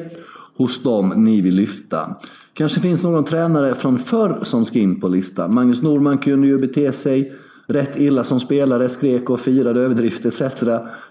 hos 0.57 0.83
dem 0.83 1.13
ni 1.17 1.41
vill 1.41 1.55
lyfta? 1.55 2.17
Kanske 2.53 2.81
finns 2.81 3.03
någon 3.03 3.25
tränare 3.25 3.75
från 3.75 3.99
förr 3.99 4.39
som 4.43 4.65
ska 4.65 4.79
in 4.79 5.01
på 5.01 5.09
listan. 5.09 5.55
Magnus 5.55 5.83
Norman 5.83 6.19
kunde 6.19 6.47
ju 6.47 6.59
bete 6.59 6.93
sig 6.93 7.33
rätt 7.67 8.01
illa 8.01 8.25
som 8.25 8.41
spelare, 8.41 8.89
skrek 8.89 9.31
och 9.31 9.41
firade 9.41 9.81
överdrift 9.81 10.25
etc. 10.25 10.43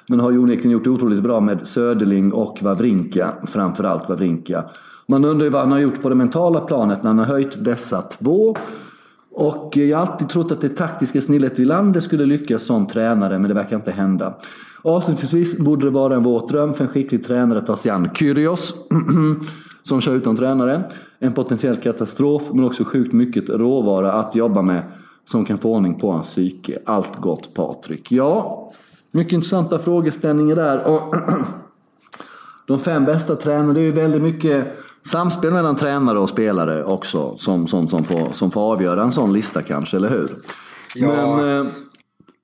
Men 0.08 0.20
har 0.20 0.32
ju 0.32 0.38
onekligen 0.38 0.72
gjort 0.72 0.84
det 0.84 0.90
otroligt 0.90 1.24
bra 1.24 1.40
med 1.40 1.68
Söderling 1.68 2.34
och 2.34 2.62
Wawrinka, 2.62 3.34
framförallt 3.48 4.10
Wawrinka. 4.10 4.64
Man 5.08 5.26
undrar 5.26 5.44
ju 5.44 5.50
vad 5.50 5.62
han 5.62 5.72
har 5.72 5.80
gjort 5.80 6.02
på 6.02 6.10
det 6.10 6.16
mentala 6.16 6.60
planet 6.60 7.04
när 7.04 7.10
han 7.10 7.20
har 7.20 7.26
höjt 7.26 7.64
dessa 7.66 8.02
två. 8.02 8.56
Och 9.32 9.78
jag 9.78 9.98
har 9.98 10.06
alltid 10.06 10.30
trott 10.30 10.52
att 10.52 10.62
det 10.62 10.70
taktiska 10.70 11.22
snillet 11.22 11.60
Wilander 11.60 12.00
skulle 12.00 12.26
lyckas 12.26 12.64
som 12.64 12.88
tränare, 12.88 13.40
men 13.40 13.50
det 13.50 13.56
verkar 13.56 13.76
inte 13.76 13.92
hända. 13.92 14.34
Avslutningsvis 14.88 15.58
borde 15.58 15.86
det 15.86 15.92
vara 15.92 16.16
en 16.16 16.24
våt 16.24 16.50
dröm 16.50 16.74
för 16.74 16.84
en 16.84 16.90
skicklig 16.90 17.24
tränare 17.26 17.60
att 17.60 17.68
ta 17.68 17.78
sig 17.78 17.92
an 17.92 18.10
Kyrgios, 18.14 18.76
som 19.84 20.02
kör 20.02 20.14
utan 20.14 20.36
tränare. 20.36 20.84
En 21.20 21.34
potentiell 21.34 21.76
katastrof, 21.76 22.44
men 22.54 22.66
också 22.66 22.84
sjukt 22.84 23.14
mycket 23.14 23.50
råvara 23.50 24.14
att 24.14 24.36
jobba 24.36 24.62
med 24.62 24.84
som 25.26 25.46
kan 25.46 25.58
få 25.58 25.74
ordning 25.74 26.00
på 26.00 26.12
hans 26.12 26.28
psyke. 26.28 26.80
Allt 26.86 27.16
gott 27.16 27.54
Patrik. 27.54 28.12
Ja, 28.12 28.72
mycket 29.12 29.34
intressanta 29.34 29.80
frågeställningar 29.80 30.56
där. 30.56 30.88
Och 30.88 31.16
de 32.68 32.80
fem 32.80 33.06
bästa 33.06 33.36
tränarna, 33.36 33.74
det 33.74 33.80
är 33.80 33.86
ju 33.86 33.92
väldigt 33.92 34.22
mycket 34.22 34.68
samspel 35.06 35.54
mellan 35.54 35.76
tränare 35.76 36.20
och 36.20 36.30
spelare 36.30 36.84
också 36.84 37.38
som, 37.38 37.68
som, 37.68 37.88
som, 37.88 38.04
får, 38.04 38.34
som 38.34 38.52
får 38.52 38.62
avgöra 38.62 39.04
en 39.04 39.12
sån 39.12 39.34
lista 39.34 39.62
kanske, 39.62 39.98
eller 39.98 40.10
hur? 40.10 40.30
Ja. 40.96 41.36
Men, 41.36 41.60
eh, 41.60 41.72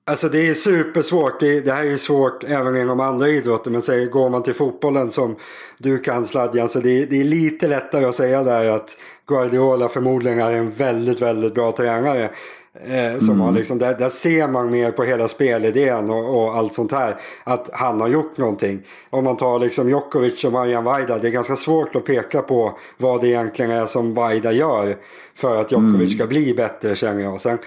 Alltså 0.06 0.28
det 0.28 0.48
är 0.48 0.54
supersvårt. 0.54 1.40
Det, 1.40 1.60
det 1.60 1.72
här 1.72 1.84
är 1.84 1.96
svårt 1.96 2.44
även 2.44 2.76
inom 2.76 3.00
andra 3.00 3.28
idrotter. 3.28 3.70
Men 3.70 3.82
säg, 3.82 4.06
går 4.06 4.30
man 4.30 4.42
till 4.42 4.54
fotbollen 4.54 5.10
som 5.10 5.36
du 5.78 5.98
kan 5.98 6.26
Sladjan 6.26 6.68
så 6.68 6.80
det, 6.80 7.06
det 7.06 7.20
är 7.20 7.24
lite 7.24 7.68
lättare 7.68 8.04
att 8.04 8.14
säga 8.14 8.42
där 8.42 8.70
att 8.70 8.96
Guardiola 9.26 9.88
förmodligen 9.88 10.40
är 10.40 10.52
en 10.52 10.70
väldigt, 10.70 11.22
väldigt 11.22 11.54
bra 11.54 11.72
tränare. 11.72 12.30
Eh, 12.74 13.18
som 13.18 13.28
mm. 13.28 13.40
har 13.40 13.52
liksom, 13.52 13.78
där, 13.78 13.94
där, 13.98 14.08
ser 14.08 14.48
man 14.48 14.70
mer 14.70 14.90
på 14.90 15.04
hela 15.04 15.28
spelidén 15.28 16.10
och, 16.10 16.42
och, 16.42 16.56
allt 16.56 16.74
sånt 16.74 16.92
här. 16.92 17.16
Att 17.44 17.70
han 17.72 18.00
har 18.00 18.08
gjort 18.08 18.36
någonting. 18.36 18.82
Om 19.10 19.24
man 19.24 19.36
tar 19.36 19.58
liksom 19.58 19.88
Djokovic 19.88 20.44
och 20.44 20.52
Marian 20.52 20.84
Vaida. 20.84 21.18
Det 21.18 21.28
är 21.28 21.32
ganska 21.32 21.56
svårt 21.56 21.96
att 21.96 22.04
peka 22.04 22.42
på 22.42 22.78
vad 22.96 23.20
det 23.20 23.28
egentligen 23.28 23.70
är 23.70 23.86
som 23.86 24.14
Vaida 24.14 24.52
gör. 24.52 24.96
För 25.34 25.60
att 25.60 25.72
Djokovic 25.72 25.94
mm. 25.94 26.08
ska 26.08 26.26
bli 26.26 26.54
bättre 26.54 26.94
känner 26.94 27.22
jag. 27.22 27.40
Sen, 27.40 27.58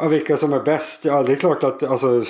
Ja, 0.00 0.08
vilka 0.08 0.36
som 0.36 0.52
är 0.52 0.60
bäst? 0.60 1.04
Ja, 1.04 1.22
det 1.22 1.32
är 1.32 1.36
klart 1.36 1.64
att 1.64 1.82
alltså, 1.82 2.24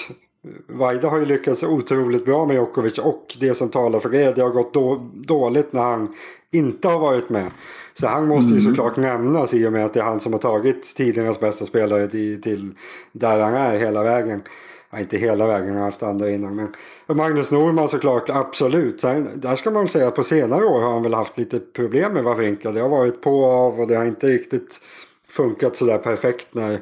Vaida 0.67 1.09
har 1.09 1.19
ju 1.19 1.25
lyckats 1.25 1.63
otroligt 1.63 2.25
bra 2.25 2.47
med 2.47 2.57
Djokovic 2.57 2.99
och 2.99 3.37
det 3.41 3.55
som 3.55 3.69
talar 3.69 4.01
för 4.01 4.09
det, 4.09 4.37
det 4.37 4.43
har 4.43 4.51
gått 4.51 4.75
då, 4.75 5.11
dåligt 5.15 5.73
när 5.73 5.83
han 5.83 6.15
inte 6.53 6.89
har 6.89 6.99
varit 6.99 7.29
med. 7.29 7.51
Så 7.95 8.07
han 8.07 8.29
måste 8.29 8.55
ju 8.55 8.61
mm. 8.61 8.71
såklart 8.71 8.97
nämnas 8.97 9.55
i 9.55 9.67
och 9.67 9.73
med 9.73 9.85
att 9.85 9.95
det 9.95 10.01
är 10.01 10.05
han 10.05 10.21
som 10.21 10.33
har 10.33 10.41
tagit 10.41 10.97
tidernas 10.97 11.41
bästa 11.41 11.65
spelare 11.65 12.07
till, 12.07 12.43
till 12.43 12.73
där 13.13 13.41
han 13.41 13.55
är 13.55 13.79
hela 13.79 14.03
vägen. 14.03 14.43
ja, 14.91 14.99
inte 14.99 15.17
hela 15.17 15.47
vägen, 15.47 15.69
han 15.69 15.77
har 15.77 15.85
haft 15.85 16.03
andra 16.03 16.31
innan. 16.31 16.57
Men 16.57 17.17
Magnus 17.17 17.51
Norman 17.51 17.89
såklart, 17.89 18.31
absolut. 18.31 19.01
Sen, 19.01 19.29
där 19.35 19.57
ska 19.57 19.71
man 19.71 19.83
väl 19.83 19.91
säga 19.91 20.09
att 20.09 20.17
på 20.17 20.25
senare 20.25 20.65
år 20.65 20.81
har 20.81 20.93
han 20.93 21.03
väl 21.03 21.15
haft 21.15 21.39
lite 21.39 21.61
problem 21.61 22.13
med 22.13 22.25
Wawrinka. 22.25 22.73
Det 22.73 22.81
har 22.81 22.89
varit 22.89 23.23
på 23.23 23.41
och 23.41 23.53
av 23.53 23.81
och 23.81 23.87
det 23.87 23.95
har 23.95 24.05
inte 24.05 24.27
riktigt 24.27 24.81
funkat 25.29 25.77
sådär 25.77 25.99
perfekt 25.99 26.47
när, 26.55 26.81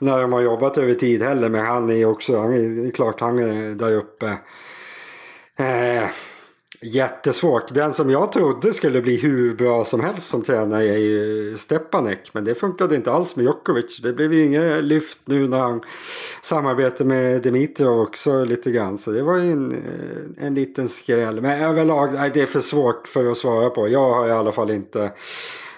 när 0.00 0.20
de 0.20 0.32
har 0.32 0.40
jobbat 0.40 0.78
över 0.78 0.94
tid 0.94 1.22
heller. 1.22 1.48
Men 1.48 1.66
han 1.66 1.90
är 1.90 2.04
också, 2.04 2.38
han 2.38 2.52
är, 2.52 2.82
det 2.82 2.88
är 2.88 2.92
klart 2.92 3.20
han 3.20 3.38
är 3.38 3.74
där 3.74 3.94
uppe. 3.94 4.26
Eh, 5.56 6.10
jättesvårt. 6.82 7.74
Den 7.74 7.92
som 7.92 8.10
jag 8.10 8.32
trodde 8.32 8.74
skulle 8.74 9.02
bli 9.02 9.16
hur 9.16 9.54
bra 9.54 9.84
som 9.84 10.00
helst 10.00 10.26
som 10.26 10.42
tränare 10.42 10.84
är 10.84 10.98
ju 10.98 11.56
Stepanek. 11.56 12.30
Men 12.34 12.44
det 12.44 12.54
funkade 12.54 12.96
inte 12.96 13.12
alls 13.12 13.36
med 13.36 13.44
Djokovic. 13.44 14.00
Det 14.02 14.12
blev 14.12 14.32
ju 14.32 14.44
inget 14.44 14.84
lyft 14.84 15.18
nu 15.24 15.48
när 15.48 15.58
han 15.58 15.80
samarbetade 16.42 17.04
med 17.04 17.42
Dimitrov 17.42 18.00
också 18.00 18.44
lite 18.44 18.70
grann. 18.70 18.98
Så 18.98 19.10
det 19.10 19.22
var 19.22 19.36
ju 19.36 19.52
en, 19.52 19.72
eh, 19.72 20.46
en 20.46 20.54
liten 20.54 20.88
skräll. 20.88 21.40
Men 21.40 21.62
överlag, 21.62 22.14
nej, 22.14 22.30
det 22.34 22.40
är 22.40 22.46
för 22.46 22.60
svårt 22.60 23.08
för 23.08 23.30
att 23.30 23.36
svara 23.36 23.70
på. 23.70 23.88
Jag 23.88 24.12
har 24.12 24.28
i 24.28 24.32
alla 24.32 24.52
fall 24.52 24.70
inte 24.70 25.12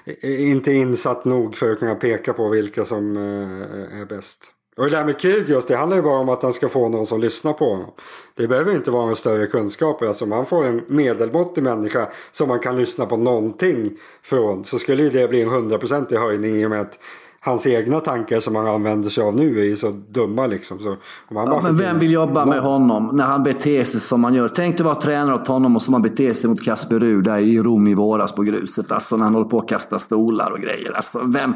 Eh, 0.04 0.14
eh, 0.20 0.50
inte 0.50 0.72
insatt 0.72 1.24
nog 1.24 1.56
för 1.56 1.72
att 1.72 1.78
kunna 1.78 1.94
peka 1.94 2.32
på 2.32 2.48
vilka 2.48 2.84
som 2.84 3.16
eh, 3.16 4.00
är 4.00 4.04
bäst. 4.04 4.52
Och 4.76 4.84
det 4.84 4.90
där 4.90 5.04
med 5.04 5.20
Kyrgios, 5.20 5.66
det 5.66 5.76
handlar 5.76 5.96
ju 5.96 6.02
bara 6.02 6.18
om 6.18 6.28
att 6.28 6.42
han 6.42 6.52
ska 6.52 6.68
få 6.68 6.88
någon 6.88 7.06
som 7.06 7.20
lyssnar 7.20 7.52
på 7.52 7.64
honom. 7.64 7.90
Det 8.34 8.48
behöver 8.48 8.72
inte 8.72 8.90
vara 8.90 9.08
en 9.08 9.16
större 9.16 9.46
kunskap. 9.46 10.02
Alltså 10.02 10.24
om 10.24 10.30
man 10.30 10.46
får 10.46 10.64
en 10.64 10.82
medelmåttig 10.86 11.62
människa 11.62 12.08
som 12.30 12.48
man 12.48 12.58
kan 12.58 12.76
lyssna 12.76 13.06
på 13.06 13.16
någonting 13.16 13.98
från 14.22 14.64
så 14.64 14.78
skulle 14.78 15.02
ju 15.02 15.10
det 15.10 15.28
bli 15.28 15.42
en 15.42 15.48
hundraprocentig 15.48 16.16
höjning 16.16 16.56
i 16.56 16.66
och 16.66 16.70
med 16.70 16.80
att 16.80 16.98
hans 17.44 17.66
egna 17.66 18.00
tankar 18.00 18.40
som 18.40 18.56
han 18.56 18.66
använder 18.66 19.10
sig 19.10 19.24
av 19.24 19.36
nu 19.36 19.60
är 19.60 19.64
ju 19.64 19.76
så 19.76 19.90
dumma 20.08 20.46
liksom. 20.46 20.78
Så 20.78 20.96
ja, 21.28 21.60
men 21.62 21.76
vem 21.76 21.98
vill 21.98 22.12
jobba 22.12 22.46
med 22.46 22.60
honom 22.60 23.10
när 23.12 23.24
han 23.24 23.42
beter 23.42 23.84
sig 23.84 24.00
som 24.00 24.24
han 24.24 24.34
gör? 24.34 24.48
Tänk 24.48 24.76
dig 24.76 24.84
vara 24.84 24.94
tränare 24.94 25.34
åt 25.34 25.48
honom 25.48 25.76
och 25.76 25.82
som 25.82 25.94
han 25.94 26.02
beter 26.02 26.34
sig 26.34 26.50
mot 26.50 26.64
Kasper 26.64 27.22
där 27.22 27.38
i 27.38 27.58
Rom 27.58 27.86
i 27.86 27.94
våras 27.94 28.32
på 28.32 28.42
gruset. 28.42 28.92
Alltså 28.92 29.16
när 29.16 29.24
han 29.24 29.34
håller 29.34 29.48
på 29.48 29.58
att 29.58 29.68
kasta 29.68 29.98
stolar 29.98 30.50
och 30.50 30.60
grejer. 30.60 30.92
Alltså 30.96 31.20
vem... 31.26 31.54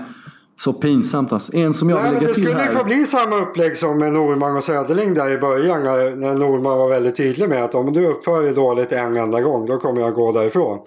Så 0.58 0.72
pinsamt 0.72 1.32
alltså. 1.32 1.54
En 1.56 1.74
som 1.74 1.90
jag 1.90 2.02
Nej, 2.02 2.12
men 2.12 2.24
det 2.24 2.34
skulle 2.34 2.54
här. 2.54 2.68
få 2.68 2.84
bli 2.84 3.06
samma 3.06 3.36
upplägg 3.36 3.76
som 3.76 3.98
med 3.98 4.12
Norman 4.12 4.56
och 4.56 4.64
Söderling 4.64 5.14
där 5.14 5.30
i 5.30 5.38
början. 5.38 5.82
När, 5.82 6.16
när 6.16 6.34
Norman 6.34 6.78
var 6.78 6.88
väldigt 6.88 7.16
tydlig 7.16 7.48
med 7.48 7.64
att 7.64 7.74
om 7.74 7.92
du 7.92 8.06
uppför 8.06 8.42
dig 8.42 8.52
dåligt 8.52 8.92
en 8.92 9.16
enda 9.16 9.40
gång 9.40 9.66
då 9.66 9.76
kommer 9.76 10.00
jag 10.00 10.14
gå 10.14 10.32
därifrån. 10.32 10.78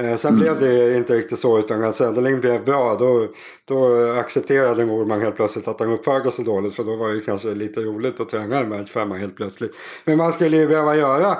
Eh, 0.00 0.16
sen 0.16 0.28
Mm. 0.34 0.40
blev 0.40 0.60
det 0.60 0.96
inte 0.96 1.14
riktigt 1.14 1.38
så 1.38 1.58
utan 1.58 1.80
när 1.80 1.92
Söderling 1.92 2.40
blev 2.40 2.64
bra 2.64 2.94
då, 2.94 3.26
då 3.64 4.10
accepterade 4.12 4.84
Norman 4.84 5.20
helt 5.20 5.36
plötsligt 5.36 5.68
att 5.68 5.80
han 5.80 5.92
uppförde 5.92 6.30
sig 6.32 6.44
dåligt 6.44 6.74
för 6.74 6.84
då 6.84 6.96
var 6.96 7.08
det 7.08 7.20
kanske 7.20 7.48
lite 7.48 7.80
roligt 7.80 8.20
att 8.20 8.28
träna 8.28 8.58
en 8.58 8.68
matchfemma 8.68 9.16
helt 9.16 9.36
plötsligt. 9.36 9.76
Men 10.04 10.16
man 10.16 10.32
skulle 10.32 10.56
ju 10.56 10.68
behöva 10.68 10.96
göra, 10.96 11.38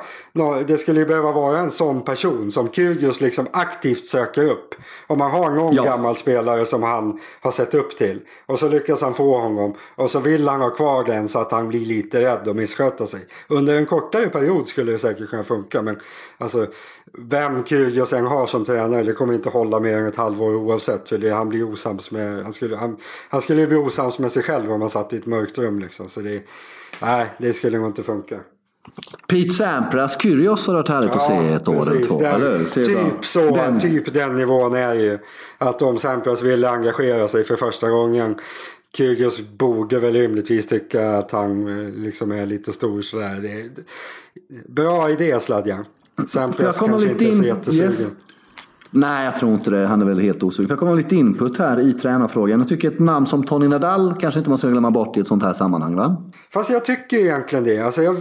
det 0.66 0.79
skulle 0.79 1.01
ju 1.01 1.07
behöva 1.07 1.33
vara 1.33 1.59
en 1.59 1.71
sån 1.71 2.03
person 2.05 2.53
som 2.53 2.73
Kyrgios 2.73 3.21
liksom 3.21 3.47
aktivt 3.51 4.07
söker 4.07 4.44
upp. 4.51 4.75
Om 5.07 5.18
man 5.18 5.31
har 5.31 5.51
någon 5.51 5.75
Ja. 5.75 5.83
gammal 5.85 6.16
spelare 6.16 6.64
som 6.66 6.83
han 6.83 7.21
har 7.40 7.51
sett 7.51 7.75
upp 7.75 7.97
till 7.97 8.21
och 8.47 8.59
så 8.59 8.68
lyckas 8.68 9.03
han 9.03 9.14
få 9.14 9.38
honom 9.38 9.75
och 9.94 10.11
så 10.11 10.18
vill 10.18 10.49
han 10.49 10.61
ha 10.61 10.71
kvar 10.71 11.05
den 11.05 11.29
så 11.29 11.38
att 11.38 11.53
han 11.53 11.68
blir 11.68 11.85
lite 11.85 12.21
rädd 12.21 12.49
och 12.49 12.57
missköter 12.57 13.07
sig. 13.07 13.21
Under 13.49 13.75
en 13.75 13.87
kortare 13.87 14.29
period 14.29 14.68
skulle 14.68 14.92
det 14.92 14.99
säkert 14.99 15.31
kunna 15.31 15.42
funka 15.42 15.83
men 15.83 16.01
alltså 16.38 16.66
vem 17.18 17.64
Kyrgios 17.64 18.12
än 18.12 18.27
har 18.27 18.47
som 18.47 18.64
tränare 18.64 19.03
det 19.03 19.12
kommer 19.12 19.35
inte 19.35 19.49
hålla 19.49 19.81
mer 19.81 19.97
än 19.97 20.07
ett 20.07 20.16
halvår 20.16 20.55
oavsett 20.55 21.09
för 21.09 21.18
det, 21.18 21.31
han 21.31 21.49
blir 21.49 21.73
osams 21.73 22.11
med 22.11 22.42
han 22.44 22.53
skulle, 22.53 22.77
han, 22.77 22.97
han 23.29 23.42
skulle 23.42 23.66
bli 23.66 23.77
osams 23.77 24.18
med 24.18 24.33
sig 24.33 24.42
själv 24.42 24.73
om 24.73 24.81
han 24.81 24.90
satt 24.90 25.12
i 25.12 25.16
ett 25.16 25.27
mörkt 25.27 25.59
rum 25.59 25.79
liksom 25.79 26.09
så 26.09 26.21
det 26.21 26.42
nej 27.03 27.27
det 27.38 27.53
skulle 27.53 27.79
nog 27.79 27.87
inte 27.87 28.03
funka. 28.03 28.40
Pete 29.29 29.51
Sampras, 29.51 30.23
Kyrgios 30.23 30.66
har 30.66 30.75
varit 30.75 30.88
härligt 30.88 31.11
att 31.11 31.27
se 31.27 31.33
ett 31.53 31.68
år 31.68 31.90
eller 31.90 32.05
två. 32.05 32.21
Den- 32.21 32.35
Eller 32.42 32.64
typ, 32.64 33.25
så, 33.27 33.40
Den- 33.51 33.81
typ 33.81 34.14
den 34.14 34.37
nivån 34.37 34.75
är 34.75 34.94
ju. 34.94 35.18
Att 35.59 35.83
om 35.83 35.99
Sampras 35.99 36.42
ville 36.42 36.71
engagera 36.71 37.29
sig 37.29 37.44
för 37.44 37.57
första 37.57 37.90
gången. 37.90 38.37
Kyrgios 38.97 39.40
borde 39.40 39.99
väl 39.99 40.12
rimligtvis 40.14 40.66
tycka 40.66 41.11
att 41.11 41.31
han 41.33 41.81
eh, 41.87 41.90
liksom 41.92 42.33
är 42.33 42.47
lite 42.47 42.73
stor 42.73 43.03
sådär. 43.03 43.38
Det 43.42 43.83
bra 44.68 45.11
idé 45.11 45.40
Sladjan. 45.40 45.85
Sampras 46.26 46.78
kanske 46.78 47.09
lite 47.09 47.24
inte 47.24 47.24
är 47.24 47.33
så 47.33 47.38
in? 47.38 47.44
jättesugen. 47.44 47.87
Yes. 47.87 48.09
Nej, 48.90 49.24
jag 49.24 49.37
tror 49.37 49.54
inte 49.54 49.70
det. 49.70 49.87
Han 49.87 50.02
är 50.02 50.07
väl 50.07 50.20
helt 50.20 50.42
osugen. 50.42 50.68
Jag 50.68 50.78
komma 50.78 50.94
lite 50.94 51.16
input 51.16 51.59
här 51.59 51.81
i 51.81 51.92
tränarfrågan? 51.92 52.59
Jag 52.59 52.68
tycker 52.68 52.88
ett 52.88 52.98
namn 52.98 53.26
som 53.26 53.44
Tony 53.44 53.68
Nadal 53.68 54.14
kanske 54.20 54.40
inte 54.40 54.50
man 54.50 54.59
ska 54.59 54.68
glömma 54.68 54.90
bort 54.90 55.16
i 55.16 55.20
ett 55.20 55.26
sånt 55.26 55.42
här 55.42 55.52
sammanhang, 55.52 55.96
va? 55.96 56.31
Fast 56.52 56.70
jag 56.70 56.85
tycker 56.85 57.16
egentligen 57.16 57.64
det. 57.64 57.78
Alltså 57.78 58.02
jag, 58.02 58.16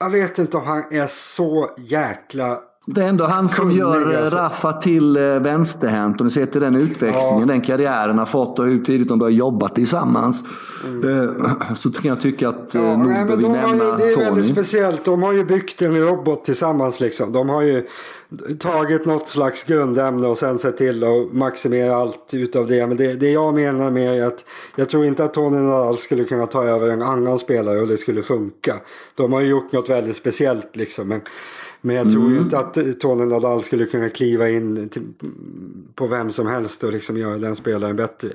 jag 0.00 0.10
vet 0.10 0.38
inte 0.38 0.56
om 0.56 0.66
han 0.66 0.82
är 0.90 1.06
så 1.06 1.70
jäkla... 1.78 2.58
Det 2.94 3.02
är 3.02 3.08
ändå 3.08 3.24
han 3.24 3.48
som 3.48 3.64
Kunnig, 3.64 3.78
gör 3.78 4.14
eh, 4.14 4.22
alltså. 4.22 4.36
Raffa 4.38 4.72
till 4.72 5.16
eh, 5.16 5.22
vänsterhänt. 5.22 6.20
Och 6.20 6.24
ni 6.24 6.30
ser 6.30 6.46
till 6.46 6.60
den 6.60 6.76
utväxlingen, 6.76 7.40
Ja. 7.40 7.46
den 7.46 7.60
karriären 7.60 8.18
har 8.18 8.26
fått 8.26 8.58
och 8.58 8.66
hur 8.66 8.84
tidigt 8.84 9.08
de 9.08 9.18
börjar 9.18 9.32
jobba 9.36 9.68
tillsammans. 9.68 10.42
Eh, 11.04 11.74
Så 11.74 11.90
kan 11.92 12.08
jag 12.08 12.20
tycka 12.20 12.48
att 12.48 12.74
Mm. 12.74 12.86
Ja, 12.86 12.96
nog 12.96 13.06
nej, 13.08 13.24
men 13.24 13.40
de 13.40 13.46
har 13.50 13.56
ju, 13.56 13.66
nämna 13.76 13.96
det 13.96 14.04
är 14.10 14.14
Tony. 14.14 14.24
väldigt 14.24 14.52
speciellt. 14.52 15.04
De 15.04 15.22
har 15.22 15.32
ju 15.32 15.44
byggt 15.44 15.82
en 15.82 15.96
robot 16.00 16.44
tillsammans 16.44 17.00
liksom. 17.00 17.32
De 17.32 17.48
har 17.48 17.62
ju 17.62 17.86
tagit 18.58 19.06
något 19.06 19.28
slags 19.28 19.64
grundämne 19.64 20.26
och 20.26 20.38
sen 20.38 20.58
sett 20.58 20.76
till 20.78 21.04
att 21.04 21.32
maximera 21.32 21.96
allt 21.96 22.30
utav 22.34 22.66
det. 22.66 22.86
Men 22.86 22.96
det, 22.96 23.14
det 23.14 23.30
jag 23.30 23.54
menar 23.54 23.90
med 23.90 24.18
är 24.22 24.26
att 24.26 24.44
jag 24.76 24.88
tror 24.88 25.04
inte 25.04 25.24
att 25.24 25.34
Tony 25.34 25.56
Nadal 25.58 25.98
skulle 25.98 26.24
kunna 26.24 26.46
ta 26.46 26.64
över 26.64 26.88
en 26.90 27.02
annan 27.02 27.38
spelare 27.38 27.80
och 27.80 27.88
det 27.88 27.96
skulle 27.96 28.22
funka. 28.22 28.74
De 29.14 29.32
har 29.32 29.40
ju 29.40 29.48
gjort 29.48 29.72
något 29.72 29.90
väldigt 29.90 30.16
speciellt 30.16 30.76
liksom. 30.76 31.08
Men, 31.08 31.20
men 31.80 31.96
jag 31.96 32.10
tror 32.10 32.22
Mm. 32.22 32.34
ju 32.34 32.40
inte 32.40 32.58
att 32.58 32.78
Tony 33.00 33.24
Nadal 33.24 33.62
skulle 33.62 33.84
kunna 33.84 34.08
kliva 34.08 34.48
in 34.48 34.88
till, 34.88 35.02
på 35.94 36.06
vem 36.06 36.30
som 36.30 36.46
helst 36.46 36.84
och 36.84 36.92
liksom 36.92 37.16
göra 37.16 37.38
den 37.38 37.56
spelaren 37.56 37.96
bättre. 37.96 38.28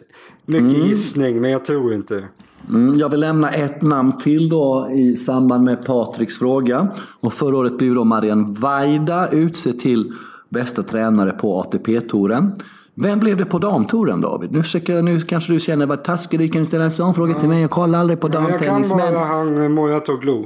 Mycket 0.45 0.75
Mm. 0.77 0.87
gissning 0.87 1.41
men 1.41 1.51
jag 1.51 1.65
tror 1.65 1.93
inte. 1.93 2.23
Mm, 2.69 2.93
jag 2.99 3.09
vill 3.09 3.19
lämna 3.19 3.49
ett 3.49 3.81
namn 3.81 4.17
till 4.17 4.49
då 4.49 4.89
i 4.93 5.15
samband 5.15 5.63
med 5.63 5.85
Patriks 5.85 6.39
fråga. 6.39 6.87
Och 7.19 7.33
förra 7.33 7.57
året 7.57 7.77
blev 7.77 7.95
då 7.95 8.03
Marian 8.03 8.53
Vaida 8.53 9.29
utsedd 9.31 9.79
till 9.79 10.13
bästa 10.49 10.83
tränare 10.83 11.31
på 11.31 11.59
ATP-touren. 11.59 12.51
Vem 12.95 13.19
blev 13.19 13.37
det 13.37 13.45
på 13.45 13.59
damtouren 13.59 14.21
David? 14.21 14.51
Nu, 14.51 14.63
försöker, 14.63 15.01
nu 15.01 15.19
kanske 15.19 15.53
du 15.53 15.59
känner 15.59 15.85
vad 15.85 16.03
taskig 16.03 16.39
du 16.39 16.47
kan 16.49 16.65
ställa 16.65 16.83
en 16.83 16.91
sån 16.91 17.13
fråga 17.13 17.33
till 17.33 17.49
mig. 17.49 17.61
Jag 17.61 17.71
kollar 17.71 17.99
aldrig 17.99 18.19
på 18.19 18.27
Jag 18.27 18.33
kan 18.33 18.43
damtennis. 18.51 18.89
bara 18.91 19.11
Men, 19.11 19.15
han 19.57 19.71
Moratoglu. 19.73 20.43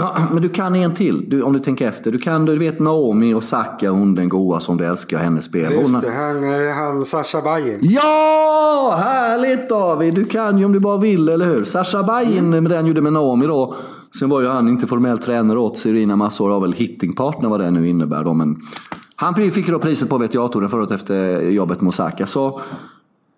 Ja, 0.00 0.18
men 0.32 0.42
du 0.42 0.48
kan 0.48 0.74
en 0.74 0.94
till, 0.94 1.24
du, 1.30 1.42
om 1.42 1.52
du 1.52 1.58
tänker 1.58 1.88
efter. 1.88 2.12
Du 2.12 2.18
kan, 2.18 2.44
du 2.44 2.58
vet 2.58 2.78
Naomi 2.80 3.34
Osaka, 3.34 3.90
hon 3.90 4.14
den 4.14 4.28
goa 4.28 4.60
som 4.60 4.76
du 4.76 4.84
älskar, 4.86 5.18
hennes 5.18 5.44
spel. 5.44 5.72
Just 5.72 5.94
har- 5.94 6.00
det, 6.02 6.10
han, 6.10 6.66
eh, 6.68 6.74
han 6.74 7.04
Sasha 7.04 7.42
Bajen. 7.42 7.78
Ja! 7.82 8.98
Härligt 9.04 9.68
David! 9.68 10.14
Du 10.14 10.24
kan 10.24 10.58
ju 10.58 10.64
om 10.64 10.72
du 10.72 10.80
bara 10.80 10.96
vill, 10.96 11.28
eller 11.28 11.46
hur? 11.46 11.64
Sasha 11.64 12.02
Bajen 12.02 12.50
med 12.50 12.62
den 12.62 12.86
gjorde 12.86 13.00
med 13.02 13.12
Naomi 13.12 13.46
då. 13.46 13.74
Sen 14.18 14.28
var 14.28 14.40
ju 14.40 14.48
han 14.48 14.68
inte 14.68 14.86
formell 14.86 15.18
tränare 15.18 15.58
åt 15.58 15.78
Serena 15.78 16.16
massor 16.16 16.52
av 16.52 16.62
väl 16.62 16.72
hittingpartner 16.72 17.48
vad 17.48 17.60
det 17.60 17.70
nu 17.70 17.88
innebär 17.88 18.24
då. 18.24 18.34
Men 18.34 18.56
han 19.16 19.34
fick 19.34 19.56
ju 19.68 19.72
då 19.72 19.78
priset 19.78 20.08
på 20.08 20.18
WTA-touren 20.18 20.68
förut 20.70 20.90
efter 20.90 21.40
jobbet 21.40 21.80
med 21.80 21.88
Osaka. 21.88 22.26
Så 22.26 22.60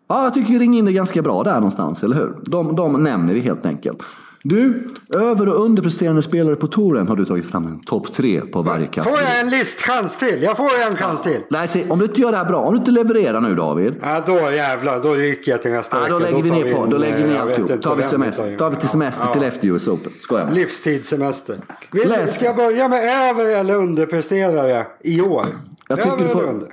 ja, 0.08 0.24
jag 0.24 0.34
tycker 0.34 0.52
vi 0.52 0.58
ringer 0.58 0.78
in 0.78 0.84
det 0.84 0.92
ganska 0.92 1.22
bra 1.22 1.42
där 1.42 1.54
någonstans, 1.54 2.02
eller 2.04 2.16
hur? 2.16 2.34
De, 2.42 2.76
de 2.76 3.02
nämner 3.04 3.34
vi 3.34 3.40
helt 3.40 3.66
enkelt. 3.66 3.98
Du, 4.44 4.86
över 5.14 5.48
och 5.48 5.64
underpresterande 5.64 6.22
spelare 6.22 6.56
på 6.56 6.66
touren 6.66 7.08
har 7.08 7.16
du 7.16 7.24
tagit 7.24 7.46
fram 7.50 7.66
en 7.66 7.80
topp 7.80 8.12
tre 8.12 8.40
på 8.40 8.62
varje 8.62 8.86
Får 8.86 8.92
kategori. 8.92 9.22
jag 9.22 9.40
en 9.40 9.48
listchans 9.50 10.18
till? 10.18 10.42
Jag 10.42 10.56
får 10.56 10.70
en 10.86 10.96
chans 10.96 11.22
till. 11.22 11.40
Nej, 11.50 11.68
se, 11.68 11.84
om 11.88 11.98
du 11.98 12.04
inte 12.04 12.20
gör 12.20 12.30
det 12.32 12.36
här 12.38 12.44
bra, 12.44 12.58
om 12.60 12.72
du 12.74 12.78
inte 12.78 12.90
levererar 12.90 13.40
nu 13.40 13.54
David. 13.54 13.94
Ja, 14.02 14.22
då 14.26 14.32
jävlar, 14.52 15.00
då 15.02 15.14
ryker 15.14 15.50
jag 15.52 15.62
till 15.62 15.70
nästa 15.70 16.00
Ja, 16.02 16.08
då 16.08 16.18
lägger 16.18 16.42
vi 16.42 16.48
tar 16.48 16.56
ner 16.56 16.74
på, 16.74 16.86
då 16.86 16.96
lägger 16.98 17.16
vi 17.16 17.24
ner 17.32 17.38
alltihop. 17.40 17.82
Tar 17.82 17.96
vi 17.96 18.02
semester, 18.02 18.56
tar 18.56 18.70
vi 18.70 18.76
till 18.76 18.88
semester 18.88 19.24
Ja, 19.26 19.32
till 19.32 19.42
efter 19.42 19.68
US 19.68 19.88
Open. 19.88 20.12
Skojar. 20.20 20.50
Livstidssemester. 20.50 21.56
Vill, 21.92 22.08
Läs. 22.08 22.34
ska 22.36 22.44
jag 22.44 22.56
börja 22.56 22.88
med 22.88 23.30
över 23.30 23.46
eller 23.46 23.74
underpresterare 23.76 24.86
i 25.00 25.20
år? 25.20 25.46
Jag 25.88 25.98
tycker 25.98 26.12
över 26.12 26.24
du 26.24 26.30
får- 26.30 26.40
eller 26.42 26.50
under? 26.52 26.68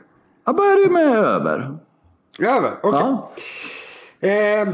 Jag 0.45 0.55
börjar 0.55 0.75
du 0.75 0.91
med 0.93 1.17
över. 1.17 1.77
Över, 2.39 2.71
okej. 2.81 2.99
Ja. 3.01 3.31
Eh, 4.61 4.67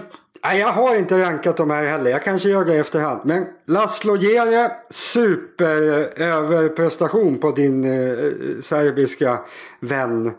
nej, 0.48 0.60
jag 0.60 0.72
har 0.72 0.96
inte 0.96 1.22
rankat 1.22 1.58
de 1.58 1.70
här 1.70 1.88
heller. 1.88 2.12
Jag 2.12 2.24
kanske 2.24 2.50
gör 2.50 2.66
det 2.66 2.74
i 2.74 2.78
efterhand. 2.78 3.22
Men 3.24 3.46
Laszlo 3.66 4.16
Jere, 4.18 4.72
super 4.90 6.00
eh, 6.22 7.38
på 7.38 7.52
din 7.52 7.84
eh, 7.84 8.18
serbiska 8.62 9.40
vän. 9.80 10.32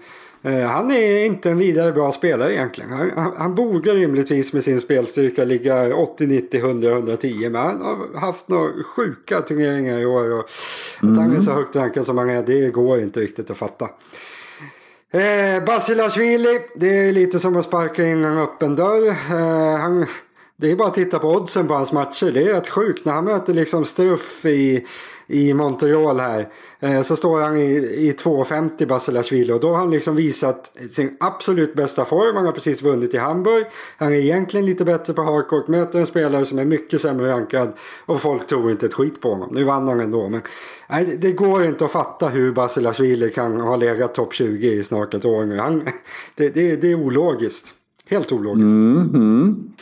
Eh, 0.42 0.60
han 0.60 0.90
är 0.90 1.24
inte 1.24 1.50
en 1.50 1.58
vidare 1.58 1.92
bra 1.92 2.12
spelare 2.12 2.54
egentligen. 2.54 2.92
Han, 2.92 3.10
han, 3.14 3.32
han 3.36 3.54
borde 3.54 3.90
rimligtvis 3.90 4.52
med 4.52 4.64
sin 4.64 4.80
spelstyrka 4.80 5.44
ligga 5.44 5.96
80, 5.96 6.26
90, 6.26 6.58
100, 6.58 6.90
110. 6.90 7.48
Men 7.50 7.62
han 7.62 7.80
har 7.80 8.20
haft 8.20 8.48
några 8.48 8.72
sjuka 8.82 9.40
turneringar 9.40 9.98
i 9.98 10.06
år. 10.06 10.32
Och 10.32 10.44
Att 11.00 11.16
han 11.16 11.36
är 11.36 11.40
så 11.40 11.52
högt 11.52 11.76
rankad 11.76 12.06
som 12.06 12.18
han 12.18 12.30
är, 12.30 12.42
det 12.42 12.70
går 12.70 13.00
inte 13.00 13.20
riktigt 13.20 13.50
att 13.50 13.56
fatta. 13.56 13.88
Eh, 15.12 15.64
Basilashvili, 15.64 16.60
det 16.74 16.98
är 16.98 17.12
lite 17.12 17.38
som 17.38 17.56
att 17.56 17.64
sparka 17.64 18.06
in 18.06 18.24
en 18.24 18.38
öppen 18.38 18.76
dörr. 18.76 19.08
Eh, 19.08 19.78
han, 19.78 20.06
Det 20.56 20.70
är 20.70 20.76
bara 20.76 20.88
att 20.88 20.94
titta 20.94 21.18
på 21.18 21.28
oddsen 21.28 21.68
på 21.68 21.74
hans 21.74 21.92
matcher. 21.92 22.30
Det 22.32 22.42
är 22.42 22.54
rätt 22.54 22.68
sjukt. 22.68 23.04
När 23.04 23.12
han 23.12 23.24
möter 23.24 23.54
liksom 23.54 23.84
Struff 23.84 24.44
i, 24.44 24.86
i 25.26 25.54
Montreal 25.54 26.20
här. 26.20 26.48
Eh, 26.80 27.02
så 27.02 27.16
står 27.16 27.40
han 27.40 27.56
i, 27.56 27.70
i 27.76 28.12
2,50 28.12 28.86
Basilashvili. 28.86 29.52
Och 29.52 29.60
då 29.60 29.68
har 29.68 29.76
han 29.76 29.90
liksom 29.90 30.16
visat 30.16 30.72
sin 30.90 31.16
absolut 31.20 31.74
bästa 31.74 32.04
form. 32.04 32.36
Han 32.36 32.46
har 32.46 32.52
precis 32.52 32.82
vunnit 32.82 33.14
i 33.14 33.18
Hamburg. 33.18 33.64
Han 33.96 34.12
är 34.12 34.16
egentligen 34.16 34.66
lite 34.66 34.84
bättre 34.84 35.12
på 35.12 35.22
hardcourt. 35.22 35.68
Möter 35.68 35.98
en 35.98 36.06
spelare 36.06 36.44
som 36.44 36.58
är 36.58 36.64
mycket 36.64 37.00
sämre 37.00 37.30
rankad. 37.30 37.72
Och 38.06 38.20
folk 38.20 38.46
tror 38.46 38.70
inte 38.70 38.86
ett 38.86 38.94
skit 38.94 39.20
på 39.20 39.30
honom. 39.30 39.48
Nu 39.52 39.64
vann 39.64 39.88
han 39.88 40.00
ändå. 40.00 40.28
Men 40.28 40.42
nej, 40.88 41.16
det, 41.20 41.32
går 41.32 41.64
inte 41.64 41.84
att 41.84 41.92
fatta 41.92 42.28
hur 42.28 42.52
Basilashvili 42.52 43.30
kan 43.30 43.60
ha 43.60 43.76
legat 43.76 44.14
topp 44.14 44.34
20 44.34 44.72
i 44.72 44.82
snart 44.82 45.14
ett 45.14 45.24
år 45.24 45.44
nu. 45.44 45.58
Han, 45.58 45.88
det, 46.34 46.48
det, 46.48 46.76
det 46.76 46.90
är 46.90 46.94
ologiskt. 46.94 47.74
Helt 48.08 48.32
ologiskt. 48.32 48.74
Mhm. 48.74 49.72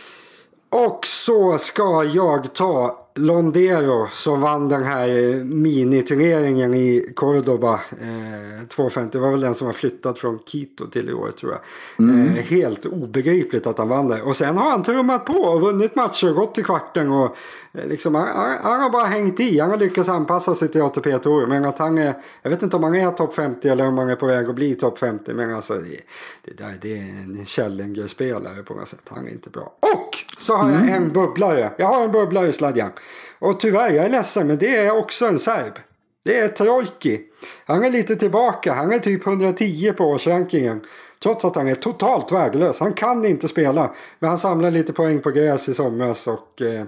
Och 0.76 1.06
så 1.06 1.58
ska 1.58 2.04
jag 2.04 2.54
ta 2.54 3.04
Londero 3.14 4.08
som 4.12 4.40
vann 4.40 4.68
den 4.68 4.84
här 4.84 5.08
eh, 5.08 5.36
miniturneringen 5.44 6.74
i 6.74 7.12
Cordoba. 7.16 7.72
Eh, 7.74 8.66
250 8.68 9.18
det 9.18 9.22
var 9.22 9.30
väl 9.30 9.40
den 9.40 9.54
som 9.54 9.66
har 9.66 9.74
flyttat 9.74 10.18
från 10.18 10.38
Quito 10.38 10.86
till 10.86 11.10
i 11.10 11.12
år 11.12 11.30
tror 11.30 11.52
jag. 11.52 12.08
Eh, 12.08 12.32
helt 12.32 12.86
obegripligt 12.86 13.66
att 13.66 13.78
han 13.78 13.88
vann 13.88 14.08
det. 14.08 14.22
Och 14.22 14.36
sen 14.36 14.56
har 14.56 14.70
han 14.70 14.82
trummat 14.82 15.24
på 15.24 15.32
och 15.32 15.60
vunnit 15.60 15.96
matcher 15.96 16.30
och 16.30 16.36
gått 16.36 16.54
till 16.54 16.64
kvarten. 16.64 17.12
Och, 17.12 17.36
eh, 17.72 17.86
liksom, 17.88 18.14
han, 18.14 18.28
han, 18.28 18.58
han 18.62 18.80
har 18.80 18.90
bara 18.90 19.06
hängt 19.06 19.40
i. 19.40 19.60
Han 19.60 19.70
har 19.70 19.78
lyckats 19.78 20.08
anpassa 20.08 20.54
sig 20.54 20.68
till 20.68 20.82
ATP 20.82 21.18
Tour. 21.18 21.46
Men 21.46 21.64
att 21.64 21.78
han 21.78 21.98
är, 21.98 22.14
jag 22.42 22.50
vet 22.50 22.62
inte 22.62 22.76
om 22.76 22.84
han 22.84 22.94
är 22.94 23.10
topp 23.10 23.34
50 23.34 23.68
eller 23.68 23.86
om 23.86 23.98
han 23.98 24.08
är 24.08 24.16
på 24.16 24.26
väg 24.26 24.48
att 24.48 24.54
bli 24.54 24.74
topp 24.74 24.98
50. 24.98 25.34
Men 25.34 25.54
alltså 25.54 25.74
det, 25.74 26.00
det, 26.44 26.62
där, 26.62 26.74
det 26.80 26.98
är 26.98 27.02
en 27.02 27.46
Challenger-spelare 27.46 28.62
på 28.62 28.74
något 28.74 28.88
sätt. 28.88 29.02
Han 29.08 29.26
är 29.26 29.32
inte 29.32 29.50
bra. 29.50 29.72
Och 29.80 30.13
så 30.38 30.56
har 30.56 30.70
jag 30.70 30.88
en 30.88 31.12
bubblare. 31.12 31.70
Jag 31.76 31.86
har 31.86 32.04
en 32.04 32.12
bubblare 32.12 32.48
i 32.48 32.52
sladjan. 32.52 32.90
Och 33.38 33.60
tyvärr, 33.60 33.90
jag 33.90 34.04
är 34.04 34.10
ledsen, 34.10 34.46
men 34.46 34.58
det 34.58 34.76
är 34.76 34.98
också 34.98 35.26
en 35.26 35.38
serb. 35.38 35.78
Det 36.24 36.38
är 36.38 36.48
Trojki. 36.48 37.20
Han 37.66 37.84
är 37.84 37.90
lite 37.90 38.16
tillbaka. 38.16 38.74
Han 38.74 38.92
är 38.92 38.98
typ 38.98 39.26
110 39.26 39.92
på 39.96 40.04
årsrankingen. 40.04 40.80
Trots 41.22 41.44
att 41.44 41.56
han 41.56 41.68
är 41.68 41.74
totalt 41.74 42.32
värdelös. 42.32 42.80
Han 42.80 42.92
kan 42.92 43.24
inte 43.24 43.48
spela. 43.48 43.94
Men 44.18 44.28
han 44.28 44.38
samlar 44.38 44.70
lite 44.70 44.92
poäng 44.92 45.20
på 45.20 45.30
gräs 45.30 45.68
i 45.68 45.74
somras 45.74 46.26
och 46.26 46.62
eh, 46.62 46.84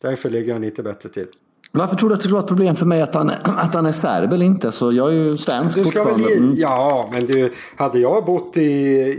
därför 0.00 0.30
ligger 0.30 0.52
han 0.52 0.62
lite 0.62 0.82
bättre 0.82 1.08
till. 1.08 1.26
Varför 1.72 1.96
tror 1.96 2.08
du 2.08 2.14
att 2.14 2.18
det 2.20 2.22
skulle 2.22 2.32
vara 2.34 2.42
ett 2.42 2.48
problem 2.48 2.76
för 2.76 2.86
mig 2.86 3.02
att 3.02 3.14
han, 3.14 3.30
att 3.44 3.74
han 3.74 3.86
är 3.86 3.92
serb 3.92 4.32
eller 4.32 4.46
inte? 4.46 4.72
Så 4.72 4.92
jag 4.92 5.08
är 5.08 5.12
ju 5.14 5.36
svensk 5.36 5.76
Du 5.78 5.84
ska 5.84 6.04
väl 6.04 6.12
fortfarande. 6.14 6.34
ge, 6.34 6.36
Mm. 6.38 6.54
ja, 6.56 7.08
men 7.12 7.26
du, 7.26 7.52
hade 7.76 7.98
jag 7.98 8.24
bott 8.24 8.56
i, 8.56 8.62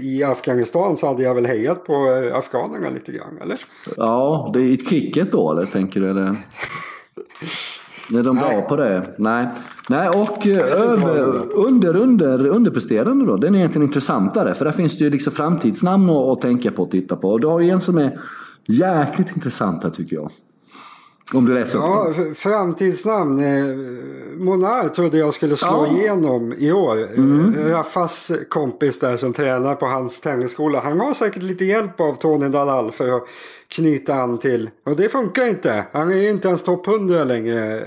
i 0.01 0.23
Afghanistan 0.23 0.97
så 0.97 1.07
hade 1.07 1.23
jag 1.23 1.35
väl 1.35 1.45
hejat 1.45 1.85
på 1.85 1.93
eh, 1.93 2.37
afghanerna 2.37 2.89
lite 2.89 3.11
grann, 3.11 3.37
eller? 3.41 3.57
Ja, 3.97 4.49
det 4.53 4.59
är 4.59 4.63
i 4.63 4.77
cricket 4.77 5.31
då 5.31 5.51
eller 5.51 5.65
tänker 5.65 5.99
du? 5.99 6.09
Eller? 6.09 6.23
Är 8.19 8.23
de 8.23 8.35
bra 8.35 8.47
Nej. 8.47 8.65
på 8.69 8.75
det? 8.75 9.03
Nej. 9.17 9.47
Nej, 9.89 10.09
och 10.09 10.47
eh, 10.47 10.81
över, 10.81 11.53
under, 11.55 11.95
under, 11.95 12.47
underpresterande 12.47 13.25
då, 13.25 13.37
den 13.37 13.55
är 13.55 13.59
egentligen 13.59 13.87
intressantare. 13.87 14.53
För 14.53 14.65
där 14.65 14.71
finns 14.71 14.97
det 14.97 15.03
ju 15.03 15.09
liksom 15.09 15.33
framtidsnamn 15.33 16.09
att, 16.09 16.15
att 16.29 16.41
tänka 16.41 16.71
på 16.71 16.83
och 16.83 16.91
titta 16.91 17.15
på. 17.15 17.29
Och 17.29 17.39
du 17.41 17.47
har 17.47 17.59
ju 17.59 17.69
en 17.69 17.81
som 17.81 17.97
är 17.97 18.19
jäkligt 18.67 19.35
intressant 19.35 19.83
här 19.83 19.89
tycker 19.89 20.15
jag. 20.15 20.31
Om 21.33 21.45
du 21.45 21.53
läser 21.53 21.77
upp 21.77 21.83
Ja, 21.87 22.13
den. 22.17 22.31
f- 22.31 22.37
framtidsnamn. 22.37 23.39
Eh, 23.39 23.65
Monar 24.37 24.89
trodde 24.89 25.17
jag 25.17 25.33
skulle 25.33 25.55
slå 25.55 25.87
Ja. 25.89 25.97
igenom 25.97 26.53
i 26.57 26.71
år. 26.71 26.97
Eh, 26.99 27.69
Raffas 27.71 28.31
kompis 28.49 28.99
där 28.99 29.17
som 29.17 29.33
tränar 29.33 29.75
på 29.75 29.85
hans 29.85 30.21
tennisskola. 30.21 30.79
Han 30.79 30.99
har 30.99 31.13
säkert 31.13 31.43
lite 31.43 31.65
hjälp 31.65 31.99
av 32.01 32.13
Tony 32.13 32.47
Dalal 32.47 32.91
för 32.91 33.17
att 33.17 33.23
knyta 33.67 34.15
an 34.15 34.37
till. 34.37 34.69
Och 34.85 34.95
det 34.95 35.09
funkar 35.09 35.47
inte. 35.47 35.85
Han 35.91 36.11
är 36.11 36.15
ju 36.15 36.29
inte 36.29 36.47
ens 36.47 36.63
topp 36.63 36.87
100 36.87 37.23
längre. 37.23 37.83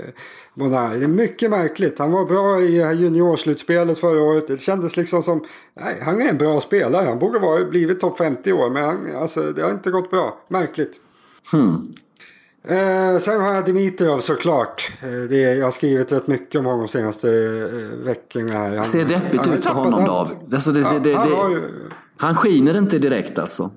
Monar. 0.53 0.95
Det 0.95 1.03
är 1.03 1.07
mycket 1.07 1.49
märkligt. 1.51 1.99
Han 1.99 2.11
var 2.11 2.25
bra 2.25 2.61
i 2.61 2.75
juniorslutspelet 2.93 3.99
förra 3.99 4.21
året. 4.21 4.47
Det 4.47 4.61
kändes 4.61 4.97
liksom 4.97 5.23
som... 5.23 5.43
Nej, 5.79 5.95
han 6.01 6.21
är 6.21 6.29
en 6.29 6.37
bra 6.37 6.59
spelare. 6.59 7.05
Han 7.07 7.19
borde 7.19 7.39
ha 7.39 7.65
blivit 7.69 7.99
topp 7.99 8.17
50 8.17 8.49
i 8.49 8.53
år. 8.53 8.69
Men 8.69 8.83
han, 8.83 8.97
alltså, 9.15 9.41
det 9.51 9.61
har 9.61 9.71
inte 9.71 9.91
gått 9.91 10.11
bra. 10.11 10.37
Märkligt. 10.49 10.99
Eh, 12.67 13.19
sen 13.19 13.41
har 13.41 13.53
jag 13.53 13.65
Dimitrov 13.65 14.19
såklart. 14.19 14.91
Eh, 15.03 15.29
det, 15.29 15.37
jag 15.37 15.65
har 15.65 15.71
skrivit 15.71 16.11
rätt 16.11 16.27
mycket 16.27 16.59
om 16.59 16.65
honom 16.65 16.79
de 16.79 16.87
senaste 16.87 17.29
eh, 17.29 18.05
veckorna. 18.05 18.53
Här. 18.53 18.75
Han, 18.75 18.85
Ser 18.85 19.05
deppigt 19.05 19.47
ut 19.47 19.65
för 19.65 19.73
honom. 19.73 20.05
David. 20.05 20.53
Alltså, 20.53 20.71
det, 20.71 20.79
det, 20.79 20.99
det, 20.99 21.09
Ja, 21.09 21.17
han 21.17 21.51
det, 21.51 21.55
ju- 21.55 21.69
han 22.17 22.35
skiner 22.35 22.77
inte 22.77 22.99
direkt 22.99 23.39
alltså. 23.39 23.71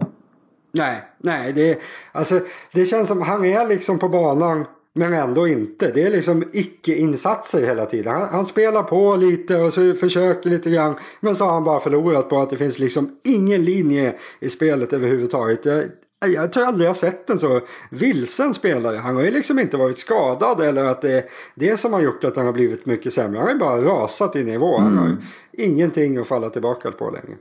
Nej, 0.73 1.03
nej 1.19 1.53
det, 1.53 1.79
alltså, 2.13 2.41
det 2.73 2.87
känns 2.87 3.09
som 3.09 3.23
han 3.23 3.45
är 3.45 3.67
liksom 3.69 3.99
på 3.99 4.09
banan 4.09 4.65
men 4.95 5.13
ändå 5.13 5.49
inte. 5.49 5.91
Det 5.91 6.03
är 6.03 6.11
liksom 6.11 6.45
icke-insatser 6.53 7.67
hela 7.67 7.87
tiden. 7.87 8.15
Han, 8.15 8.29
han 8.29 8.47
spelar 8.47 8.83
på 8.83 9.17
lite 9.17 9.57
och 9.57 9.73
så 9.73 9.95
försöker 9.95 10.51
lite 10.51 10.71
grann. 10.71 10.95
Men 11.21 11.37
så 11.37 11.45
har 11.45 11.53
han 11.53 11.65
bara 11.65 11.81
förlorat 11.81 12.29
på 12.29 12.39
att 12.41 12.51
det 12.51 12.57
finns 12.57 12.79
liksom 12.79 13.17
ingen 13.25 13.65
linje 13.65 14.15
i 14.41 14.49
spelet 14.49 14.93
överhuvudtaget. 14.93 15.65
Jag, 15.65 15.85
jag 16.27 16.53
tror 16.53 16.65
aldrig 16.65 16.89
jag 16.89 16.97
sett 16.97 17.31
en 17.31 17.39
så 17.39 17.61
vilsen 17.91 18.55
spelare. 18.55 18.97
Han 18.97 19.17
har 19.17 19.23
ju 19.23 19.31
liksom 19.31 19.59
inte 19.59 19.77
varit 19.77 19.99
skadad 19.99 20.61
eller 20.61 20.85
att 20.85 21.03
det 21.03 21.13
är 21.13 21.25
det 21.55 21.77
som 21.77 21.93
har 21.93 22.01
gjort 22.01 22.25
att 22.25 22.37
han 22.37 22.47
har 22.47 22.53
blivit 22.53 22.87
mycket 22.87 23.13
sämre. 23.13 23.39
Han 23.39 23.47
har 23.47 23.55
ju 23.55 23.59
bara 23.59 23.81
rasat 23.81 24.37
i 24.37 24.45
nivå. 24.45 24.79
Han 24.79 24.99
har 24.99 25.09
ju 25.09 25.17
ingenting 25.53 26.17
att 26.17 26.29
falla 26.29 26.51
tillbaka 26.51 26.91
på 26.91 27.11
längre. 27.11 27.39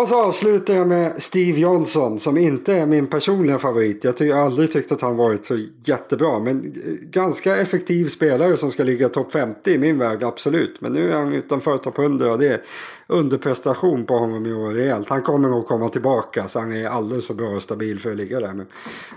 Och 0.00 0.08
så 0.08 0.24
avslutar 0.24 0.74
jag 0.74 0.88
med 0.88 1.22
Steve 1.22 1.60
Johnson 1.60 2.20
som 2.20 2.36
inte 2.36 2.74
är 2.74 2.86
min 2.86 3.06
personliga 3.06 3.58
favorit. 3.58 4.04
Jag, 4.04 4.34
har 4.34 4.44
aldrig 4.44 4.72
tyckt 4.72 4.92
att 4.92 5.00
han 5.00 5.16
varit 5.16 5.46
så 5.46 5.58
jättebra. 5.84 6.38
Men 6.38 6.56
eh, 6.58 6.92
ganska 7.10 7.56
effektiv 7.56 8.06
spelare 8.06 8.56
som 8.56 8.72
ska 8.72 8.84
ligga 8.84 9.08
topp 9.08 9.32
50 9.32 9.70
i 9.70 9.78
min 9.78 9.98
värld, 9.98 10.22
absolut. 10.22 10.80
Men 10.80 10.92
nu 10.92 11.10
är 11.10 11.16
han 11.16 11.32
utanför 11.32 11.78
topp 11.78 11.98
100 11.98 12.32
och 12.32 12.38
det 12.38 12.48
är 12.48 12.60
underprestation 13.06 14.04
på 14.04 14.18
honom 14.18 14.46
i 14.46 14.54
år 14.54 14.70
rejält. 14.70 15.08
Han 15.08 15.22
kommer 15.22 15.48
nog 15.48 15.66
komma 15.66 15.88
tillbaka 15.88 16.48
så 16.48 16.58
han 16.58 16.72
är 16.72 16.88
alldeles 16.88 17.26
för 17.26 17.34
bra 17.34 17.48
och 17.48 17.62
stabil 17.62 18.00
för 18.00 18.10
att 18.10 18.16
ligga 18.16 18.40
där. 18.40 18.54
Men 18.54 18.66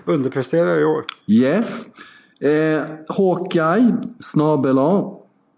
underpresterar 0.05 0.80
i 0.80 0.86
år. 0.86 1.05
Yes. 1.28 1.86
Eh, 2.41 2.82
Hawkeye 3.07 3.95
snabel-a 4.19 5.11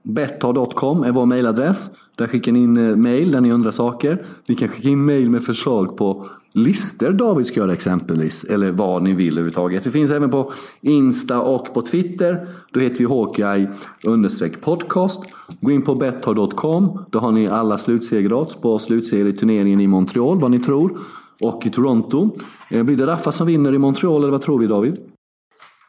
betthard.com 0.04 1.04
är 1.04 1.12
vår 1.12 1.26
mejladress. 1.26 1.90
Där 2.20 2.28
skickar 2.28 2.52
ni 2.52 2.60
in 2.60 2.78
eh, 2.78 2.96
mail 2.96 3.32
där 3.32 3.42
ni 3.42 3.52
undrar 3.52 3.72
saker. 3.72 4.26
Ni 4.48 4.56
kan 4.56 4.68
skicka 4.68 4.90
in 4.90 5.06
mail 5.06 5.30
med 5.30 5.44
förslag 5.44 5.98
på 5.98 6.26
listor 6.54 7.12
David 7.12 7.46
ska 7.46 7.60
göra 7.60 7.74
exempelvis. 7.74 8.44
Eller 8.44 8.72
vad 8.72 9.04
ni 9.04 9.14
vill 9.14 9.34
överhuvudtaget. 9.34 9.86
Vi 9.86 9.92
finns 9.92 10.12
även 10.12 10.30
på 10.30 10.54
Insta 10.82 11.42
och 11.42 11.74
på 11.74 11.82
Twitter. 11.82 12.48
Då 12.72 12.80
heter 12.80 12.98
vi 12.98 13.06
Hawkeye 13.06 13.70
understreck 14.06 14.62
podcast. 14.62 15.24
Gå 15.62 15.72
in 15.72 15.82
på 15.82 15.96
betthard.com. 15.96 17.06
Då 17.10 17.20
har 17.20 17.32
ni 17.32 17.48
alla 17.48 17.78
slutsegerodds 17.78 18.56
på 18.56 18.80
slutserieturneringen 18.80 19.80
i 19.80 19.88
Montreal, 19.88 20.40
vad 20.40 20.52
ni 20.52 20.60
tror. 20.60 21.00
Och 21.42 21.66
i 21.66 21.70
Toronto. 21.70 22.38
Eh, 22.70 22.84
blir 22.84 22.98
det 22.98 23.08
Raffa 23.08 23.32
som 23.32 23.48
vinner 23.48 23.74
i 23.74 23.78
Montreal 23.78 24.22
eller 24.22 24.32
vad 24.32 24.42
tror 24.42 24.60
vi 24.60 24.68
David? 24.68 24.98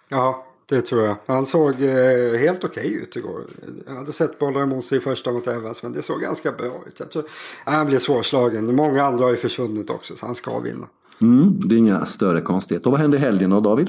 Ja, 0.09 0.45
det 0.71 0.83
tror 0.83 1.03
jag. 1.03 1.16
Han 1.27 1.47
såg 1.47 1.83
eh, 1.83 2.39
helt 2.39 2.64
okej 2.64 2.95
ut 2.95 3.16
igår. 3.16 3.47
Jag 3.87 3.95
hade 3.95 4.12
sett 4.12 4.39
bollar 4.39 4.62
emot 4.62 4.85
sig 4.85 4.99
i 4.99 5.01
första 5.01 5.33
mot 5.33 5.47
Evans 5.47 5.83
men 5.83 5.93
det 5.93 6.03
såg 6.03 6.21
ganska 6.21 6.53
bra 6.53 6.85
ut. 6.87 7.01
Jag 7.01 7.11
tror, 7.11 7.25
äh, 7.66 7.73
han 7.73 7.87
blir 7.87 7.99
svårslagen. 7.99 8.77
Många 8.77 9.05
andra 9.05 9.25
har 9.25 9.31
ju 9.31 9.37
försvunnit 9.37 9.91
också 9.91 10.16
så 10.16 10.27
han 10.27 10.35
ska 10.35 10.59
vinna. 10.59 10.87
Mm, 11.23 11.61
det 11.64 11.75
är 11.75 11.79
inga 11.79 12.07
större 12.07 12.41
konstigheter. 12.41 12.87
Och 12.87 12.93
vad 12.93 13.01
händer 13.01 13.18
i 13.18 13.21
helgen 13.21 13.51
då 13.51 13.61
David? 13.61 13.89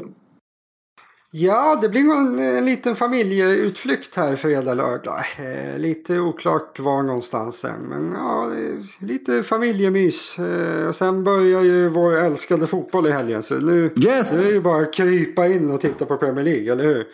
Ja, 1.33 1.79
det 1.81 1.89
blir 1.89 2.01
en, 2.01 2.39
en 2.39 2.65
liten 2.65 2.95
familjeutflykt 2.95 4.15
här 4.15 4.35
fredag, 4.35 4.73
lördag. 4.73 5.19
Eh, 5.39 5.79
lite 5.79 6.19
oklart 6.19 6.79
var 6.79 7.03
någonstans 7.03 7.55
sen. 7.59 7.79
Men 7.89 8.11
ja, 8.17 8.51
lite 8.99 9.43
familjemys. 9.43 10.39
Eh, 10.39 10.87
och 10.87 10.95
sen 10.95 11.23
börjar 11.23 11.61
ju 11.61 11.89
vår 11.89 12.17
älskade 12.17 12.67
fotboll 12.67 13.07
i 13.07 13.11
helgen. 13.11 13.43
Så 13.43 13.55
nu, 13.55 13.83
Yes! 13.95 14.33
nu 14.33 14.39
är 14.41 14.47
det 14.47 14.53
ju 14.53 14.61
bara 14.61 14.81
att 14.81 14.93
krypa 14.93 15.47
in 15.47 15.71
och 15.71 15.81
titta 15.81 16.05
på 16.05 16.17
Premier 16.17 16.45
League, 16.45 16.71
eller 16.71 16.83
hur? 16.83 17.07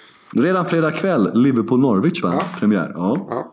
Redan 0.44 0.66
fredag 0.66 0.92
kväll, 0.92 1.32
Liverpool-Norwich 1.34 2.24
va? 2.24 2.34
Ja. 2.40 2.60
Premiär. 2.60 2.92
Ja. 2.96 3.28
Ja. 3.30 3.52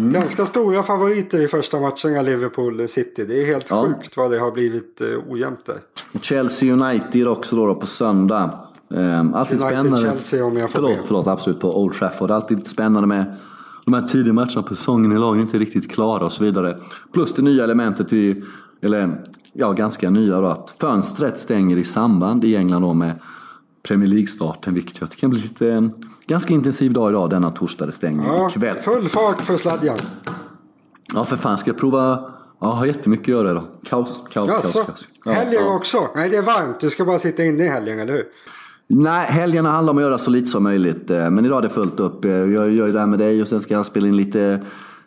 Ganska 0.00 0.46
stora 0.46 0.82
favoriter 0.82 1.40
i 1.40 1.48
första 1.48 1.80
matchen 1.80 2.14
Liverpool-City. 2.24 3.24
Det 3.24 3.42
är 3.42 3.46
helt 3.46 3.66
Ja. 3.70 3.86
sjukt 3.86 4.16
vad 4.16 4.30
det 4.30 4.38
har 4.38 4.50
blivit 4.50 5.00
eh, 5.00 5.08
ojämnt 5.28 5.66
där. 5.66 5.76
Chelsea 6.20 6.72
United 6.72 7.28
också 7.28 7.56
då, 7.56 7.66
då 7.66 7.74
på 7.74 7.86
söndag. 7.86 8.60
Ehm, 8.94 9.34
alltid 9.34 9.60
United, 9.62 9.78
spännande. 9.78 10.00
Chelsea 10.08 10.44
om 10.44 10.56
jag 10.56 10.70
får 10.70 10.74
förlåt, 10.74 10.96
be. 10.96 11.02
förlåt, 11.06 11.26
absolut 11.26 11.60
på 11.60 11.82
Old 11.82 11.94
Trafford. 11.94 12.30
Alltid 12.30 12.66
spännande 12.66 13.06
med 13.06 13.36
de 13.84 13.94
här 13.94 14.02
tidiga 14.02 14.32
matcherna 14.32 14.62
på 14.62 14.74
säsongen 14.76 15.12
i 15.12 15.18
lagen 15.18 15.40
inte 15.42 15.58
riktigt 15.58 15.90
klara 15.90 16.24
och 16.24 16.32
så 16.32 16.44
vidare. 16.44 16.78
Plus 17.12 17.34
det 17.34 17.42
nya 17.42 17.64
elementet, 17.64 18.12
ju, 18.12 18.44
eller 18.82 19.22
ja, 19.52 19.72
ganska 19.72 20.10
nya 20.10 20.40
då, 20.40 20.46
att 20.46 20.74
fönstret 20.80 21.38
stänger 21.38 21.76
i 21.76 21.84
samband 21.84 22.44
i 22.44 22.56
England 22.56 22.82
då 22.82 22.92
med 22.94 23.12
Premier 23.82 24.08
League-starten. 24.08 24.74
Vilket 24.74 25.00
jag 25.00 25.10
kan 25.10 25.30
bli 25.30 25.40
lite, 25.40 25.72
en 25.72 25.92
ganska 26.26 26.54
intensiv 26.54 26.92
dag 26.92 27.10
idag, 27.10 27.30
denna 27.30 27.50
torsdag 27.50 27.86
det 27.86 27.92
stänger 27.92 28.26
Ja, 28.26 28.48
ikväll. 28.50 28.76
full 28.76 29.08
fart 29.08 29.40
för 29.40 29.56
sladjan. 29.56 29.96
Ja 31.14 31.24
för 31.24 31.36
fan, 31.36 31.58
ska 31.58 31.70
jag 31.70 31.78
prova 31.78 32.30
Ja, 32.60 32.72
har 32.74 32.86
jättemycket 32.86 33.24
att 33.24 33.28
göra 33.28 33.50
idag. 33.50 33.64
Kaos, 33.84 34.22
kaos, 34.32 34.48
Ja, 34.48 34.54
kaos. 34.54 34.72
kaos. 34.72 35.08
Ja, 35.24 35.32
Helgen 35.32 35.62
ja. 35.64 35.74
också. 35.76 36.08
Nej, 36.14 36.28
det 36.30 36.36
är 36.36 36.42
varmt. 36.42 36.80
Du 36.80 36.90
ska 36.90 37.04
bara 37.04 37.18
sitta 37.18 37.44
inne 37.44 37.64
i 37.64 37.68
helgen, 37.68 37.98
eller 38.00 38.12
hur? 38.12 38.24
Nej, 38.90 39.26
helgerna 39.26 39.70
handlar 39.70 39.90
om 39.90 39.98
att 39.98 40.02
göra 40.04 40.18
så 40.18 40.30
lite 40.30 40.46
som 40.46 40.62
möjligt. 40.62 41.10
Eh, 41.10 41.30
men 41.30 41.44
idag 41.44 41.58
är 41.58 41.62
det 41.62 41.68
fullt 41.74 42.00
upp. 42.00 42.24
Eh, 42.24 42.30
jag 42.30 42.74
gör 42.74 42.86
ju 42.86 42.92
det 42.92 42.98
här 42.98 43.06
med 43.06 43.18
dig 43.18 43.42
och 43.42 43.48
sen 43.48 43.62
ska 43.62 43.74
jag 43.74 43.86
spela 43.86 44.06
in 44.06 44.16
lite 44.16 44.62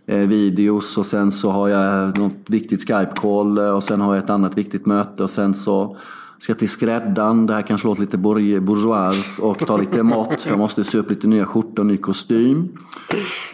eh, 0.05 0.17
videos 0.17 0.97
och 0.97 1.05
sen 1.05 1.31
så 1.31 1.51
har 1.51 1.67
jag 1.67 2.17
något 2.17 2.33
viktigt 2.45 2.87
Skype-call 2.87 3.59
och 3.59 3.83
sen 3.83 4.01
har 4.01 4.15
jag 4.15 4.23
ett 4.23 4.29
annat 4.29 4.57
viktigt 4.57 4.85
möte 4.85 5.23
och 5.23 5.29
sen 5.29 5.53
så 5.53 5.97
ska 6.41 6.53
till 6.53 6.69
skräddaren. 6.69 7.45
Det 7.45 7.53
här 7.53 7.61
kanske 7.61 7.87
låter 7.87 8.01
lite 8.01 8.17
bourgeois 8.17 9.39
och 9.39 9.59
ta 9.59 9.77
lite 9.77 10.03
mat. 10.03 10.41
för 10.41 10.49
jag 10.49 10.59
måste 10.59 10.83
sy 10.83 10.97
upp 10.97 11.09
lite 11.09 11.27
nya 11.27 11.45
skjortor 11.45 11.79
och 11.79 11.85
ny 11.85 11.97
kostym. 11.97 12.77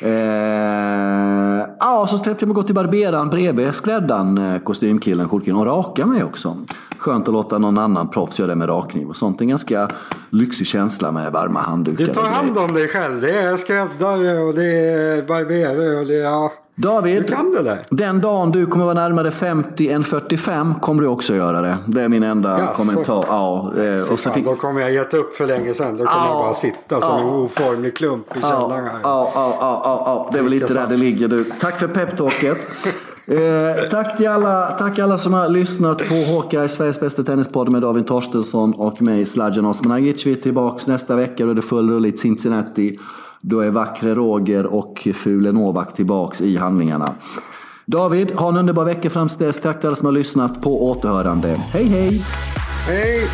Eh, 0.02 0.12
ja, 1.80 2.08
så 2.10 2.18
tänkte 2.18 2.46
jag 2.46 2.56
gå 2.56 2.64
till 2.64 2.76
barberaren 2.76 3.30
bredvid 3.30 3.76
skräddaren, 3.76 4.38
eh, 4.38 4.60
kostymkillen, 4.60 5.30
skjortkillen 5.30 5.60
och 5.60 5.66
raka 5.66 6.06
mig 6.06 6.24
också. 6.24 6.58
Skönt 6.98 7.28
att 7.28 7.34
låta 7.34 7.58
någon 7.58 7.78
annan 7.78 8.10
proffs 8.10 8.40
göra 8.40 8.50
det 8.50 8.56
med 8.56 8.70
rakkniv 8.70 9.08
och 9.08 9.16
sånt. 9.16 9.42
En 9.42 9.48
ganska 9.48 9.90
lyxig 10.30 10.68
känsla 10.68 11.12
med 11.12 11.32
varma 11.32 11.60
handdukar. 11.60 12.06
Du 12.06 12.14
tar 12.14 12.24
hand 12.24 12.58
om 12.58 12.74
dig 12.74 12.88
själv. 12.88 13.22
Det 13.22 13.32
är 13.32 13.58
skräddare 13.58 14.40
och 14.40 14.54
det 14.54 14.66
är 14.66 15.28
barberare 15.28 16.00
och 16.00 16.06
det 16.06 16.16
är... 16.16 16.24
Ja. 16.24 16.54
David, 16.80 17.22
Du 17.22 17.28
kan 17.28 17.52
det 17.52 17.64
där. 17.64 17.82
den 17.90 18.22
dagen 18.22 18.52
du 18.52 18.66
kommer 18.66 18.86
vara 18.86 18.94
närmare 18.94 19.32
50 19.32 19.90
än 19.90 20.04
45 20.04 20.76
kommer 20.82 21.02
du 21.02 21.08
också 21.08 21.36
göra 21.36 21.62
det. 21.62 21.78
Det 21.86 22.02
är 22.02 22.10
min 22.10 22.24
enda 22.24 22.60
Jaså? 22.60 22.74
kommentar. 22.74 23.26
Ja, 23.28 23.74
eh, 23.78 24.02
och 24.02 24.20
så 24.20 24.24
Fan, 24.30 24.34
fick... 24.34 24.46
Då 24.46 24.56
kommer 24.56 24.82
jag 24.82 24.94
gett 24.94 25.14
upp 25.14 25.36
för 25.36 25.46
länge 25.48 25.74
sedan. 25.74 25.98
Då 25.98 26.06
kommer 26.06 26.26
Ja. 26.26 26.28
jag 26.28 26.38
bara 26.46 26.54
sitta 26.54 27.02
som 27.02 27.20
en 27.20 27.26
oformlig 27.26 27.98
klump 27.98 28.26
i 28.36 28.40
Ja, 28.42 28.48
källaren 28.50 28.86
här. 28.86 29.00
ja, 29.04 29.32
ja, 29.36 29.58
ja, 29.60 29.82
ja, 29.84 30.04
ja. 30.06 30.30
Det 30.34 30.40
är 30.40 30.44
väl 30.44 30.52
lite 30.52 30.74
där 30.74 30.88
det 30.88 30.98
ligger 30.98 31.28
du. 31.28 31.44
Tack 31.44 31.80
för 31.80 31.88
peptalket. 31.88 32.58
Eh, 33.30 33.90
tack 33.92 34.18
till 34.18 34.28
alla, 34.28 34.68
tack 34.68 35.00
alla 35.00 35.18
som 35.18 35.34
har 35.34 35.50
lyssnat 35.50 35.98
på 35.98 36.16
Hawkeye, 36.34 36.70
Sveriges 36.70 37.00
bästa 37.00 37.24
tennispodd 37.24 37.70
med 37.70 37.82
David 37.82 38.08
Torstensson 38.08 38.74
och 38.74 39.02
mig, 39.02 39.26
Sladjan 39.26 39.66
Osmanagic. 39.66 40.26
Vi 40.26 40.32
är 40.32 40.36
tillbaka 40.36 40.84
nästa 40.88 41.16
vecka. 41.16 41.44
Är 41.44 41.54
det 41.54 41.62
full 41.62 41.90
rulle 41.90 42.08
i 42.08 42.18
Cincinnati. 42.18 43.00
Då 43.42 43.60
är 43.60 43.72
Vackre 43.72 44.16
Roger 44.16 44.66
och 44.66 45.08
Fule 45.14 45.52
Novak 45.52 45.94
tillbaks 45.94 46.42
i 46.42 46.58
handlingarna. 46.58 47.16
David, 47.86 48.32
ha 48.32 48.50
en 48.50 48.58
underbar 48.58 48.86
vecka 48.86 49.10
fram 49.10 49.30
till 49.30 49.46
dess. 49.46 49.62
Tack 49.62 49.80
till 49.80 49.88
alla 49.88 49.96
som 49.96 50.06
har 50.06 50.14
lyssnat. 50.14 50.62
På 50.62 50.90
återhörande. 50.90 51.48
Hej 51.48 51.86
hej! 51.88 52.22
Hej! 52.88 53.28